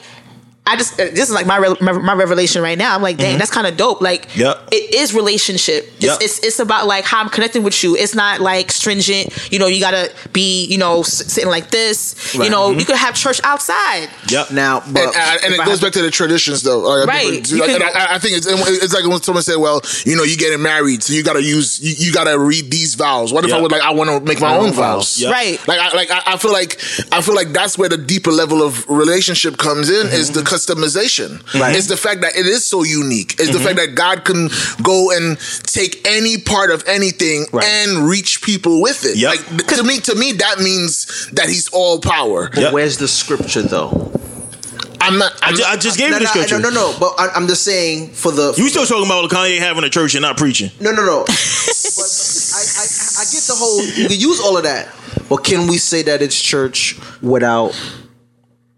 I 0.67 0.75
just 0.77 0.93
uh, 0.99 1.05
this 1.05 1.29
is 1.29 1.31
like 1.31 1.45
my 1.45 1.57
re- 1.57 1.75
my, 1.79 1.91
my 1.91 2.13
revelation 2.13 2.61
right 2.63 2.77
now. 2.77 2.95
I'm 2.95 3.01
like, 3.03 3.17
dang, 3.17 3.37
that's 3.37 3.51
kind 3.51 3.67
of 3.67 3.77
dope. 3.77 4.01
Like, 4.01 4.27
Mm-hmm. 4.29 4.39
Yep. 4.41 4.67
it 4.71 4.95
is 4.95 5.13
relationship. 5.13 5.85
It's, 5.97 6.03
Yep. 6.05 6.17
it's 6.21 6.39
it's 6.43 6.59
about 6.59 6.87
like 6.87 7.05
how 7.05 7.19
I'm 7.21 7.29
connecting 7.29 7.61
with 7.63 7.83
you. 7.83 7.95
It's 7.95 8.15
not 8.15 8.39
like 8.41 8.71
stringent. 8.71 9.51
You 9.51 9.59
know, 9.59 9.67
you 9.67 9.79
gotta 9.79 10.11
be 10.33 10.65
you 10.65 10.77
know 10.79 11.01
s- 11.01 11.31
sitting 11.31 11.49
like 11.51 11.69
this. 11.69 12.33
You 12.33 12.41
Right. 12.41 12.51
know, 12.51 12.71
you 12.71 12.83
could 12.85 12.95
have 12.95 13.13
church 13.15 13.39
outside. 13.43 14.09
Yep. 14.29 14.51
Now, 14.51 14.79
but 14.79 15.03
and, 15.05 15.15
and, 15.15 15.43
and 15.45 15.53
it 15.53 15.59
I 15.59 15.65
goes 15.65 15.75
have- 15.75 15.81
back 15.81 15.93
to 15.93 16.01
the 16.01 16.09
traditions, 16.11 16.63
though. 16.63 16.79
Like, 16.79 17.07
I 17.07 17.11
Right. 17.11 17.29
think- 17.29 17.51
You 17.51 17.57
like, 17.59 17.69
can- 17.69 17.81
and 17.83 17.91
I, 17.95 18.15
I 18.15 18.19
think 18.19 18.37
it's, 18.37 18.47
it's 18.47 18.93
like 18.93 19.05
when 19.05 19.21
someone 19.21 19.43
said, 19.43 19.57
"Well, 19.57 19.81
you 20.05 20.15
know, 20.15 20.23
you 20.23 20.35
getting 20.35 20.61
married, 20.63 21.03
so 21.03 21.13
you 21.13 21.21
got 21.23 21.33
to 21.33 21.43
use, 21.43 21.79
you, 21.79 21.93
you 22.07 22.11
got 22.11 22.23
to 22.23 22.39
read 22.39 22.71
these 22.71 22.95
vows." 22.95 23.31
What 23.31 23.45
if 23.45 23.53
I 23.53 23.61
would 23.61 23.71
like, 23.71 23.83
I 23.83 23.91
want 23.91 24.09
to 24.09 24.19
make 24.19 24.41
my 24.41 24.57
own 24.57 24.71
vows? 24.73 25.17
Yeah. 25.19 25.29
Right. 25.31 25.59
Like, 25.67 25.79
I, 25.79 25.95
like 25.95 26.09
I, 26.11 26.21
I 26.33 26.37
feel 26.37 26.51
like, 26.51 26.79
I 27.11 27.21
feel 27.21 27.35
like 27.35 27.49
that's 27.49 27.77
where 27.77 27.87
the 27.89 27.97
deeper 27.97 28.31
level 28.31 28.63
of 28.63 28.87
relationship 28.89 29.57
comes 29.57 29.89
in 29.91 30.07
is 30.07 30.31
the 30.31 30.41
customization. 30.55 31.41
Right. 31.59 31.75
It's 31.75 31.87
the 31.87 31.97
fact 31.97 32.21
that 32.21 32.35
it 32.35 32.45
is 32.45 32.65
so 32.65 32.83
unique. 32.83 33.33
It's 33.33 33.51
the 33.51 33.57
mm-hmm. 33.57 33.65
fact 33.65 33.77
that 33.77 33.95
God 33.95 34.25
can 34.25 34.49
go 34.83 35.11
and 35.11 35.37
take 35.63 36.07
any 36.07 36.37
part 36.37 36.71
of 36.71 36.83
anything 36.87 37.45
Right. 37.51 37.65
and 37.65 38.07
reach 38.07 38.41
people 38.41 38.81
with 38.81 39.05
it. 39.05 39.17
Yep. 39.17 39.51
Like 39.51 39.67
to 39.67 39.83
me, 39.83 39.99
to 40.01 40.15
me, 40.15 40.31
that 40.33 40.59
means 40.59 41.29
that 41.31 41.47
He's 41.49 41.69
all 41.69 41.99
power. 41.99 42.49
Yep. 42.55 42.73
where's 42.73 42.97
the 42.97 43.07
scripture 43.07 43.61
though? 43.61 44.11
I'm 45.01 45.19
not. 45.19 45.33
I, 45.43 45.49
I'm 45.49 45.55
ju- 45.55 45.63
I 45.65 45.73
not- 45.73 45.81
just 45.81 45.97
gave 45.97 46.09
no, 46.09 46.17
you 46.17 46.23
the 46.23 46.27
scripture. 46.27 46.59
no, 46.59 46.69
no, 46.69 46.91
no. 46.91 46.95
But 46.99 47.13
I, 47.19 47.29
I'm 47.35 47.47
just 47.47 47.63
saying 47.63 48.09
for 48.09 48.31
the 48.31 48.53
You 48.57 48.69
still 48.69 48.85
talking 48.85 49.05
about 49.05 49.29
Kanye 49.29 49.59
having 49.59 49.83
a 49.83 49.89
church 49.89 50.15
and 50.15 50.21
not 50.21 50.37
preaching? 50.37 50.71
No, 50.79 50.91
no, 50.91 51.05
no. 51.05 51.23
but 51.27 51.31
I, 51.31 52.61
I, 52.81 52.85
I 53.19 53.23
get 53.31 53.43
the 53.43 53.55
whole. 53.55 53.83
You 53.85 54.07
can 54.07 54.19
use 54.19 54.39
all 54.39 54.57
of 54.57 54.63
that, 54.63 54.89
but 55.29 55.43
can 55.43 55.67
we 55.67 55.77
say 55.77 56.01
that 56.03 56.21
it's 56.21 56.41
church 56.41 56.97
without 57.21 57.75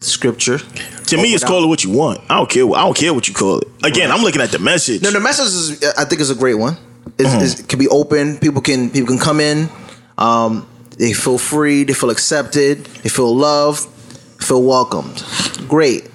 scripture? 0.01 0.57
To 0.59 1.17
me, 1.17 1.23
it's 1.33 1.33
without- 1.43 1.47
call 1.47 1.63
it 1.63 1.67
what 1.67 1.83
you 1.83 1.91
want. 1.91 2.19
I 2.29 2.35
don't 2.37 2.49
care. 2.49 2.63
I 2.65 2.83
don't 2.83 2.95
care 2.97 3.13
what 3.13 3.27
you 3.27 3.33
call 3.33 3.59
it. 3.59 3.67
Again, 3.83 4.11
I'm 4.11 4.21
looking 4.21 4.41
at 4.41 4.51
the 4.51 4.59
message. 4.59 5.01
No, 5.01 5.11
the 5.11 5.19
message 5.19 5.45
is. 5.81 5.93
I 5.97 6.05
think 6.05 6.21
is 6.21 6.29
a 6.29 6.35
great 6.35 6.55
one. 6.55 6.77
It's, 7.17 7.33
it's- 7.33 7.59
it 7.61 7.67
can 7.69 7.79
be 7.79 7.87
open. 7.87 8.37
People 8.37 8.61
can 8.61 8.89
people 8.89 9.07
can 9.07 9.19
come 9.19 9.39
in. 9.39 9.69
Um, 10.17 10.67
they 10.97 11.13
feel 11.13 11.37
free. 11.37 11.83
They 11.83 11.93
feel 11.93 12.09
accepted. 12.09 12.85
They 13.03 13.09
feel 13.09 13.35
loved. 13.35 13.87
Feel 14.41 14.63
welcomed. 14.63 15.23
Great. 15.67 16.07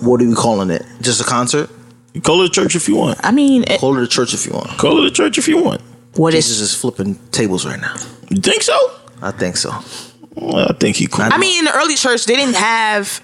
What 0.00 0.20
are 0.22 0.26
we 0.28 0.34
calling 0.34 0.70
it? 0.70 0.84
Just 1.00 1.20
a 1.20 1.24
concert? 1.24 1.70
You 2.12 2.20
call 2.20 2.42
it 2.42 2.46
a 2.46 2.50
church 2.50 2.76
if 2.76 2.88
you 2.88 2.96
want. 2.96 3.18
I 3.24 3.32
mean, 3.32 3.64
it, 3.64 3.80
Call 3.80 3.96
it 3.98 4.02
a 4.04 4.06
church 4.06 4.34
if 4.34 4.46
you 4.46 4.52
want. 4.52 4.68
Call 4.78 5.02
it 5.02 5.06
a 5.06 5.10
church 5.10 5.36
if 5.38 5.48
you 5.48 5.62
want. 5.62 5.80
what 6.14 6.32
Jesus 6.32 6.60
is? 6.60 6.70
is 6.72 6.74
flipping 6.80 7.16
tables 7.32 7.66
right 7.66 7.80
now. 7.80 7.94
You 8.30 8.36
think 8.40 8.62
so? 8.62 8.76
I 9.20 9.32
think 9.32 9.56
so. 9.56 9.70
Well, 10.34 10.68
I 10.70 10.72
think 10.74 10.96
he 10.96 11.06
cool. 11.06 11.24
I 11.24 11.38
mean, 11.38 11.60
in 11.60 11.64
the 11.64 11.74
early 11.76 11.94
church, 11.96 12.24
they 12.26 12.36
didn't 12.36 12.56
have, 12.56 13.20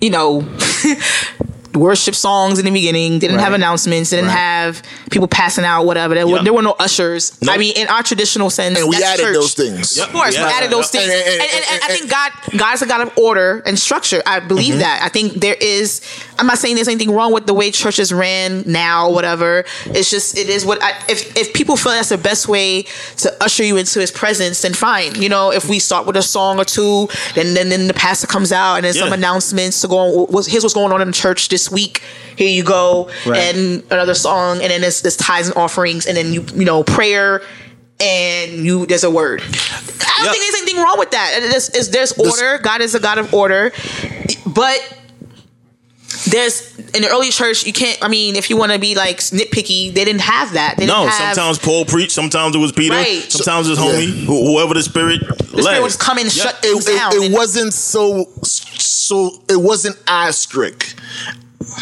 you 0.00 0.10
know, 0.10 0.46
worship 1.74 2.14
songs 2.14 2.58
in 2.58 2.64
the 2.66 2.70
beginning. 2.70 3.12
They 3.14 3.28
didn't 3.28 3.38
have 3.40 3.54
announcements. 3.54 4.10
They 4.10 4.16
didn't 4.18 4.28
Right. 4.28 4.36
have 4.38 4.82
people 5.10 5.26
passing 5.26 5.64
out, 5.64 5.84
whatever. 5.86 6.14
There, 6.14 6.26
were, 6.26 6.42
there 6.42 6.52
were 6.52 6.60
no 6.62 6.72
ushers. 6.78 7.40
Nope. 7.40 7.54
I 7.54 7.58
mean, 7.58 7.74
in 7.76 7.88
our 7.88 8.02
traditional 8.02 8.50
sense, 8.50 8.78
and 8.78 8.88
we 8.88 8.96
that's 8.96 9.14
added 9.14 9.22
church. 9.22 9.34
those 9.34 9.54
things. 9.54 9.96
Yep. 9.96 10.08
Of 10.08 10.12
course, 10.12 10.34
Yeah. 10.34 10.46
we 10.46 10.52
added 10.52 10.70
those 10.70 10.92
Yeah. 10.94 11.00
things, 11.00 11.12
And- 11.12 11.22
and, 11.22 11.40
and- 11.40 11.50
and, 11.50 11.64
and 11.70 11.82
I 11.82 11.86
and- 11.88 11.98
think 11.98 12.10
God, 12.10 12.30
God's 12.58 12.82
a 12.82 12.86
God 12.86 13.00
of 13.00 13.16
order 13.18 13.62
and 13.64 13.78
structure. 13.78 14.22
I 14.26 14.40
believe 14.40 14.72
mm-hmm. 14.74 14.80
that. 14.80 15.00
I 15.02 15.08
think 15.08 15.34
there 15.40 15.56
is. 15.60 16.00
I'm 16.38 16.46
not 16.46 16.58
saying 16.58 16.74
there's 16.76 16.88
anything 16.88 17.10
wrong 17.14 17.32
with 17.32 17.46
the 17.46 17.54
way 17.54 17.70
churches 17.70 18.12
ran 18.12 18.62
now, 18.66 19.10
whatever. 19.10 19.64
It's 19.86 20.10
just 20.10 20.36
it 20.36 20.48
is 20.48 20.64
what. 20.64 20.82
I, 20.82 20.90
if 21.08 21.36
if 21.36 21.52
people 21.52 21.76
feel 21.76 21.92
that's 21.92 22.08
the 22.08 22.18
best 22.18 22.48
way 22.48 22.84
to 23.18 23.42
usher 23.42 23.64
you 23.64 23.76
into 23.76 24.00
His 24.00 24.10
presence, 24.10 24.62
then 24.62 24.72
fine. 24.74 25.20
You 25.20 25.28
know, 25.28 25.52
if 25.52 25.68
we 25.68 25.78
start 25.78 26.06
with 26.06 26.16
a 26.16 26.22
song 26.22 26.58
or 26.58 26.64
two, 26.64 27.08
then 27.34 27.54
then, 27.54 27.68
then 27.68 27.86
the 27.86 27.94
pastor 27.94 28.26
comes 28.26 28.50
out 28.52 28.76
and 28.76 28.84
then 28.84 28.94
some 28.94 29.12
announcements 29.12 29.80
to 29.82 29.88
go 29.88 29.98
on. 29.98 30.26
What's, 30.32 30.46
here's 30.46 30.62
what's 30.64 30.74
going 30.74 30.92
on 30.92 31.00
in 31.02 31.08
the 31.08 31.12
church 31.12 31.48
this 31.48 31.70
week. 31.70 32.02
Here 32.36 32.48
you 32.48 32.64
go, 32.64 33.10
Right. 33.26 33.54
and 33.54 33.82
another 33.90 34.14
song, 34.14 34.60
and 34.62 34.70
then 34.70 34.80
there's, 34.80 35.02
there's 35.02 35.16
tithes 35.18 35.48
and 35.48 35.56
offerings, 35.56 36.06
and 36.06 36.16
then 36.16 36.32
you 36.32 36.44
you 36.54 36.64
know 36.64 36.82
prayer 36.82 37.42
and 38.00 38.64
you 38.64 38.86
there's 38.86 39.04
a 39.04 39.10
word. 39.10 39.40
I 39.42 39.44
don't 39.44 40.24
Yep. 40.24 40.32
think 40.34 40.42
there's 40.52 40.62
anything 40.62 40.82
wrong 40.82 40.98
with 40.98 41.10
that. 41.12 41.38
There's, 41.50 41.68
there's, 41.68 41.88
there's 41.90 42.12
order. 42.12 42.58
God 42.62 42.80
is 42.80 42.94
a 42.94 43.00
God 43.00 43.18
of 43.18 43.32
order, 43.34 43.72
but 44.46 44.98
there's 46.32 46.76
in 46.94 47.02
the 47.02 47.08
early 47.08 47.30
church 47.30 47.64
you 47.66 47.72
can't. 47.72 47.98
I 48.02 48.08
mean, 48.08 48.34
if 48.36 48.50
you 48.50 48.56
want 48.56 48.72
to 48.72 48.78
be 48.78 48.94
like 48.94 49.18
nitpicky, 49.18 49.92
they 49.94 50.04
didn't 50.04 50.22
have 50.22 50.54
that. 50.54 50.76
They 50.78 50.86
no, 50.86 51.00
didn't 51.04 51.12
have, 51.12 51.34
sometimes 51.36 51.58
Paul 51.58 51.84
preached. 51.84 52.12
Sometimes 52.12 52.56
it 52.56 52.58
was 52.58 52.72
Peter. 52.72 52.94
Right. 52.94 53.22
Sometimes 53.30 53.68
it's 53.68 53.80
homie. 53.80 54.24
who 54.24 54.52
Whoever 54.56 54.74
the 54.74 54.82
spirit 54.82 55.20
the 55.20 55.56
led. 55.56 55.62
spirit 55.64 55.82
would 55.82 55.88
just 55.88 56.00
come 56.00 56.18
in 56.18 56.26
and 56.26 56.34
Yep. 56.36 56.44
shut 56.46 56.54
it, 56.64 56.68
things 56.72 56.84
down. 56.86 57.12
it, 57.12 57.16
it 57.16 57.24
and- 57.26 57.34
wasn't 57.34 57.72
so 57.72 58.28
so 58.42 59.30
it 59.48 59.60
wasn't 59.60 59.96
as 60.08 60.36
strict 60.38 60.96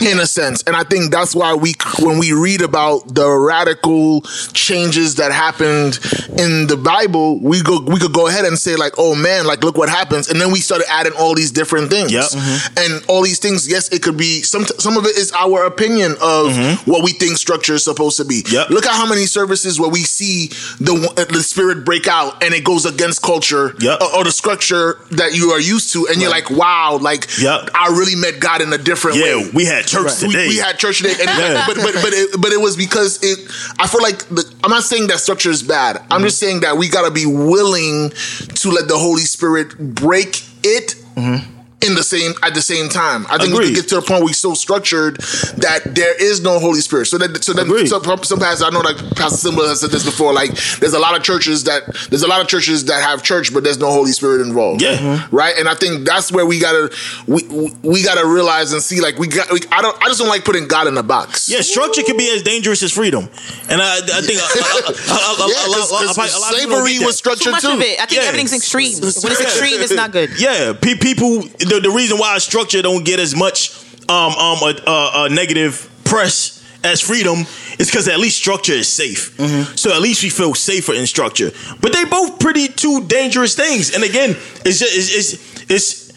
in 0.00 0.18
a 0.20 0.26
sense 0.26 0.62
and 0.66 0.74
i 0.76 0.82
think 0.84 1.10
that's 1.10 1.34
why 1.34 1.54
we 1.54 1.74
when 2.00 2.18
we 2.18 2.32
read 2.32 2.62
about 2.62 3.06
the 3.14 3.28
radical 3.28 4.20
changes 4.52 5.16
that 5.16 5.32
happened 5.32 5.98
in 6.38 6.66
the 6.66 6.76
bible 6.76 7.38
we 7.40 7.62
go 7.62 7.80
we 7.86 7.98
could 7.98 8.12
go 8.12 8.26
ahead 8.28 8.44
and 8.44 8.58
say 8.58 8.76
like 8.76 8.92
oh 8.98 9.14
man 9.14 9.46
like 9.46 9.62
look 9.64 9.76
what 9.76 9.88
happens 9.88 10.28
and 10.28 10.40
then 10.40 10.50
we 10.52 10.60
started 10.60 10.86
adding 10.90 11.12
all 11.18 11.34
these 11.34 11.50
different 11.50 11.90
things 11.90 12.12
Yep. 12.12 12.24
Mm-hmm. 12.24 12.78
and 12.94 13.04
all 13.08 13.22
these 13.22 13.38
things 13.38 13.68
yes 13.68 13.88
it 13.92 14.02
could 14.02 14.16
be 14.16 14.42
some 14.42 14.64
some 14.64 14.96
of 14.96 15.04
it 15.06 15.16
is 15.16 15.32
our 15.32 15.64
opinion 15.66 16.12
of 16.12 16.52
mm-hmm. 16.52 16.90
what 16.90 17.04
we 17.04 17.12
think 17.12 17.36
structure 17.36 17.74
is 17.74 17.84
supposed 17.84 18.16
to 18.18 18.24
be 18.24 18.42
Yep. 18.50 18.70
look 18.70 18.86
at 18.86 18.92
how 18.92 19.06
many 19.08 19.26
services 19.26 19.78
where 19.78 19.90
we 19.90 20.00
see 20.02 20.48
the 20.80 20.94
the 21.30 21.42
spirit 21.42 21.84
break 21.84 22.08
out 22.08 22.42
and 22.42 22.54
it 22.54 22.64
goes 22.64 22.86
against 22.86 23.22
culture 23.22 23.74
Yep. 23.80 24.00
or, 24.00 24.16
or 24.16 24.24
the 24.24 24.32
structure 24.32 24.98
that 25.12 25.34
you 25.34 25.50
are 25.50 25.60
used 25.60 25.92
to, 25.92 26.06
and 26.08 26.20
you're 26.20 26.30
like, 26.30 26.50
wow, 26.50 26.98
like. 27.00 27.26
I 27.42 27.88
really 27.92 28.14
met 28.16 28.40
God 28.40 28.60
in 28.62 28.72
a 28.72 28.78
different 28.78 29.16
Yeah, 29.18 29.36
way. 29.36 29.50
we 29.54 29.64
had 29.64 29.79
church 29.86 30.22
We, 30.22 30.28
today. 30.28 30.48
we 30.48 30.56
had 30.58 30.78
church 30.78 30.98
today, 30.98 31.12
and 31.12 31.20
Yeah. 31.38 31.64
but 31.66 31.76
but 31.76 31.94
but 31.94 32.12
it, 32.12 32.40
but 32.40 32.52
it 32.52 32.60
was 32.60 32.76
because 32.76 33.22
it. 33.22 33.38
I 33.78 33.86
feel 33.86 34.02
like 34.02 34.18
the, 34.28 34.44
I'm 34.64 34.70
not 34.70 34.82
saying 34.84 35.06
that 35.08 35.18
structure 35.20 35.50
is 35.50 35.62
bad. 35.62 35.96
Mm-hmm. 35.96 36.12
I'm 36.12 36.22
just 36.22 36.38
saying 36.38 36.60
that 36.60 36.76
we 36.76 36.88
gotta 36.88 37.10
be 37.10 37.26
willing 37.26 38.10
to 38.10 38.70
let 38.70 38.88
the 38.88 38.98
Holy 38.98 39.22
Spirit 39.22 39.76
break 39.78 40.42
it. 40.62 40.94
Mm-hmm. 41.16 41.59
In 41.82 41.94
the 41.94 42.02
same 42.02 42.32
at 42.42 42.54
the 42.54 42.62
same 42.62 42.88
time. 42.88 43.26
I 43.30 43.38
think 43.38 43.50
we 43.50 43.58
Agreed. 43.58 43.64
can 43.66 43.74
get 43.74 43.88
to 43.90 43.94
the 43.96 44.02
point 44.02 44.20
where 44.20 44.26
we're 44.26 44.32
so 44.34 44.54
structured 44.54 45.16
that 45.58 45.80
there 45.94 46.14
is 46.22 46.40
no 46.42 46.58
Holy 46.58 46.80
Spirit. 46.80 47.06
So 47.06 47.16
that 47.18 47.42
so 47.42 47.52
then 47.52 47.66
Agreed. 47.66 47.88
some, 47.88 48.02
some 48.22 48.38
pastors 48.38 48.62
I 48.62 48.70
know 48.70 48.80
like 48.80 48.96
Pastor 49.16 49.36
Simba 49.38 49.62
has 49.68 49.80
said 49.80 49.90
this 49.90 50.04
before. 50.04 50.32
Like 50.32 50.52
there's 50.80 50.92
a 50.94 50.98
lot 50.98 51.16
of 51.16 51.22
churches 51.22 51.64
that 51.64 51.82
there's 52.10 52.22
a 52.22 52.28
lot 52.28 52.40
of 52.40 52.48
churches 52.48 52.84
that 52.86 53.02
have 53.02 53.22
church, 53.22 53.52
but 53.54 53.64
there's 53.64 53.78
no 53.78 53.90
Holy 53.90 54.12
Spirit 54.12 54.42
involved. 54.46 54.82
Yeah. 54.82 54.96
Mhm. 54.98 55.32
right. 55.32 55.54
And 55.58 55.68
I 55.68 55.74
think 55.74 56.06
that's 56.06 56.30
where 56.30 56.44
we 56.46 56.58
gotta 56.58 56.90
we 57.26 57.42
we- 57.48 57.72
we 57.82 58.02
gotta 58.02 58.26
realize 58.26 58.72
and 58.72 58.82
see 58.82 59.00
like 59.00 59.18
we 59.18 59.26
got. 59.26 59.50
We, 59.52 59.60
I 59.72 59.80
don't 59.82 59.96
I 60.02 60.06
just 60.08 60.18
don't 60.20 60.28
like 60.28 60.44
putting 60.44 60.68
God 60.68 60.86
in 60.86 60.96
a 60.98 61.02
box. 61.02 61.48
Yeah, 61.48 61.60
structure 61.62 62.02
can 62.02 62.16
be 62.16 62.30
as 62.34 62.42
dangerous 62.42 62.82
as 62.82 62.92
freedom, 62.92 63.28
and 63.70 63.80
I, 63.82 63.96
I 63.98 64.20
think 64.20 64.38
a, 64.38 64.44
a, 64.44 64.56
a, 64.80 64.92
a, 64.92 65.44
a, 65.44 65.48
Yeah, 65.48 65.64
a, 65.64 65.70
'cause- 65.70 65.90
a, 65.90 65.94
a, 65.94 66.10
a, 66.10 66.14
'cause 66.14 66.40
lot 66.40 66.52
of 66.54 66.58
slavery 66.60 66.98
was 66.98 67.06
that. 67.06 67.12
structured 67.14 67.44
Too 67.44 67.50
much 67.52 67.64
of 67.64 67.80
it. 67.80 68.00
I 68.00 68.06
think 68.06 68.20
Yeah. 68.20 68.28
everything's 68.28 68.52
extreme. 68.54 68.98
When 69.00 69.08
it's 69.08 69.40
extreme, 69.40 69.80
it's 69.80 69.92
not 69.92 70.12
good. 70.12 70.30
Yeah, 70.38 70.72
people. 70.80 71.42
The, 71.70 71.80
the 71.80 71.90
reason 71.90 72.18
why 72.18 72.36
structure 72.38 72.82
don't 72.82 73.04
get 73.04 73.20
as 73.20 73.34
much 73.34 73.70
um 74.08 74.32
um 74.32 74.58
a, 74.62 74.74
a, 74.86 75.24
a 75.24 75.28
negative 75.28 75.88
press 76.04 76.60
as 76.82 77.00
freedom 77.00 77.46
is 77.78 77.88
because 77.90 78.08
at 78.08 78.18
least 78.18 78.38
structure 78.38 78.72
is 78.72 78.88
safe. 78.88 79.36
Mm-hmm. 79.36 79.74
So 79.76 79.92
at 79.92 80.00
least 80.00 80.22
we 80.22 80.30
feel 80.30 80.54
safer 80.54 80.94
in 80.94 81.06
structure. 81.06 81.50
But 81.80 81.92
they 81.92 82.04
both 82.04 82.40
pretty 82.40 82.68
two 82.68 83.06
dangerous 83.06 83.54
things. 83.54 83.94
And 83.94 84.02
again, 84.02 84.30
it's 84.64 84.78
just 84.80 84.96
it's 84.96 85.14
it's, 85.14 85.70
it's 85.70 86.12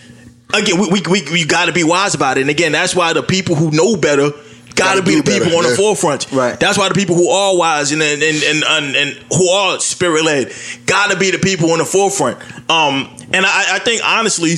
again 0.53 0.79
we 0.79 0.87
we 0.89 1.01
we, 1.09 1.31
we 1.31 1.45
got 1.45 1.65
to 1.65 1.73
be 1.73 1.83
wise 1.83 2.15
about 2.15 2.37
it. 2.37 2.41
And 2.41 2.49
again, 2.49 2.71
that's 2.71 2.95
why 2.95 3.13
the 3.13 3.23
people 3.23 3.55
who 3.55 3.71
know 3.71 3.95
better. 3.95 4.31
Got 4.75 4.95
to 4.95 5.01
Gotta 5.01 5.03
be 5.03 5.15
the 5.17 5.21
people 5.21 5.49
better, 5.49 5.57
on 5.57 5.63
the 5.63 5.69
yeah. 5.69 5.75
forefront. 5.75 6.31
Right. 6.31 6.59
That's 6.59 6.79
why 6.79 6.89
the 6.89 6.95
people 6.95 7.15
who 7.15 7.29
are 7.29 7.55
wise 7.55 7.91
and 7.91 8.01
and 8.01 8.23
and 8.23 8.41
and, 8.43 8.63
and, 8.63 8.95
and 8.95 9.09
who 9.31 9.47
are 9.49 9.79
spirit 9.79 10.25
led 10.25 10.51
got 10.87 11.11
to 11.11 11.17
be 11.17 11.29
the 11.29 11.37
people 11.37 11.73
on 11.73 11.77
the 11.77 11.85
forefront. 11.85 12.39
Um, 12.71 13.15
and 13.31 13.45
I, 13.45 13.75
I 13.75 13.79
think 13.79 14.01
honestly, 14.03 14.57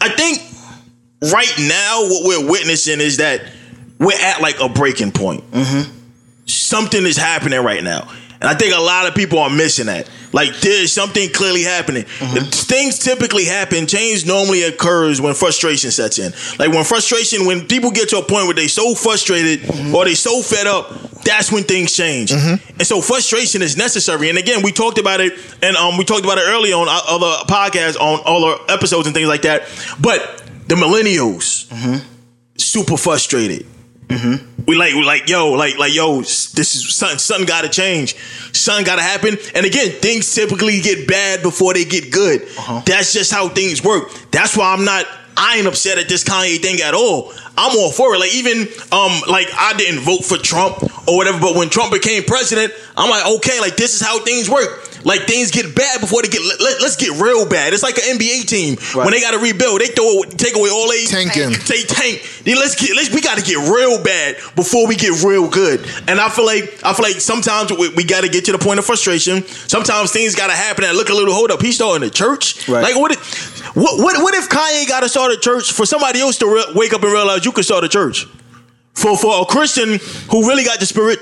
I 0.00 0.08
think 0.08 0.38
right 1.32 1.52
now 1.58 2.02
what 2.02 2.26
we're 2.26 2.50
witnessing 2.50 3.00
is 3.00 3.18
that 3.18 3.42
we're 3.98 4.18
at 4.18 4.40
like 4.40 4.60
a 4.60 4.68
breaking 4.68 5.12
point. 5.12 5.48
Mm-hmm. 5.50 5.90
Something 6.46 7.04
is 7.04 7.16
happening 7.16 7.62
right 7.62 7.82
now. 7.82 8.10
And 8.40 8.48
I 8.48 8.54
think 8.54 8.74
a 8.74 8.80
lot 8.80 9.06
of 9.06 9.14
people 9.14 9.38
are 9.38 9.50
missing 9.50 9.86
that. 9.86 10.08
Like 10.32 10.60
there's 10.60 10.92
something 10.92 11.28
clearly 11.30 11.62
happening. 11.62 12.04
Mm-hmm. 12.04 12.44
Things 12.50 12.98
typically 12.98 13.44
happen. 13.44 13.86
Change 13.86 14.26
normally 14.26 14.62
occurs 14.62 15.20
when 15.20 15.34
frustration 15.34 15.90
sets 15.90 16.18
in. 16.18 16.32
Like 16.58 16.70
when 16.70 16.84
frustration, 16.84 17.46
when 17.46 17.66
people 17.66 17.90
get 17.90 18.08
to 18.10 18.18
a 18.18 18.22
point 18.22 18.46
where 18.46 18.54
they 18.54 18.68
so 18.68 18.94
frustrated 18.94 19.60
mm-hmm. 19.60 19.94
or 19.94 20.04
they 20.04 20.14
so 20.14 20.40
fed 20.40 20.66
up, 20.66 20.90
that's 21.22 21.52
when 21.52 21.64
things 21.64 21.94
change. 21.94 22.30
Mm-hmm. 22.30 22.78
And 22.78 22.86
so 22.86 23.02
frustration 23.02 23.60
is 23.60 23.76
necessary. 23.76 24.30
And 24.30 24.38
again, 24.38 24.62
we 24.62 24.72
talked 24.72 24.98
about 24.98 25.20
it, 25.20 25.32
and 25.62 25.76
um, 25.76 25.98
we 25.98 26.04
talked 26.04 26.24
about 26.24 26.38
it 26.38 26.44
earlier 26.46 26.76
on 26.76 26.88
uh, 26.88 27.00
other 27.08 27.44
podcasts, 27.44 27.98
on 28.00 28.20
other 28.24 28.62
episodes 28.72 29.06
and 29.06 29.14
things 29.14 29.28
like 29.28 29.42
that. 29.42 29.62
But 30.00 30.42
the 30.66 30.76
millennials, 30.76 31.68
super 32.56 32.96
frustrated. 32.96 33.66
We 34.66 34.76
like 34.76 34.94
we 34.94 35.02
like 35.04 35.28
yo 35.28 35.52
like 35.52 35.78
like 35.78 35.94
yo 35.94 36.18
this 36.20 36.74
is 36.76 36.94
something 36.94 37.18
something 37.18 37.46
got 37.46 37.62
to 37.62 37.68
change, 37.68 38.14
something 38.52 38.84
got 38.84 38.96
to 38.96 39.02
happen. 39.02 39.36
And 39.54 39.64
again, 39.66 39.90
things 40.00 40.32
typically 40.34 40.80
get 40.80 41.08
bad 41.08 41.42
before 41.42 41.74
they 41.74 41.84
get 41.84 42.12
good. 42.12 42.42
That's 42.86 43.12
just 43.12 43.32
how 43.32 43.48
things 43.48 43.82
work. 43.82 44.12
That's 44.30 44.56
why 44.56 44.72
I'm 44.72 44.84
not. 44.84 45.06
I 45.36 45.56
ain't 45.56 45.66
upset 45.66 45.96
at 45.98 46.08
this 46.08 46.22
Kanye 46.22 46.60
thing 46.60 46.80
at 46.82 46.92
all. 46.92 47.32
I'm 47.56 47.76
all 47.78 47.90
for 47.90 48.14
it. 48.14 48.18
Like 48.18 48.34
even 48.34 48.68
um 48.92 49.12
like 49.28 49.48
I 49.56 49.74
didn't 49.76 50.00
vote 50.00 50.24
for 50.24 50.36
Trump 50.36 50.82
or 51.08 51.16
whatever, 51.16 51.40
but 51.40 51.56
when 51.56 51.68
Trump 51.70 51.92
became 51.92 52.24
president, 52.24 52.72
I'm 52.96 53.08
like 53.10 53.26
okay, 53.36 53.58
like 53.60 53.76
this 53.76 53.94
is 53.94 54.02
how 54.06 54.20
things 54.20 54.50
work. 54.50 54.86
Like 55.04 55.22
things 55.22 55.50
get 55.50 55.74
bad 55.74 56.00
before 56.00 56.22
they 56.22 56.28
get. 56.28 56.42
Let, 56.60 56.82
us 56.82 56.96
get 56.96 57.20
real 57.20 57.48
bad. 57.48 57.72
It's 57.72 57.82
like 57.82 57.96
an 57.98 58.18
NBA 58.18 58.46
team 58.46 58.76
when 58.94 59.10
they 59.12 59.20
got 59.20 59.32
to 59.32 59.38
rebuild. 59.38 59.80
They 59.80 59.88
throw 59.88 60.22
take 60.22 60.56
away 60.56 60.70
all 60.70 60.88
they 60.88 61.04
Tanking. 61.06 61.50
They 61.66 61.82
tank. 61.84 62.22
Then 62.44 62.56
let's 62.56 62.74
get. 62.74 62.94
Let's, 62.96 63.12
we 63.12 63.20
got 63.20 63.38
to 63.38 63.44
get 63.44 63.56
real 63.56 64.02
bad 64.02 64.36
before 64.56 64.86
we 64.86 64.96
get 64.96 65.22
real 65.22 65.48
good. 65.48 65.80
And 66.08 66.20
I 66.20 66.28
feel 66.28 66.46
like 66.46 66.80
I 66.84 66.92
feel 66.92 67.04
like 67.04 67.20
sometimes 67.20 67.72
we, 67.72 67.88
we 67.94 68.04
got 68.04 68.22
to 68.22 68.28
get 68.28 68.44
to 68.46 68.52
the 68.52 68.58
point 68.58 68.78
of 68.78 68.84
frustration. 68.84 69.42
Sometimes 69.44 70.12
things 70.12 70.34
got 70.34 70.48
to 70.48 70.56
happen 70.56 70.84
and 70.84 70.96
look 70.96 71.08
a 71.08 71.14
little. 71.14 71.34
Hold 71.34 71.50
up, 71.50 71.62
he's 71.62 71.76
starting 71.76 72.06
a 72.06 72.10
church. 72.10 72.68
Right. 72.68 72.82
Like 72.82 72.96
what? 72.96 73.12
If, 73.12 73.60
what 73.76 73.98
what 73.98 74.22
what 74.22 74.34
if 74.34 74.48
Kanye 74.48 74.88
got 74.88 75.00
to 75.00 75.08
start 75.08 75.32
a 75.32 75.38
church 75.38 75.72
for 75.72 75.86
somebody 75.86 76.20
else 76.20 76.38
to 76.38 76.46
re- 76.46 76.72
wake 76.74 76.92
up 76.92 77.02
and 77.02 77.12
realize 77.12 77.44
you 77.44 77.52
can 77.52 77.62
start 77.64 77.84
a 77.84 77.88
church? 77.88 78.26
For 78.94 79.16
for 79.16 79.42
a 79.42 79.44
Christian 79.46 79.98
who 80.30 80.46
really 80.48 80.64
got 80.64 80.80
the 80.80 80.86
spirit. 80.86 81.18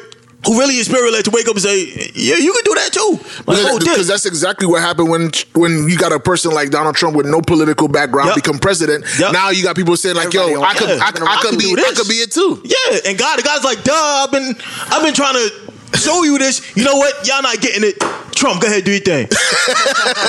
Who 0.46 0.56
really 0.58 0.76
is 0.76 0.86
spirit 0.86 1.12
led 1.12 1.24
to 1.24 1.30
wake 1.32 1.48
up 1.48 1.54
and 1.56 1.62
say, 1.62 1.84
"Yeah, 2.14 2.36
you 2.36 2.52
can 2.54 2.62
do 2.64 2.74
that 2.76 2.92
too." 2.92 3.18
Like, 3.44 3.58
because 3.80 3.96
this. 3.98 4.06
that's 4.06 4.24
exactly 4.26 4.66
what 4.68 4.80
happened 4.80 5.10
when 5.10 5.30
when 5.54 5.88
you 5.88 5.98
got 5.98 6.12
a 6.12 6.20
person 6.20 6.52
like 6.52 6.70
Donald 6.70 6.94
Trump 6.94 7.16
with 7.16 7.26
no 7.26 7.40
political 7.42 7.88
background 7.88 8.28
Yep. 8.28 8.34
become 8.36 8.58
president. 8.60 9.04
Yep. 9.18 9.32
Now 9.32 9.50
you 9.50 9.64
got 9.64 9.74
people 9.74 9.96
saying 9.96 10.14
like, 10.14 10.26
Everybody 10.26 10.52
"Yo, 10.52 10.62
I 10.62 10.74
could, 10.74 10.86
camera. 10.88 11.04
I, 11.06 11.10
could- 11.10 11.22
I 11.22 11.34
I 11.38 11.42
could 11.42 11.58
be, 11.58 11.74
I 11.76 11.92
could 11.94 12.08
be 12.08 12.14
it 12.22 12.30
too." 12.30 12.62
Yeah, 12.64 13.10
and 13.10 13.18
God, 13.18 13.38
the 13.38 13.42
guy's 13.42 13.64
like, 13.64 13.82
duh, 13.82 13.92
I've 13.92 14.30
been, 14.30 14.54
I've 14.90 15.02
been 15.02 15.14
trying 15.14 15.34
to 15.34 15.98
show 15.98 16.22
you 16.22 16.38
this. 16.38 16.62
You 16.76 16.84
know 16.84 16.94
what? 16.96 17.26
Y'all 17.26 17.42
not 17.42 17.60
getting 17.60 17.82
it. 17.82 17.98
Trump, 18.36 18.60
go 18.62 18.68
ahead, 18.68 18.84
do 18.84 18.92
your 18.92 19.00
thing. 19.00 19.26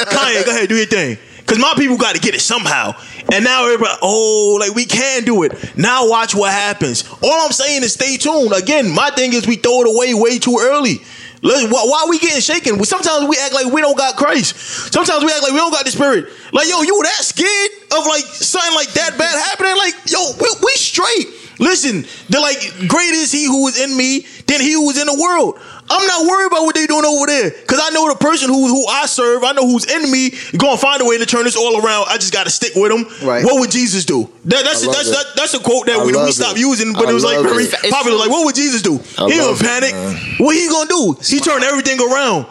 Kanye, 0.10 0.44
go 0.46 0.52
ahead, 0.52 0.70
do 0.70 0.76
your 0.76 0.88
thing. 0.88 1.18
Cause 1.50 1.58
my 1.58 1.74
people 1.76 1.98
got 1.98 2.14
to 2.14 2.22
get 2.22 2.36
it 2.36 2.42
somehow. 2.42 2.94
And 3.34 3.44
now 3.44 3.66
everybody, 3.66 3.98
oh, 4.04 4.58
like 4.60 4.76
we 4.76 4.86
can 4.86 5.24
do 5.24 5.42
it. 5.44 5.76
Now 5.76 6.08
watch 6.08 6.36
what 6.36 6.52
happens. 6.52 7.04
All 7.24 7.42
I'm 7.46 7.52
saying 7.52 7.82
is 7.84 7.94
stay 7.94 8.18
tuned. 8.18 8.54
Again, 8.54 8.90
my 8.94 9.10
thing 9.10 9.34
is 9.34 9.48
we 9.48 9.56
throw 9.56 9.82
it 9.82 9.88
away 9.88 10.14
way 10.14 10.38
too 10.38 10.58
early. 10.62 11.00
Let- 11.42 11.72
Why, 11.72 11.84
why 11.86 12.04
are 12.06 12.10
we 12.10 12.20
getting 12.20 12.42
shaken? 12.42 12.84
Sometimes 12.84 13.28
we 13.28 13.36
act 13.42 13.54
like 13.54 13.66
we 13.74 13.82
don't 13.82 13.98
got 13.98 14.16
Christ. 14.16 14.56
Sometimes 14.94 15.24
we 15.24 15.32
act 15.32 15.42
like 15.42 15.52
we 15.52 15.58
don't 15.58 15.72
got 15.72 15.86
the 15.86 15.92
Spirit. 15.92 16.26
Like, 16.54 16.70
yo, 16.70 16.82
you 16.84 17.02
that 17.04 17.24
scared 17.24 17.72
of 17.98 18.06
like 18.06 18.24
something 18.26 18.76
like 18.76 18.90
that 18.94 19.18
bad 19.18 19.34
happening? 19.50 19.76
Like, 19.78 19.96
yo, 20.06 20.20
we, 20.40 20.48
we 20.64 20.72
straight. 20.74 21.28
Listen, 21.60 22.06
they're 22.30 22.42
like, 22.42 22.60
great 22.88 23.12
is 23.12 23.32
he 23.32 23.46
who 23.46 23.68
is 23.68 23.80
in 23.82 23.96
me 23.98 24.26
than 24.48 24.62
he 24.62 24.74
who 24.74 24.90
is 24.92 24.98
in 25.00 25.08
the 25.08 25.20
world. 25.20 25.60
I'm 25.90 26.06
not 26.06 26.28
worried 26.30 26.48
about 26.48 26.64
what 26.64 26.76
they 26.76 26.86
doing 26.86 27.06
over 27.06 27.26
there. 27.26 27.52
Cause 27.66 27.80
I 27.82 27.90
know 27.90 28.08
the 28.10 28.16
person 28.16 28.50
who 28.50 28.68
who 28.68 28.86
I 28.88 29.06
serve, 29.08 29.44
I 29.44 29.54
know 29.54 29.66
who's 29.66 29.86
in 29.86 30.12
me, 30.12 30.32
gonna 30.58 30.78
find 30.78 31.02
a 31.02 31.06
way 31.06 31.18
to 31.18 31.26
turn 31.26 31.46
this 31.46 31.56
all 31.56 31.84
around. 31.84 32.06
I 32.10 32.18
just 32.18 32.32
gotta 32.34 32.50
stick 32.50 32.74
with 32.76 32.92
him. 32.92 33.06
Right. 33.28 33.44
What 33.44 33.60
would 33.60 33.72
Jesus 33.72 34.06
do? 34.06 34.30
That, 34.46 34.64
that's 34.66 34.84
I 34.84 34.88
love 34.88 34.96
that's 34.96 35.10
that, 35.12 35.26
that's 35.36 35.54
a 35.56 35.60
quote 35.60 35.88
that 35.88 36.00
I 36.00 36.06
we, 36.06 36.14
we 36.14 36.32
stopped 36.32 36.58
it. 36.58 36.62
using, 36.62 36.94
but 36.94 37.08
I 37.08 37.12
it 37.12 37.14
was 37.14 37.24
like 37.24 37.42
very 37.42 37.64
it. 37.66 37.92
Popular. 37.92 38.18
Like, 38.18 38.30
what 38.30 38.46
would 38.46 38.56
Jesus 38.56 38.82
do? 38.82 39.00
I 39.18 39.30
he 39.30 39.40
love 39.40 39.60
don't 39.60 39.84
it, 39.84 39.94
panic. 39.94 40.40
What 40.40 40.56
he 40.56 40.68
gonna 40.70 40.90
do? 40.90 41.18
He 41.26 41.40
turn 41.40 41.64
everything 41.64 42.00
around. 42.00 42.46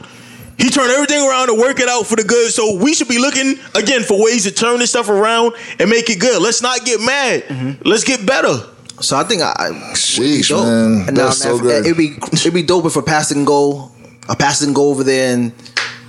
He 0.59 0.70
turned 0.70 0.91
everything 0.91 1.22
around 1.22 1.47
to 1.47 1.55
work 1.55 1.78
it 1.78 1.89
out 1.89 2.05
for 2.07 2.16
the 2.16 2.24
good. 2.24 2.51
So 2.51 2.74
we 2.76 2.93
should 2.93 3.07
be 3.07 3.18
looking 3.18 3.61
again 3.76 4.03
for 4.03 4.20
ways 4.22 4.43
to 4.45 4.51
turn 4.51 4.80
this 4.80 4.91
stuff 4.91 5.09
around 5.09 5.55
and 5.78 5.89
make 5.89 6.11
it 6.11 6.18
good. 6.18 6.43
Let's 6.43 6.61
not 6.61 6.84
get 6.84 7.01
mad. 7.01 7.45
Mm-hmm. 7.45 7.89
Let's 7.89 8.03
get 8.03 8.26
better. 8.26 8.59
So 9.01 9.16
I 9.16 9.24
think 9.24 9.42
I, 9.42 9.53
I 9.59 9.70
Sheesh, 9.94 10.49
dope. 10.49 10.64
man, 10.64 11.09
And 11.09 11.16
now, 11.16 11.24
that's 11.26 11.38
so 11.42 11.57
if- 11.57 11.62
good. 11.62 11.84
It'd 11.86 11.96
be 11.96 12.16
it'd 12.32 12.55
be 12.55 12.62
dope 12.62 12.84
if 12.86 12.96
a 12.96 13.03
pastor 13.03 13.34
can 13.34 13.44
go, 13.44 13.90
a 14.28 14.36
pastor 14.36 14.64
can 14.66 14.74
go 14.74 14.88
over 14.90 15.05
there 15.05 15.34
and 15.34 15.53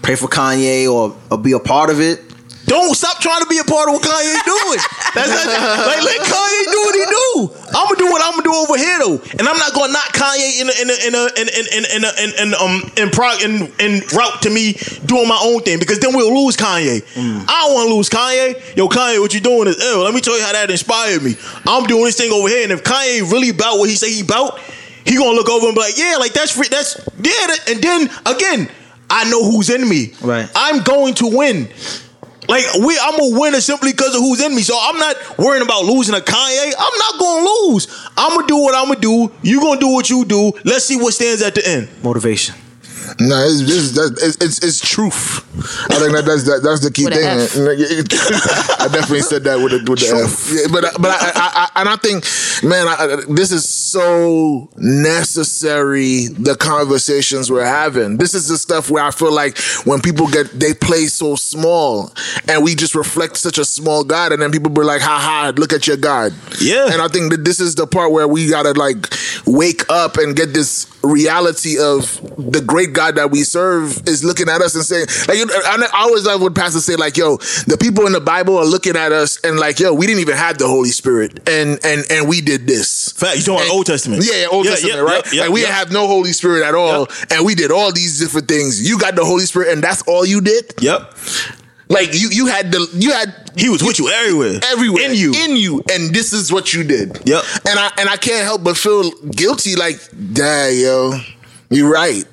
pray 0.01 0.15
for 0.15 0.27
Kanye 0.27 0.91
or, 0.91 1.15
or 1.29 1.37
be 1.37 1.51
a 1.53 1.59
part 1.59 1.89
of 1.89 1.99
it. 2.01 2.21
Don't 2.69 2.93
stop 2.93 3.17
trying 3.17 3.41
to 3.41 3.49
be 3.49 3.57
a 3.57 3.63
part 3.65 3.89
of 3.89 3.97
what 3.97 4.03
Kanye 4.05 4.29
doing. 4.45 4.79
That's 5.17 5.33
not, 5.33 5.49
like 5.89 6.05
let 6.05 6.21
Kanye 6.21 6.63
do 6.69 6.79
what 6.85 6.93
he 6.93 7.05
do. 7.09 7.25
I'm 7.73 7.89
gonna 7.89 7.97
do 7.97 8.05
what 8.13 8.21
I'm 8.21 8.37
gonna 8.37 8.45
do 8.45 8.53
over 8.53 8.77
here 8.77 8.99
though, 9.01 9.17
and 9.39 9.49
I'm 9.49 9.57
not 9.57 9.73
gonna 9.73 9.91
knock 9.91 10.13
Kanye 10.13 10.61
in 10.61 10.69
a, 10.69 10.75
in 10.77 10.87
a, 10.93 10.97
in 11.01 11.13
a, 11.17 11.23
in 11.41 11.47
in 11.49 11.65
in 11.73 11.83
in, 11.89 12.01
a, 12.05 12.11
in, 12.21 12.29
in 12.37 12.53
um 12.53 12.85
in 12.95 13.09
prog 13.09 13.41
in 13.41 13.73
in 13.81 14.05
route 14.13 14.41
to 14.43 14.49
me 14.53 14.77
doing 15.09 15.27
my 15.27 15.39
own 15.41 15.61
thing 15.65 15.79
because 15.79 15.97
then 15.99 16.13
we'll 16.15 16.29
lose 16.29 16.55
Kanye. 16.55 17.01
I 17.49 17.65
don't 17.65 17.73
want 17.73 17.89
to 17.89 17.95
lose 17.95 18.09
Kanye. 18.09 18.77
Yo, 18.77 18.87
Kanye, 18.87 19.19
what 19.19 19.33
you 19.33 19.39
doing 19.41 19.67
is 19.67 19.81
ill. 19.81 20.03
Let 20.05 20.13
me 20.13 20.21
tell 20.21 20.37
you 20.37 20.43
how 20.45 20.53
that 20.53 20.69
inspired 20.69 21.23
me. 21.23 21.35
I'm 21.65 21.85
doing 21.87 22.05
this 22.05 22.17
thing 22.17 22.31
over 22.31 22.47
here, 22.47 22.63
and 22.63 22.71
if 22.71 22.83
Kanye 22.83 23.25
really 23.31 23.49
about 23.49 23.79
what 23.79 23.89
he 23.89 23.95
say 23.95 24.13
he 24.13 24.21
about, 24.21 24.59
he 25.05 25.17
gonna 25.17 25.33
look 25.33 25.49
over 25.49 25.65
and 25.65 25.73
be 25.75 25.81
like, 25.81 25.97
yeah, 25.97 26.17
like 26.19 26.33
that's 26.33 26.51
free, 26.51 26.67
that's 26.69 26.97
yeah, 27.17 27.47
that, 27.49 27.59
and 27.69 27.81
then 27.81 28.09
again. 28.25 28.69
I 29.11 29.27
know 29.27 29.43
who's 29.43 29.71
in 29.71 29.89
me. 29.89 30.13
Right. 30.21 30.47
I'm 30.53 30.83
going 30.83 31.15
to 31.15 31.25
win. 31.35 31.67
Like 32.49 32.65
we, 32.83 32.97
I'm 32.99 33.13
a 33.13 33.39
winner 33.39 33.61
simply 33.61 33.91
because 33.91 34.15
of 34.15 34.21
who's 34.21 34.41
in 34.41 34.55
me. 34.55 34.63
So 34.63 34.77
I'm 34.81 34.97
not 34.97 35.37
worrying 35.37 35.63
about 35.63 35.85
losing 35.85 36.15
a 36.15 36.19
Kanye. 36.19 36.73
I'm 36.77 36.97
not 36.97 37.19
gonna 37.19 37.45
lose. 37.45 37.87
I'm 38.17 38.35
gonna 38.35 38.47
do 38.47 38.57
what 38.57 38.73
I'm 38.73 38.87
gonna 38.87 38.99
do. 38.99 39.31
You 39.43 39.61
gonna 39.61 39.79
do 39.79 39.89
what 39.89 40.09
you 40.09 40.25
do. 40.25 40.51
Let's 40.65 40.85
see 40.85 40.97
what 40.97 41.13
stands 41.13 41.43
at 41.43 41.53
the 41.53 41.67
end. 41.67 41.89
Motivation. 42.03 42.55
No, 43.19 43.35
it's, 43.45 43.61
it's, 43.61 43.91
that- 43.93 44.17
it's, 44.21 44.37
it's, 44.43 44.63
it's 44.63 44.79
truth. 44.79 45.45
I 45.91 45.95
think 45.99 46.13
that 46.13 46.25
that's 46.25 46.43
that, 46.45 46.61
that's 46.63 46.81
the 46.81 46.91
key 46.91 47.05
With 47.05 47.13
thing. 47.15 47.25
I 48.79 48.87
definitely 48.91 49.21
said 49.21 49.43
that 49.43 49.57
with 49.59 49.73
a, 49.73 49.77
with 49.89 49.99
the 49.99 50.15
F. 50.23 50.49
Yeah, 50.51 50.67
but 50.71 51.01
but 51.01 51.11
I, 51.11 51.31
I, 51.35 51.69
I 51.75 51.81
and 51.81 51.89
I 51.89 51.95
think, 51.97 52.23
man, 52.63 52.87
I, 52.87 52.93
I- 53.27 53.33
this 53.33 53.51
is 53.51 53.67
so 53.67 54.69
necessary. 54.77 56.27
The 56.27 56.55
conversations 56.55 57.51
we're 57.51 57.65
having. 57.65 58.17
This 58.17 58.33
is 58.33 58.47
the 58.47 58.57
stuff 58.57 58.89
where 58.89 59.03
I 59.03 59.11
feel 59.11 59.33
like 59.33 59.57
when 59.85 59.99
people 60.01 60.27
get 60.27 60.47
they 60.59 60.73
play 60.73 61.07
so 61.07 61.35
small, 61.35 62.11
and 62.47 62.63
we 62.63 62.75
just 62.75 62.95
reflect 62.95 63.37
such 63.37 63.57
a 63.57 63.65
small 63.65 64.03
God, 64.03 64.31
and 64.31 64.41
then 64.41 64.51
people 64.51 64.69
be 64.71 64.81
like, 64.81 65.01
"Ha 65.01 65.19
ha, 65.19 65.53
look 65.57 65.73
at 65.73 65.87
your 65.87 65.97
God." 65.97 66.33
Yeah. 66.61 66.87
and 66.91 67.01
I 67.01 67.07
think 67.07 67.31
that 67.31 67.43
this 67.45 67.59
is 67.59 67.75
the 67.75 67.87
part 67.87 68.11
where 68.11 68.27
we 68.27 68.47
gotta 68.49 68.71
like 68.73 69.13
wake 69.45 69.83
up 69.89 70.17
and 70.17 70.35
get 70.35 70.53
this 70.53 70.87
reality 71.03 71.79
of 71.79 72.19
the 72.37 72.61
great 72.61 72.93
God 72.93 72.98
that 72.99 73.31
we 73.31 73.43
serve 73.43 74.07
is 74.07 74.23
looking 74.23 74.49
at 74.49 74.61
us 74.61 74.75
and 74.75 74.83
saying, 74.83 75.07
like, 75.27 75.37
you 75.37 75.45
know, 75.45 75.53
I 75.65 75.87
always 75.93 76.25
love 76.25 76.41
when 76.41 76.53
pastors 76.53 76.85
say, 76.85 76.95
like, 76.95 77.17
yo, 77.17 77.37
the 77.67 77.77
people 77.79 78.05
in 78.05 78.13
the 78.13 78.19
Bible 78.21 78.57
are 78.57 78.65
looking 78.65 78.95
at 78.95 79.11
us 79.11 79.39
and 79.43 79.57
like, 79.59 79.79
yo, 79.79 79.93
we 79.93 80.05
didn't 80.07 80.21
even 80.21 80.35
have 80.37 80.57
the 80.57 80.67
Holy 80.67 80.89
Spirit, 80.89 81.47
and 81.49 81.79
and 81.83 82.03
and 82.11 82.27
we 82.29 82.41
did 82.41 82.67
this. 82.67 83.11
Fact, 83.13 83.37
you 83.37 83.43
talking 83.43 83.65
about 83.65 83.73
Old 83.73 83.85
Testament? 83.85 84.23
Yeah, 84.25 84.41
yeah, 84.41 84.47
Old 84.51 84.65
Yeah, 84.65 84.71
Testament, 84.71 84.95
yeah, 84.97 85.01
right? 85.01 85.33
yeah, 85.33 85.41
like 85.43 85.51
we 85.51 85.61
didn't 85.61 85.75
have 85.75 85.91
no 85.91 86.07
Holy 86.07 86.33
Spirit 86.33 86.63
at 86.65 86.75
all, 86.75 87.07
and 87.31 87.45
we 87.45 87.55
did 87.55 87.71
all 87.71 87.91
these 87.91 88.19
different 88.19 88.47
things. 88.47 88.87
You 88.87 88.99
got 88.99 89.15
the 89.15 89.25
Holy 89.25 89.45
Spirit, 89.45 89.69
and 89.73 89.83
that's 89.83 90.01
all 90.03 90.25
you 90.25 90.41
did. 90.41 90.73
Yep. 90.81 91.15
Like 91.91 92.09
you, 92.13 92.29
you 92.29 92.45
had 92.45 92.71
the, 92.71 92.87
you 92.93 93.11
had 93.13 93.33
He 93.57 93.67
was 93.67 93.81
with 93.81 93.97
you 93.97 94.09
everywhere. 94.09 94.59
everywhere 94.63 95.05
In 95.09 95.15
you. 95.15 95.33
in 95.33 95.55
you, 95.57 95.81
and 95.91 96.13
this 96.13 96.33
is 96.33 96.51
what 96.51 96.71
you 96.71 96.83
did. 96.83 97.19
Yep. 97.25 97.43
And 97.67 97.79
I 97.79 97.91
and 97.97 98.07
I 98.07 98.15
can't 98.15 98.43
help 98.43 98.63
but 98.63 98.77
feel 98.77 99.09
guilty. 99.31 99.75
Like, 99.75 99.99
dang, 100.33 100.77
yo. 100.79 101.13
You're 101.71 101.91
right. 101.91 102.23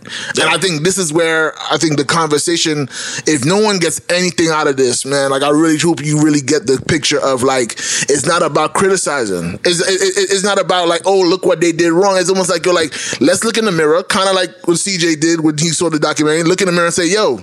And 0.40 0.48
I 0.48 0.56
think 0.56 0.82
this 0.82 0.96
is 0.96 1.12
where 1.12 1.52
I 1.70 1.76
think 1.76 1.98
the 1.98 2.06
conversation, 2.06 2.88
if 3.26 3.44
no 3.44 3.60
one 3.60 3.78
gets 3.78 4.00
anything 4.08 4.48
out 4.48 4.66
of 4.66 4.78
this, 4.78 5.04
man, 5.04 5.30
like 5.30 5.42
I 5.42 5.50
really 5.50 5.78
hope 5.78 6.02
you 6.02 6.22
really 6.22 6.40
get 6.40 6.66
the 6.66 6.82
picture 6.88 7.20
of 7.20 7.42
like, 7.42 7.72
it's 8.08 8.24
not 8.26 8.40
about 8.40 8.72
criticizing. 8.72 9.60
It's, 9.64 9.80
it, 9.86 10.00
it- 10.00 10.30
it's 10.30 10.42
not 10.42 10.58
about 10.58 10.88
like, 10.88 11.02
oh, 11.04 11.20
look 11.20 11.44
what 11.44 11.60
they 11.60 11.72
did 11.72 11.92
wrong. 11.92 12.16
It's 12.16 12.30
almost 12.30 12.48
like 12.48 12.64
you're 12.64 12.74
like, 12.74 12.92
let's 13.20 13.44
look 13.44 13.58
in 13.58 13.66
the 13.66 13.72
mirror, 13.72 14.02
kind 14.04 14.26
of 14.28 14.34
like 14.34 14.50
what 14.66 14.78
CJ 14.78 15.20
did 15.20 15.40
when 15.40 15.58
he 15.58 15.68
saw 15.68 15.90
the 15.90 15.98
documentary, 15.98 16.42
look 16.42 16.62
in 16.62 16.66
the 16.66 16.72
mirror 16.72 16.86
and 16.86 16.94
say, 16.94 17.06
yo, 17.06 17.40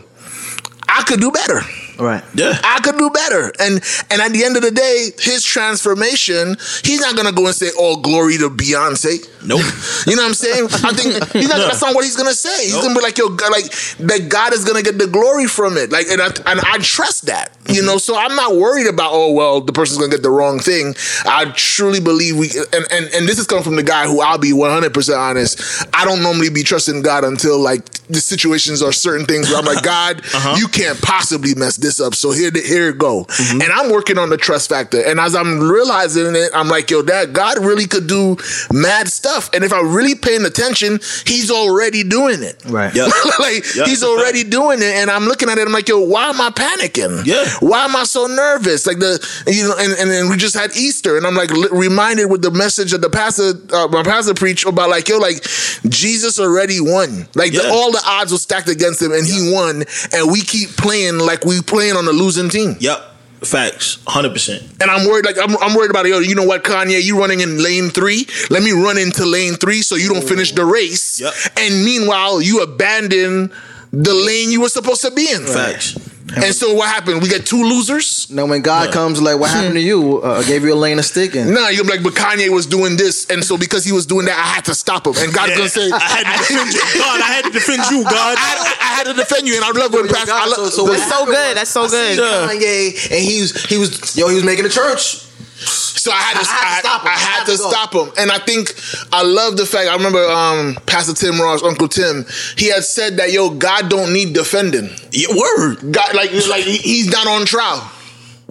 I 0.88 1.04
could 1.04 1.20
do 1.20 1.32
better. 1.32 1.62
Right. 2.04 2.24
Yeah. 2.36 2.60
I 2.64 2.80
could 2.82 2.98
do 2.98 3.10
better. 3.10 3.52
And 3.60 3.82
and 4.12 4.22
at 4.22 4.32
the 4.34 4.44
end 4.44 4.58
of 4.58 4.62
the 4.62 4.72
day, 4.72 5.12
his 5.20 5.44
transformation, 5.44 6.58
he's 6.84 7.00
not 7.00 7.16
gonna 7.16 7.32
go 7.32 7.46
and 7.46 7.56
say, 7.56 7.70
"All 7.80 7.98
glory 7.98 8.38
to 8.40 8.50
Beyonce." 8.50 9.26
Nope. 9.46 9.62
You 10.06 10.18
know 10.18 10.24
what 10.24 10.30
I'm 10.30 10.34
saying? 10.34 10.66
I 10.66 10.92
think 10.92 11.14
he's 11.32 11.48
not, 11.48 11.60
that's 11.60 11.82
not 11.82 11.96
what 11.96 12.04
he's 12.04 12.18
gonna 12.18 12.34
say. 12.34 12.66
He's 12.66 12.76
gonna 12.76 12.94
be 12.94 13.02
like, 13.02 13.18
"Yo, 13.18 13.30
God, 13.30 13.52
like 13.52 13.72
that 14.00 14.28
God 14.28 14.52
is 14.52 14.66
gonna 14.66 14.82
get 14.82 14.98
the 14.98 15.08
glory 15.08 15.48
from 15.48 15.78
it." 15.78 15.92
Like, 15.92 16.08
and 16.08 16.22
I, 16.22 16.28
and 16.46 16.60
I 16.60 16.78
trust 16.80 17.28
that. 17.28 17.56
You 17.68 17.76
mm-hmm. 17.76 17.86
know, 17.86 17.98
so 17.98 18.18
I'm 18.18 18.36
not 18.36 18.58
worried 18.58 18.88
about, 18.88 19.12
oh 19.14 19.32
well, 19.32 19.62
the 19.62 19.72
person's 19.72 20.00
gonna 20.00 20.12
get 20.12 20.24
the 20.24 20.30
wrong 20.30 20.60
thing. 20.60 20.94
I 21.26 21.46
truly 21.56 22.02
believe 22.02 22.38
we, 22.38 22.50
and 22.74 22.86
and 22.92 23.06
and 23.14 23.28
this 23.30 23.40
is 23.40 23.48
coming 23.48 23.64
from 23.64 23.78
the 23.78 23.84
guy 23.84 24.06
who 24.06 24.20
I'll 24.20 24.38
be 24.38 24.52
100 24.52 24.94
percent 24.94 25.18
honest. 25.18 25.88
I 25.94 26.04
don't 26.04 26.22
normally 26.22 26.50
be 26.50 26.64
trusting 26.64 27.02
God 27.02 27.24
until 27.24 27.58
like 27.60 27.90
the 28.10 28.20
situations 28.20 28.82
or 28.82 28.92
certain 28.92 29.26
things 29.26 29.50
where 29.50 29.60
I'm 29.60 29.66
like, 29.66 29.84
God, 29.84 30.20
uh-huh. 30.20 30.56
you 30.58 30.68
can't 30.68 31.02
possibly 31.02 31.56
mess 31.56 31.78
this 31.78 31.93
up. 32.00 32.16
So 32.16 32.32
here, 32.32 32.52
here 32.54 32.90
it 32.90 32.98
go. 32.98 33.26
And 33.52 33.64
I'm 33.64 33.92
working 33.92 34.18
on 34.18 34.30
the 34.30 34.38
trust 34.38 34.70
factor. 34.70 35.02
And 35.02 35.20
as 35.20 35.36
I'm 35.36 35.60
realizing 35.60 36.36
it, 36.36 36.50
I'm 36.54 36.68
like, 36.68 36.90
yo, 36.90 37.02
that 37.04 37.34
God 37.34 37.60
really 37.64 37.86
could 37.88 38.08
do 38.08 38.38
mad 38.72 39.08
stuff. 39.08 39.50
And 39.54 39.64
if 39.64 39.72
I'm 39.74 39.94
really 39.94 40.16
paying 40.16 40.46
attention, 40.46 41.00
He's 41.26 41.50
already 41.52 42.04
doing 42.04 42.44
it. 42.44 42.62
Right. 42.66 42.94
Yeah. 43.04 43.10
like 43.40 43.66
Yeah, 43.76 43.86
he's 43.86 44.04
already 44.04 44.44
doing 44.44 44.80
it, 44.80 44.94
and 44.96 45.10
I'm 45.10 45.26
looking 45.26 45.50
at 45.50 45.58
it. 45.58 45.66
I'm 45.66 45.74
like, 45.74 45.88
yo, 45.90 46.00
why 46.00 46.30
am 46.30 46.40
I 46.40 46.50
panicking? 46.52 47.26
Yeah. 47.26 47.46
Why 47.60 47.86
am 47.86 47.96
I 47.96 48.04
so 48.04 48.28
nervous? 48.28 48.86
Like 48.86 49.00
the 49.00 49.20
you 49.48 49.68
know, 49.68 49.76
and 49.80 49.94
and 49.94 50.12
then 50.12 50.30
we 50.30 50.38
just 50.38 50.56
had 50.56 50.76
Easter, 50.76 51.18
and 51.18 51.26
I'm 51.26 51.34
like 51.36 51.50
li- 51.52 51.70
reminded 51.72 52.26
with 52.26 52.42
the 52.42 52.52
message 52.52 52.92
that 52.92 53.02
the 53.02 53.10
pastor, 53.10 53.54
uh, 53.74 53.88
my 53.88 54.04
pastor 54.04 54.34
preached 54.34 54.66
about, 54.68 54.90
like 54.90 55.08
yo, 55.08 55.18
like 55.18 55.44
Jesus 55.90 56.40
already 56.40 56.80
won. 56.80 57.28
Like 57.36 57.52
the, 57.54 57.68
all 57.70 57.92
the 57.92 58.02
odds 58.06 58.32
were 58.32 58.38
stacked 58.38 58.70
against 58.70 59.02
him, 59.02 59.12
and 59.12 59.26
he 59.26 59.52
won. 59.52 59.84
And 60.14 60.32
we 60.32 60.42
keep 60.42 60.70
playing 60.78 61.18
like 61.18 61.46
we 61.46 61.62
playing 61.74 61.96
on 61.98 62.08
a 62.08 62.12
losing 62.12 62.50
team. 62.50 62.76
Yep. 62.80 63.10
Facts. 63.42 63.98
Hundred 64.08 64.32
percent. 64.32 64.62
And 64.80 64.90
I'm 64.90 65.06
worried, 65.06 65.26
like 65.26 65.38
I'm, 65.42 65.58
I'm 65.58 65.76
worried 65.76 65.90
about 65.90 66.06
yo. 66.06 66.20
You 66.20 66.36
know 66.36 66.46
what, 66.46 66.64
Kanye? 66.64 67.02
You 67.04 67.20
running 67.20 67.42
in 67.42 67.62
lane 67.62 67.90
three? 67.90 68.26
Let 68.50 68.64
me 68.64 68.72
run 68.72 68.98
into 68.98 69.26
lane 69.26 69.56
three 69.56 69.82
so 69.82 69.96
you 69.96 70.08
don't 70.08 70.24
finish 70.24 70.54
the 70.54 70.64
race. 70.64 71.20
Yep. 71.20 71.34
And 71.58 71.84
meanwhile, 71.84 72.42
you 72.42 72.62
abandon 72.62 73.52
the 73.92 74.14
lane 74.14 74.52
you 74.52 74.62
were 74.62 74.70
supposed 74.70 75.02
to 75.02 75.12
be 75.12 75.30
in. 75.30 75.44
Facts. 75.46 75.98
And 76.36 76.54
so 76.56 76.74
what 76.74 76.90
happened? 76.90 77.22
We 77.22 77.30
got 77.30 77.46
two 77.46 77.62
losers. 77.64 78.28
Now 78.30 78.46
when 78.46 78.62
God 78.62 78.92
comes, 78.92 79.22
like, 79.22 79.40
what 79.40 79.52
happened 79.52 79.76
to 79.76 79.82
you? 79.82 80.22
Uh, 80.24 80.42
I 80.44 80.48
gave 80.48 80.64
you 80.64 80.74
a 80.74 80.76
lane 80.76 80.98
of 81.00 81.06
sticking. 81.06 81.54
Nah, 81.54 81.68
you're 81.70 81.86
like, 81.86 82.02
but 82.04 82.14
Kanye 82.14 82.50
was 82.50 82.66
doing 82.66 82.98
this, 82.98 83.26
and 83.30 83.44
so 83.44 83.58
because 83.58 83.84
he 83.86 83.92
was 83.92 84.06
doing 84.06 84.26
that, 84.26 84.38
I 84.38 84.48
had 84.56 84.66
to 84.66 84.76
stop 84.76 85.06
him. 85.06 85.14
And 85.18 85.34
God's 85.34 85.52
Yeah. 85.52 85.58
gonna 85.58 85.70
say, 85.70 85.90
I 85.92 86.00
had 86.00 86.24
to 86.24 86.32
defend 86.50 86.74
you. 86.74 86.82
God, 87.00 87.22
I 87.22 87.26
had 87.34 87.44
to 87.46 87.52
defend 87.52 87.84
you, 87.92 88.04
God. 88.04 88.36
I, 88.40 88.76
I 88.82 88.86
had 88.98 89.04
to 89.08 89.14
defend 89.14 89.48
you, 89.48 89.56
and 89.56 89.64
I 89.64 89.72
love 89.72 89.94
when 89.94 90.06
Yo, 90.06 90.14
Pastor. 90.14 90.32
I 90.34 90.46
love, 90.46 90.56
so- 90.56 90.70
so 90.70 90.84
what 90.84 90.98
That's 90.98 91.10
so 91.10 91.26
good. 91.26 91.58
That's 91.58 91.70
so 91.72 91.88
good. 91.90 92.18
Yeah. 92.18 92.48
Kanye, 92.50 93.12
and 93.12 93.20
he 93.24 93.42
was 93.42 93.66
he 93.66 93.78
was 93.78 94.16
yo 94.18 94.28
he 94.30 94.36
was 94.36 94.44
making 94.44 94.66
a 94.66 94.70
church. 94.70 95.23
So 96.04 96.12
I 96.12 96.16
had 96.16 96.34
to, 96.34 96.50
I 96.50 96.56
had 96.58 96.82
to 96.82 96.84
stop 96.84 97.02
him. 97.02 97.08
I, 97.08 97.12
had 97.12 97.16
I 97.16 97.38
had 97.40 97.46
to 97.46 97.52
to 97.52 97.58
stop 97.58 97.94
him, 97.96 98.12
and 98.18 98.30
I 98.30 98.38
think 98.40 98.74
I 99.14 99.24
love 99.24 99.56
the 99.56 99.66
fact. 99.66 99.88
I 99.88 99.96
remember 99.96 100.20
um, 100.26 100.76
Pastor 100.86 101.14
Tim 101.14 101.40
Ross, 101.40 101.64
Uncle 101.64 101.88
Tim. 101.88 102.26
He 102.58 102.68
had 102.70 102.84
said 102.84 103.16
that 103.18 103.32
yo, 103.32 103.52
God 103.52 103.90
don't 103.90 104.12
need 104.12 104.34
defending. 104.34 104.90
Yeah, 105.14 105.30
word. 105.30 105.94
God, 105.94 106.14
like, 106.14 106.32
like 106.50 106.66
he's 106.66 107.08
not 107.08 107.26
on 107.28 107.46
trial. 107.46 107.90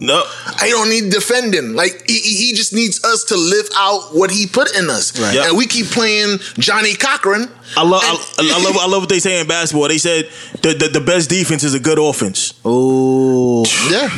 No. 0.00 0.24
I 0.60 0.70
don't 0.70 0.88
need 0.88 1.10
defending. 1.12 1.74
Like 1.74 2.04
he, 2.08 2.20
he 2.20 2.54
just 2.54 2.72
needs 2.72 3.04
us 3.04 3.24
to 3.24 3.36
live 3.36 3.68
out 3.76 4.14
what 4.14 4.30
he 4.30 4.46
put 4.46 4.74
in 4.74 4.88
us. 4.88 5.20
Right. 5.20 5.34
Yeah. 5.34 5.48
And 5.48 5.58
we 5.58 5.66
keep 5.66 5.86
playing 5.88 6.38
Johnnie 6.58 6.94
Cochran. 6.94 7.50
I 7.76 7.84
love, 7.84 8.02
And- 8.38 8.48
I, 8.50 8.58
I 8.58 8.64
love, 8.64 8.76
I 8.80 8.86
love 8.86 9.02
what 9.02 9.10
they 9.10 9.20
say 9.20 9.38
in 9.40 9.46
basketball. 9.46 9.88
They 9.88 9.98
said 9.98 10.30
the, 10.62 10.72
the 10.72 10.88
the 10.88 11.00
best 11.04 11.28
defense 11.28 11.64
is 11.64 11.74
a 11.74 11.80
good 11.80 11.98
offense. 11.98 12.54
Oh, 12.64 13.64
Yeah. 13.90 14.08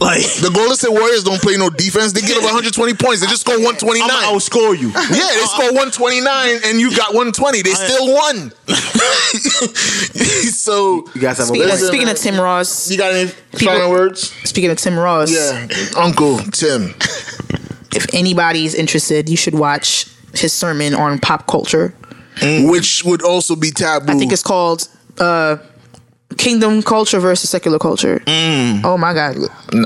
Like 0.00 0.22
The 0.42 0.50
Golden 0.54 0.76
State 0.76 0.92
Warriors 0.92 1.24
don't 1.24 1.40
play 1.42 1.56
no 1.56 1.70
defense. 1.70 2.12
They 2.12 2.20
give 2.20 2.36
up 2.38 2.44
120 2.44 2.94
points. 2.94 3.20
They 3.20 3.26
just 3.26 3.40
score 3.42 3.56
129. 3.56 4.02
I'm 4.02 4.08
gonna 4.08 4.36
outscore 4.36 4.78
you. 4.78 4.88
yeah, 4.90 5.34
they 5.34 5.46
score 5.50 5.72
129 5.74 6.60
and 6.66 6.80
you 6.80 6.94
got 6.94 7.14
120. 7.14 7.62
They 7.62 7.74
still 7.74 8.12
won. 8.14 8.52
so 10.52 11.04
you 11.14 11.20
guys 11.20 11.38
have 11.38 11.46
a 11.46 11.48
Speaking 11.48 11.62
of, 11.64 11.70
Listen, 11.70 11.86
speaking 11.88 12.08
of 12.08 12.16
Tim 12.16 12.40
Ross, 12.40 12.90
you 12.90 12.98
got 12.98 13.12
any 13.12 13.30
People- 13.52 13.74
final 13.74 13.90
words? 13.90 14.30
speaking 14.48 14.70
of 14.70 14.78
Tim 14.78 14.98
Ross, 14.98 15.30
Yeah, 15.32 15.66
Uncle 15.96 16.38
Tim. 16.38 16.94
if 17.94 18.06
anybody's 18.14 18.74
interested, 18.74 19.28
you 19.28 19.36
should 19.36 19.54
watch 19.54 20.06
his 20.34 20.52
sermon 20.52 20.94
on 20.94 21.18
pop 21.18 21.46
culture. 21.46 21.94
Which 22.40 23.04
would 23.04 23.22
also 23.22 23.56
be 23.56 23.70
taboo. 23.72 24.12
I 24.12 24.16
think 24.16 24.32
it's 24.32 24.44
called 24.44 24.86
uh, 25.18 25.56
Kingdom 26.36 26.82
Culture 26.82 27.20
versus 27.20 27.48
Secular 27.48 27.78
Culture. 27.78 28.20
Mm. 28.26 28.84
Oh 28.84 28.98
my 28.98 29.14
God. 29.14 29.36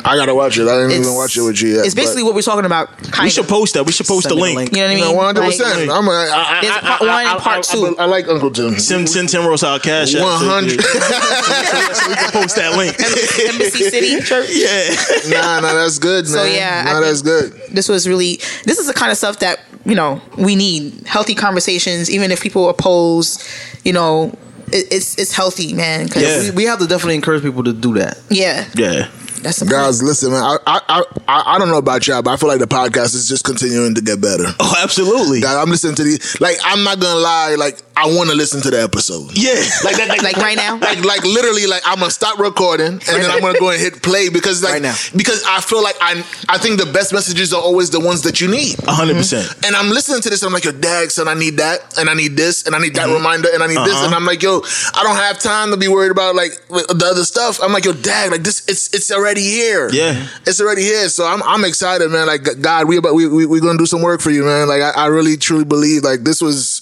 I 0.05 0.17
gotta 0.17 0.35
watch 0.35 0.59
it. 0.59 0.63
I 0.67 0.75
didn't 0.75 0.91
It's, 0.91 1.01
even 1.07 1.15
watch 1.15 1.37
it 1.37 1.43
with 1.43 1.63
you 1.63 1.77
yet. 1.77 1.87
it's 1.87 1.95
basically 1.95 2.25
what 2.25 2.35
we're 2.35 2.43
talking 2.43 2.65
about. 2.67 2.89
Kind 3.13 3.27
We 3.27 3.31
should 3.31 3.45
of. 3.45 3.51
post 3.51 3.75
that. 3.75 3.87
We 3.87 3.93
should 3.93 4.07
post 4.07 4.29
Send 4.29 4.37
the 4.37 4.43
link. 4.43 4.57
link. 4.57 4.71
You 4.73 4.79
know 4.79 4.89
what 4.89 4.93
I 4.93 5.07
mean? 5.07 5.17
One 5.17 5.25
hundred 5.27 5.41
Like, 5.43 5.51
percent. 5.59 5.91
I'm. 5.91 6.09
A, 6.09 6.11
I, 6.11 6.59
I, 6.59 6.61
There's 6.61 6.75
I, 6.77 6.81
part 6.81 7.03
I- 7.03 7.07
one 7.07 7.27
and 7.27 7.41
part 7.41 7.59
I- 7.59 7.73
two. 7.73 7.97
I, 7.99 8.05
like 8.07 8.29
Uncle 8.29 8.51
Tim. 8.51 8.79
Send 8.79 9.09
send 9.09 9.29
Tim 9.29 9.47
Ross 9.47 9.63
our 9.63 9.79
cash. 9.79 10.15
app 10.17 10.23
One 10.23 10.41
so- 10.41 10.49
hundred. 10.49 10.81
So 10.83 12.09
we 12.09 12.15
can 12.17 12.31
post 12.33 12.57
that 12.57 12.77
link. 12.77 12.99
Embassy 12.99 13.85
City 13.91 14.21
Church. 14.27 14.49
Yeah. 14.53 14.95
Nah, 15.29 15.61
nah, 15.61 15.73
that's 15.75 15.99
good, 16.01 16.25
man. 16.25 16.33
So, 16.33 16.45
yeah, 16.45 16.83
nah, 16.85 17.01
that's 17.01 17.23
good. 17.23 17.53
this 17.71 17.89
was 17.89 18.09
really 18.09 18.37
this 18.65 18.79
is 18.79 18.89
the 18.89 18.95
kind 18.95 19.13
of 19.13 19.17
stuff 19.17 19.39
that 19.39 19.61
you 19.87 19.95
know 19.95 20.21
we 20.37 20.57
need 20.57 21.07
healthy 21.07 21.35
conversations 21.37 22.11
even 22.11 22.31
if 22.33 22.41
people 22.43 22.69
oppose 22.69 23.39
you 23.85 23.93
know 23.93 24.37
it, 24.73 24.87
it's 24.93 25.19
it's 25.19 25.33
healthy 25.33 25.73
man 25.75 26.09
'cause- 26.09 26.23
Yeah. 26.23 26.41
we, 26.43 26.51
we 26.51 26.65
have 26.65 26.79
to 26.81 26.87
definitely 26.87 27.15
encourage 27.17 27.43
people 27.43 27.65
to 27.65 27.73
do 27.73 27.95
that. 27.95 28.19
yeah 28.31 28.67
Yeah. 28.75 29.09
that's 29.43 29.59
the 29.59 29.67
Guys, 29.67 30.03
listen, 30.03 30.31
man. 30.33 30.43
I, 30.43 30.57
I, 30.67 31.03
I, 31.29 31.43
I 31.55 31.59
don't 31.59 31.69
know 31.69 31.79
about 31.79 32.07
y'all, 32.07 32.23
but 32.23 32.31
I 32.31 32.37
feel 32.37 32.49
like 32.49 32.61
the 32.61 32.67
podcast 32.69 33.15
is 33.15 33.29
just 33.29 33.43
continuing 33.45 33.95
to 33.97 34.01
get 34.01 34.21
better. 34.21 34.45
Oh, 34.61 34.75
absolutely. 34.83 35.41
God, 35.41 35.61
I'm 35.61 35.69
listening 35.69 35.97
to 35.97 36.05
these. 36.05 36.41
Like, 36.41 36.57
I'm 36.65 36.85
not 36.85 37.01
gonna 37.01 37.19
lie. 37.19 37.57
Like, 37.59 37.81
I 37.97 38.07
want 38.07 38.31
to 38.31 38.37
listen 38.37 38.61
to 38.63 38.71
the 38.71 38.83
episode. 38.83 39.37
Yeah. 39.37 39.53
Like 39.85 39.97
that. 39.97 40.09
Like, 40.09 40.23
like 40.23 40.37
right 40.39 40.57
now 40.57 40.79
like, 40.79 41.05
like 41.05 41.25
literally, 41.25 41.67
like 41.67 41.83
I'm 41.85 41.99
gonna 41.99 42.11
stop 42.11 42.39
recording 42.39 42.87
and 42.87 43.01
then 43.01 43.31
I'm 43.31 43.41
gonna 43.41 43.59
go 43.59 43.71
and 43.71 43.79
hit 43.81 44.03
play 44.03 44.29
because, 44.29 44.63
like, 44.63 44.73
Right 44.75 44.83
now. 44.83 44.95
because 45.15 45.45
I 45.47 45.61
feel 45.61 45.83
like 45.83 45.97
I, 46.01 46.25
I 46.49 46.59
think 46.59 46.81
the 46.81 46.87
best 46.91 47.13
messages 47.13 47.53
are 47.53 47.61
always 47.61 47.91
the 47.91 48.01
ones 48.01 48.23
that 48.23 48.41
you 48.41 48.49
need. 48.49 48.77
hundred 48.85 49.15
percent. 49.17 49.47
And 49.65 49.77
I'm 49.77 49.91
listening 49.91 50.21
to 50.23 50.31
this, 50.31 50.43
and 50.43 50.49
I'm 50.49 50.55
like, 50.55 50.65
yo, 50.65 50.73
dag, 50.73 51.11
son, 51.11 51.29
I 51.29 51.35
need 51.35 51.59
that, 51.59 51.99
and 51.99 52.09
I 52.09 52.15
need 52.15 52.37
this, 52.37 52.67
and 52.67 52.75
I 52.75 52.79
need 52.79 52.95
that 52.95 53.03
Mm-hmm. 53.07 53.15
reminder, 53.15 53.49
and 53.53 53.63
I 53.63 53.67
need 53.67 53.79
this, 53.85 53.95
Uh-huh. 53.95 54.07
and 54.07 54.15
I'm 54.15 54.25
like, 54.25 54.43
yo, 54.43 54.63
I 54.95 55.03
don't 55.03 55.17
have 55.17 55.39
time 55.39 55.71
to 55.73 55.77
be 55.77 55.89
worried 55.89 56.11
about 56.13 56.35
like 56.35 56.53
the 56.69 57.07
other 57.11 57.25
stuff. 57.25 57.61
I'm 57.63 57.73
like, 57.73 57.85
yo, 57.85 57.93
dag, 57.93 58.31
like 58.31 58.43
this, 58.43 58.67
it's 58.69 58.93
it's 58.95 59.11
already 59.11 59.43
here. 59.43 59.91
Yeah. 59.93 60.27
it's 60.47 60.61
already 60.61 60.83
here. 60.83 61.09
So 61.11 61.27
I'm 61.27 61.43
I'm 61.43 61.65
excited, 61.65 62.11
man. 62.11 62.27
Like 62.27 62.49
God, 62.61 62.89
we 62.89 62.97
about 62.97 63.15
we 63.15 63.27
we 63.29 63.45
we 63.47 63.61
gonna 63.61 63.77
do 63.79 63.87
some 63.87 64.01
work 64.03 64.21
for 64.21 64.31
you, 64.31 64.45
man. 64.45 64.67
Like 64.69 64.81
I, 64.83 64.91
I 64.91 65.07
really 65.07 65.37
truly 65.37 65.65
believe 65.65 66.03
like 66.05 66.21
this 66.25 66.41
was 66.41 66.81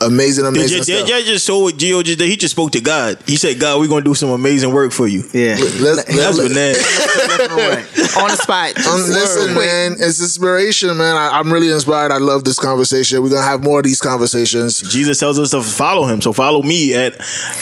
amazing, 0.00 0.44
amazing 0.50 0.78
Yeah, 0.78 0.82
stuff. 0.98 1.08
yeah, 1.08 1.16
yeah, 1.18 1.24
just 1.24 1.46
so 1.46 1.58
what 1.60 1.76
Gio 1.76 2.02
just 2.04 2.18
did. 2.18 2.28
He 2.28 2.36
just 2.36 2.52
spoke 2.52 2.72
to 2.72 2.80
God. 2.80 3.18
He 3.26 3.36
said, 3.36 3.58
"God, 3.58 3.80
we're 3.80 3.88
gonna 3.88 4.04
do 4.04 4.14
some 4.14 4.30
amazing 4.30 4.72
work 4.72 4.92
for 4.92 5.06
you." 5.08 5.24
Yeah, 5.32 5.56
Let's- 5.80 6.04
That's 6.04 6.38
let's- 6.38 6.48
bananas. 6.48 6.78
on 8.16 8.28
the 8.30 8.36
spot 8.36 8.76
Um, 8.86 9.00
listen, 9.02 9.54
man, 9.54 9.92
it's 9.98 10.20
inspiration, 10.20 10.96
man. 10.96 11.16
I, 11.16 11.38
I'm 11.38 11.52
really 11.52 11.70
inspired. 11.70 12.12
I 12.12 12.18
love 12.18 12.44
this 12.44 12.58
conversation. 12.58 13.22
We're 13.22 13.30
gonna 13.30 13.42
have 13.42 13.62
more 13.62 13.78
of 13.80 13.84
these 13.84 14.00
conversations. 14.00 14.80
Jesus 14.80 15.18
tells 15.18 15.38
us 15.38 15.50
to 15.50 15.62
follow 15.62 16.06
him. 16.06 16.20
So 16.20 16.32
follow 16.32 16.62
me 16.62 16.94
at 16.94 17.14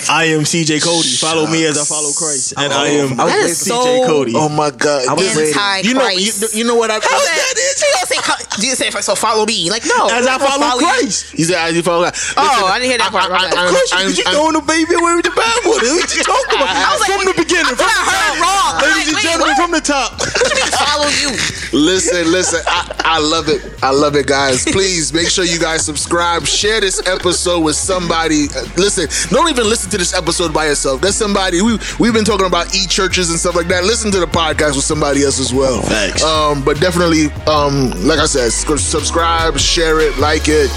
I 0.09 0.25
am 0.27 0.43
CJ 0.43 0.83
Cody. 0.83 1.09
Follow 1.09 1.47
me 1.47 1.65
as 1.67 1.79
I 1.79 1.85
follow 1.85 2.13
Christ. 2.13 2.55
And 2.57 2.73
I 2.73 2.89
am 2.89 3.21
I 3.21 3.25
was 3.25 3.33
That 3.33 3.37
waiting 3.39 3.51
is 3.51 3.59
for- 3.69 3.75
CJ 3.75 3.99
so 4.01 4.07
Cody. 4.07 4.33
Oh 4.37 4.49
my 4.49 4.71
God! 4.71 5.07
I 5.09 5.13
was 5.15 5.25
This- 5.25 5.37
waiting. 5.37 5.55
anti 5.59 5.89
you 5.89 5.95
know, 5.95 6.09
you, 6.09 6.33
you 6.55 6.65
know 6.65 6.75
what 6.77 6.91
I? 6.91 6.95
How 6.95 7.01
is 7.01 7.09
that? 7.29 7.55
She 7.77 7.87
gonna 7.93 8.07
say, 8.07 8.61
Jesus 8.61 8.79
said, 8.79 8.93
"So 9.05 9.15
follow 9.15 9.45
me." 9.47 9.71
Like 9.71 9.85
no, 9.87 10.09
As 10.09 10.27
I 10.27 10.35
I'm 10.35 10.41
gonna 10.41 10.51
follow 10.59 10.81
you. 10.81 10.87
Christ. 10.87 11.27
He 11.33 11.45
said, 11.45 11.57
"As 11.57 11.75
you 11.77 11.83
follow 11.83 12.05
God." 12.05 12.15
Oh, 12.37 12.67
I 12.79 12.87
didn't 12.87 12.95
hear 12.95 13.03
that 13.03 13.11
part. 13.11 13.27
My 13.35 13.43
bad. 13.51 13.59
Of 13.59 13.75
course, 13.75 13.91
you, 13.91 14.23
you 14.23 14.25
throwing 14.31 14.55
the 14.55 14.63
baby 14.63 14.95
away 14.95 15.19
with 15.19 15.27
the 15.27 15.35
bad 15.35 15.51
bathwater. 15.67 15.99
What 15.99 16.15
you 16.15 16.23
talking 16.23 16.63
about? 16.63 16.71
I 16.71 16.95
was 16.95 17.03
like, 17.03 17.11
from 17.11 17.27
the 17.27 17.35
beginning. 17.35 17.75
from 17.75 17.91
the 17.91 17.99
I 17.99 18.07
heard 18.07 18.37
wrong. 18.39 18.73
Ladies 18.87 19.19
Like, 19.19 19.27
and 19.35 19.43
wait, 19.43 19.51
gentlemen, 19.51 19.51
what? 19.51 19.59
from 19.59 19.71
the 19.75 19.83
top. 19.83 20.09
What 20.23 20.55
you 20.55 20.71
follow 20.79 21.11
you? 21.19 21.31
Listen, 21.75 22.33
listen. 22.33 22.61
I, 22.67 22.95
I 23.05 23.19
love 23.21 23.49
it. 23.49 23.61
I 23.83 23.91
love 23.91 24.17
it, 24.17 24.27
guys. 24.27 24.65
Please 24.65 25.13
make 25.13 25.29
sure 25.29 25.45
you 25.45 25.59
guys 25.59 25.85
subscribe. 25.85 26.47
Share 26.47 26.81
this 26.81 27.07
episode 27.07 27.61
with 27.61 27.77
somebody. 27.77 28.49
Listen, 28.79 29.07
don't 29.29 29.51
even 29.51 29.69
listen 29.69 29.91
to 29.91 29.99
this 29.99 30.15
episode 30.15 30.55
by 30.55 30.65
yourself. 30.67 31.03
That's 31.03 31.17
somebody 31.17 31.61
we 31.61 31.79
we've 32.01 32.15
been 32.15 32.25
talking 32.25 32.47
about 32.47 32.75
e 32.75 32.87
churches 32.87 33.29
and 33.29 33.39
stuff 33.39 33.55
like 33.55 33.67
that. 33.69 33.85
Listen 33.85 34.11
to 34.13 34.21
the 34.21 34.27
podcast 34.27 34.77
with 34.77 34.85
somebody 34.85 35.23
else 35.25 35.39
as 35.41 35.53
well. 35.53 35.83
Thanks. 35.83 36.23
Um, 36.25 36.65
but 36.65 36.81
definitely, 36.81 37.27
um, 37.47 37.91
like 38.07 38.19
I 38.19 38.27
said, 38.27 38.51
subscribe, 38.53 39.59
share 39.59 40.01
it, 40.01 40.17
like 40.19 40.45
it, 40.49 40.71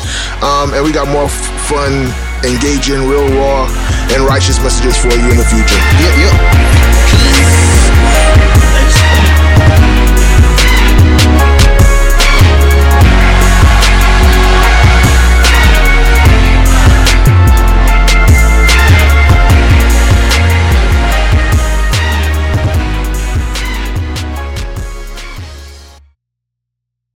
um, 0.43 0.73
and 0.73 0.83
we 0.83 0.91
got 0.91 1.07
more 1.07 1.25
f- 1.31 1.69
fun, 1.69 1.90
engage 2.43 2.89
in 2.89 3.07
real 3.09 3.27
raw 3.37 3.67
and 4.13 4.23
righteous 4.23 4.59
messages 4.61 4.97
for 4.97 5.09
you 5.09 5.31
in 5.31 5.37
the 5.37 5.45
future. 5.45 5.79
Yep, 5.99 6.17
yep. 6.23 6.35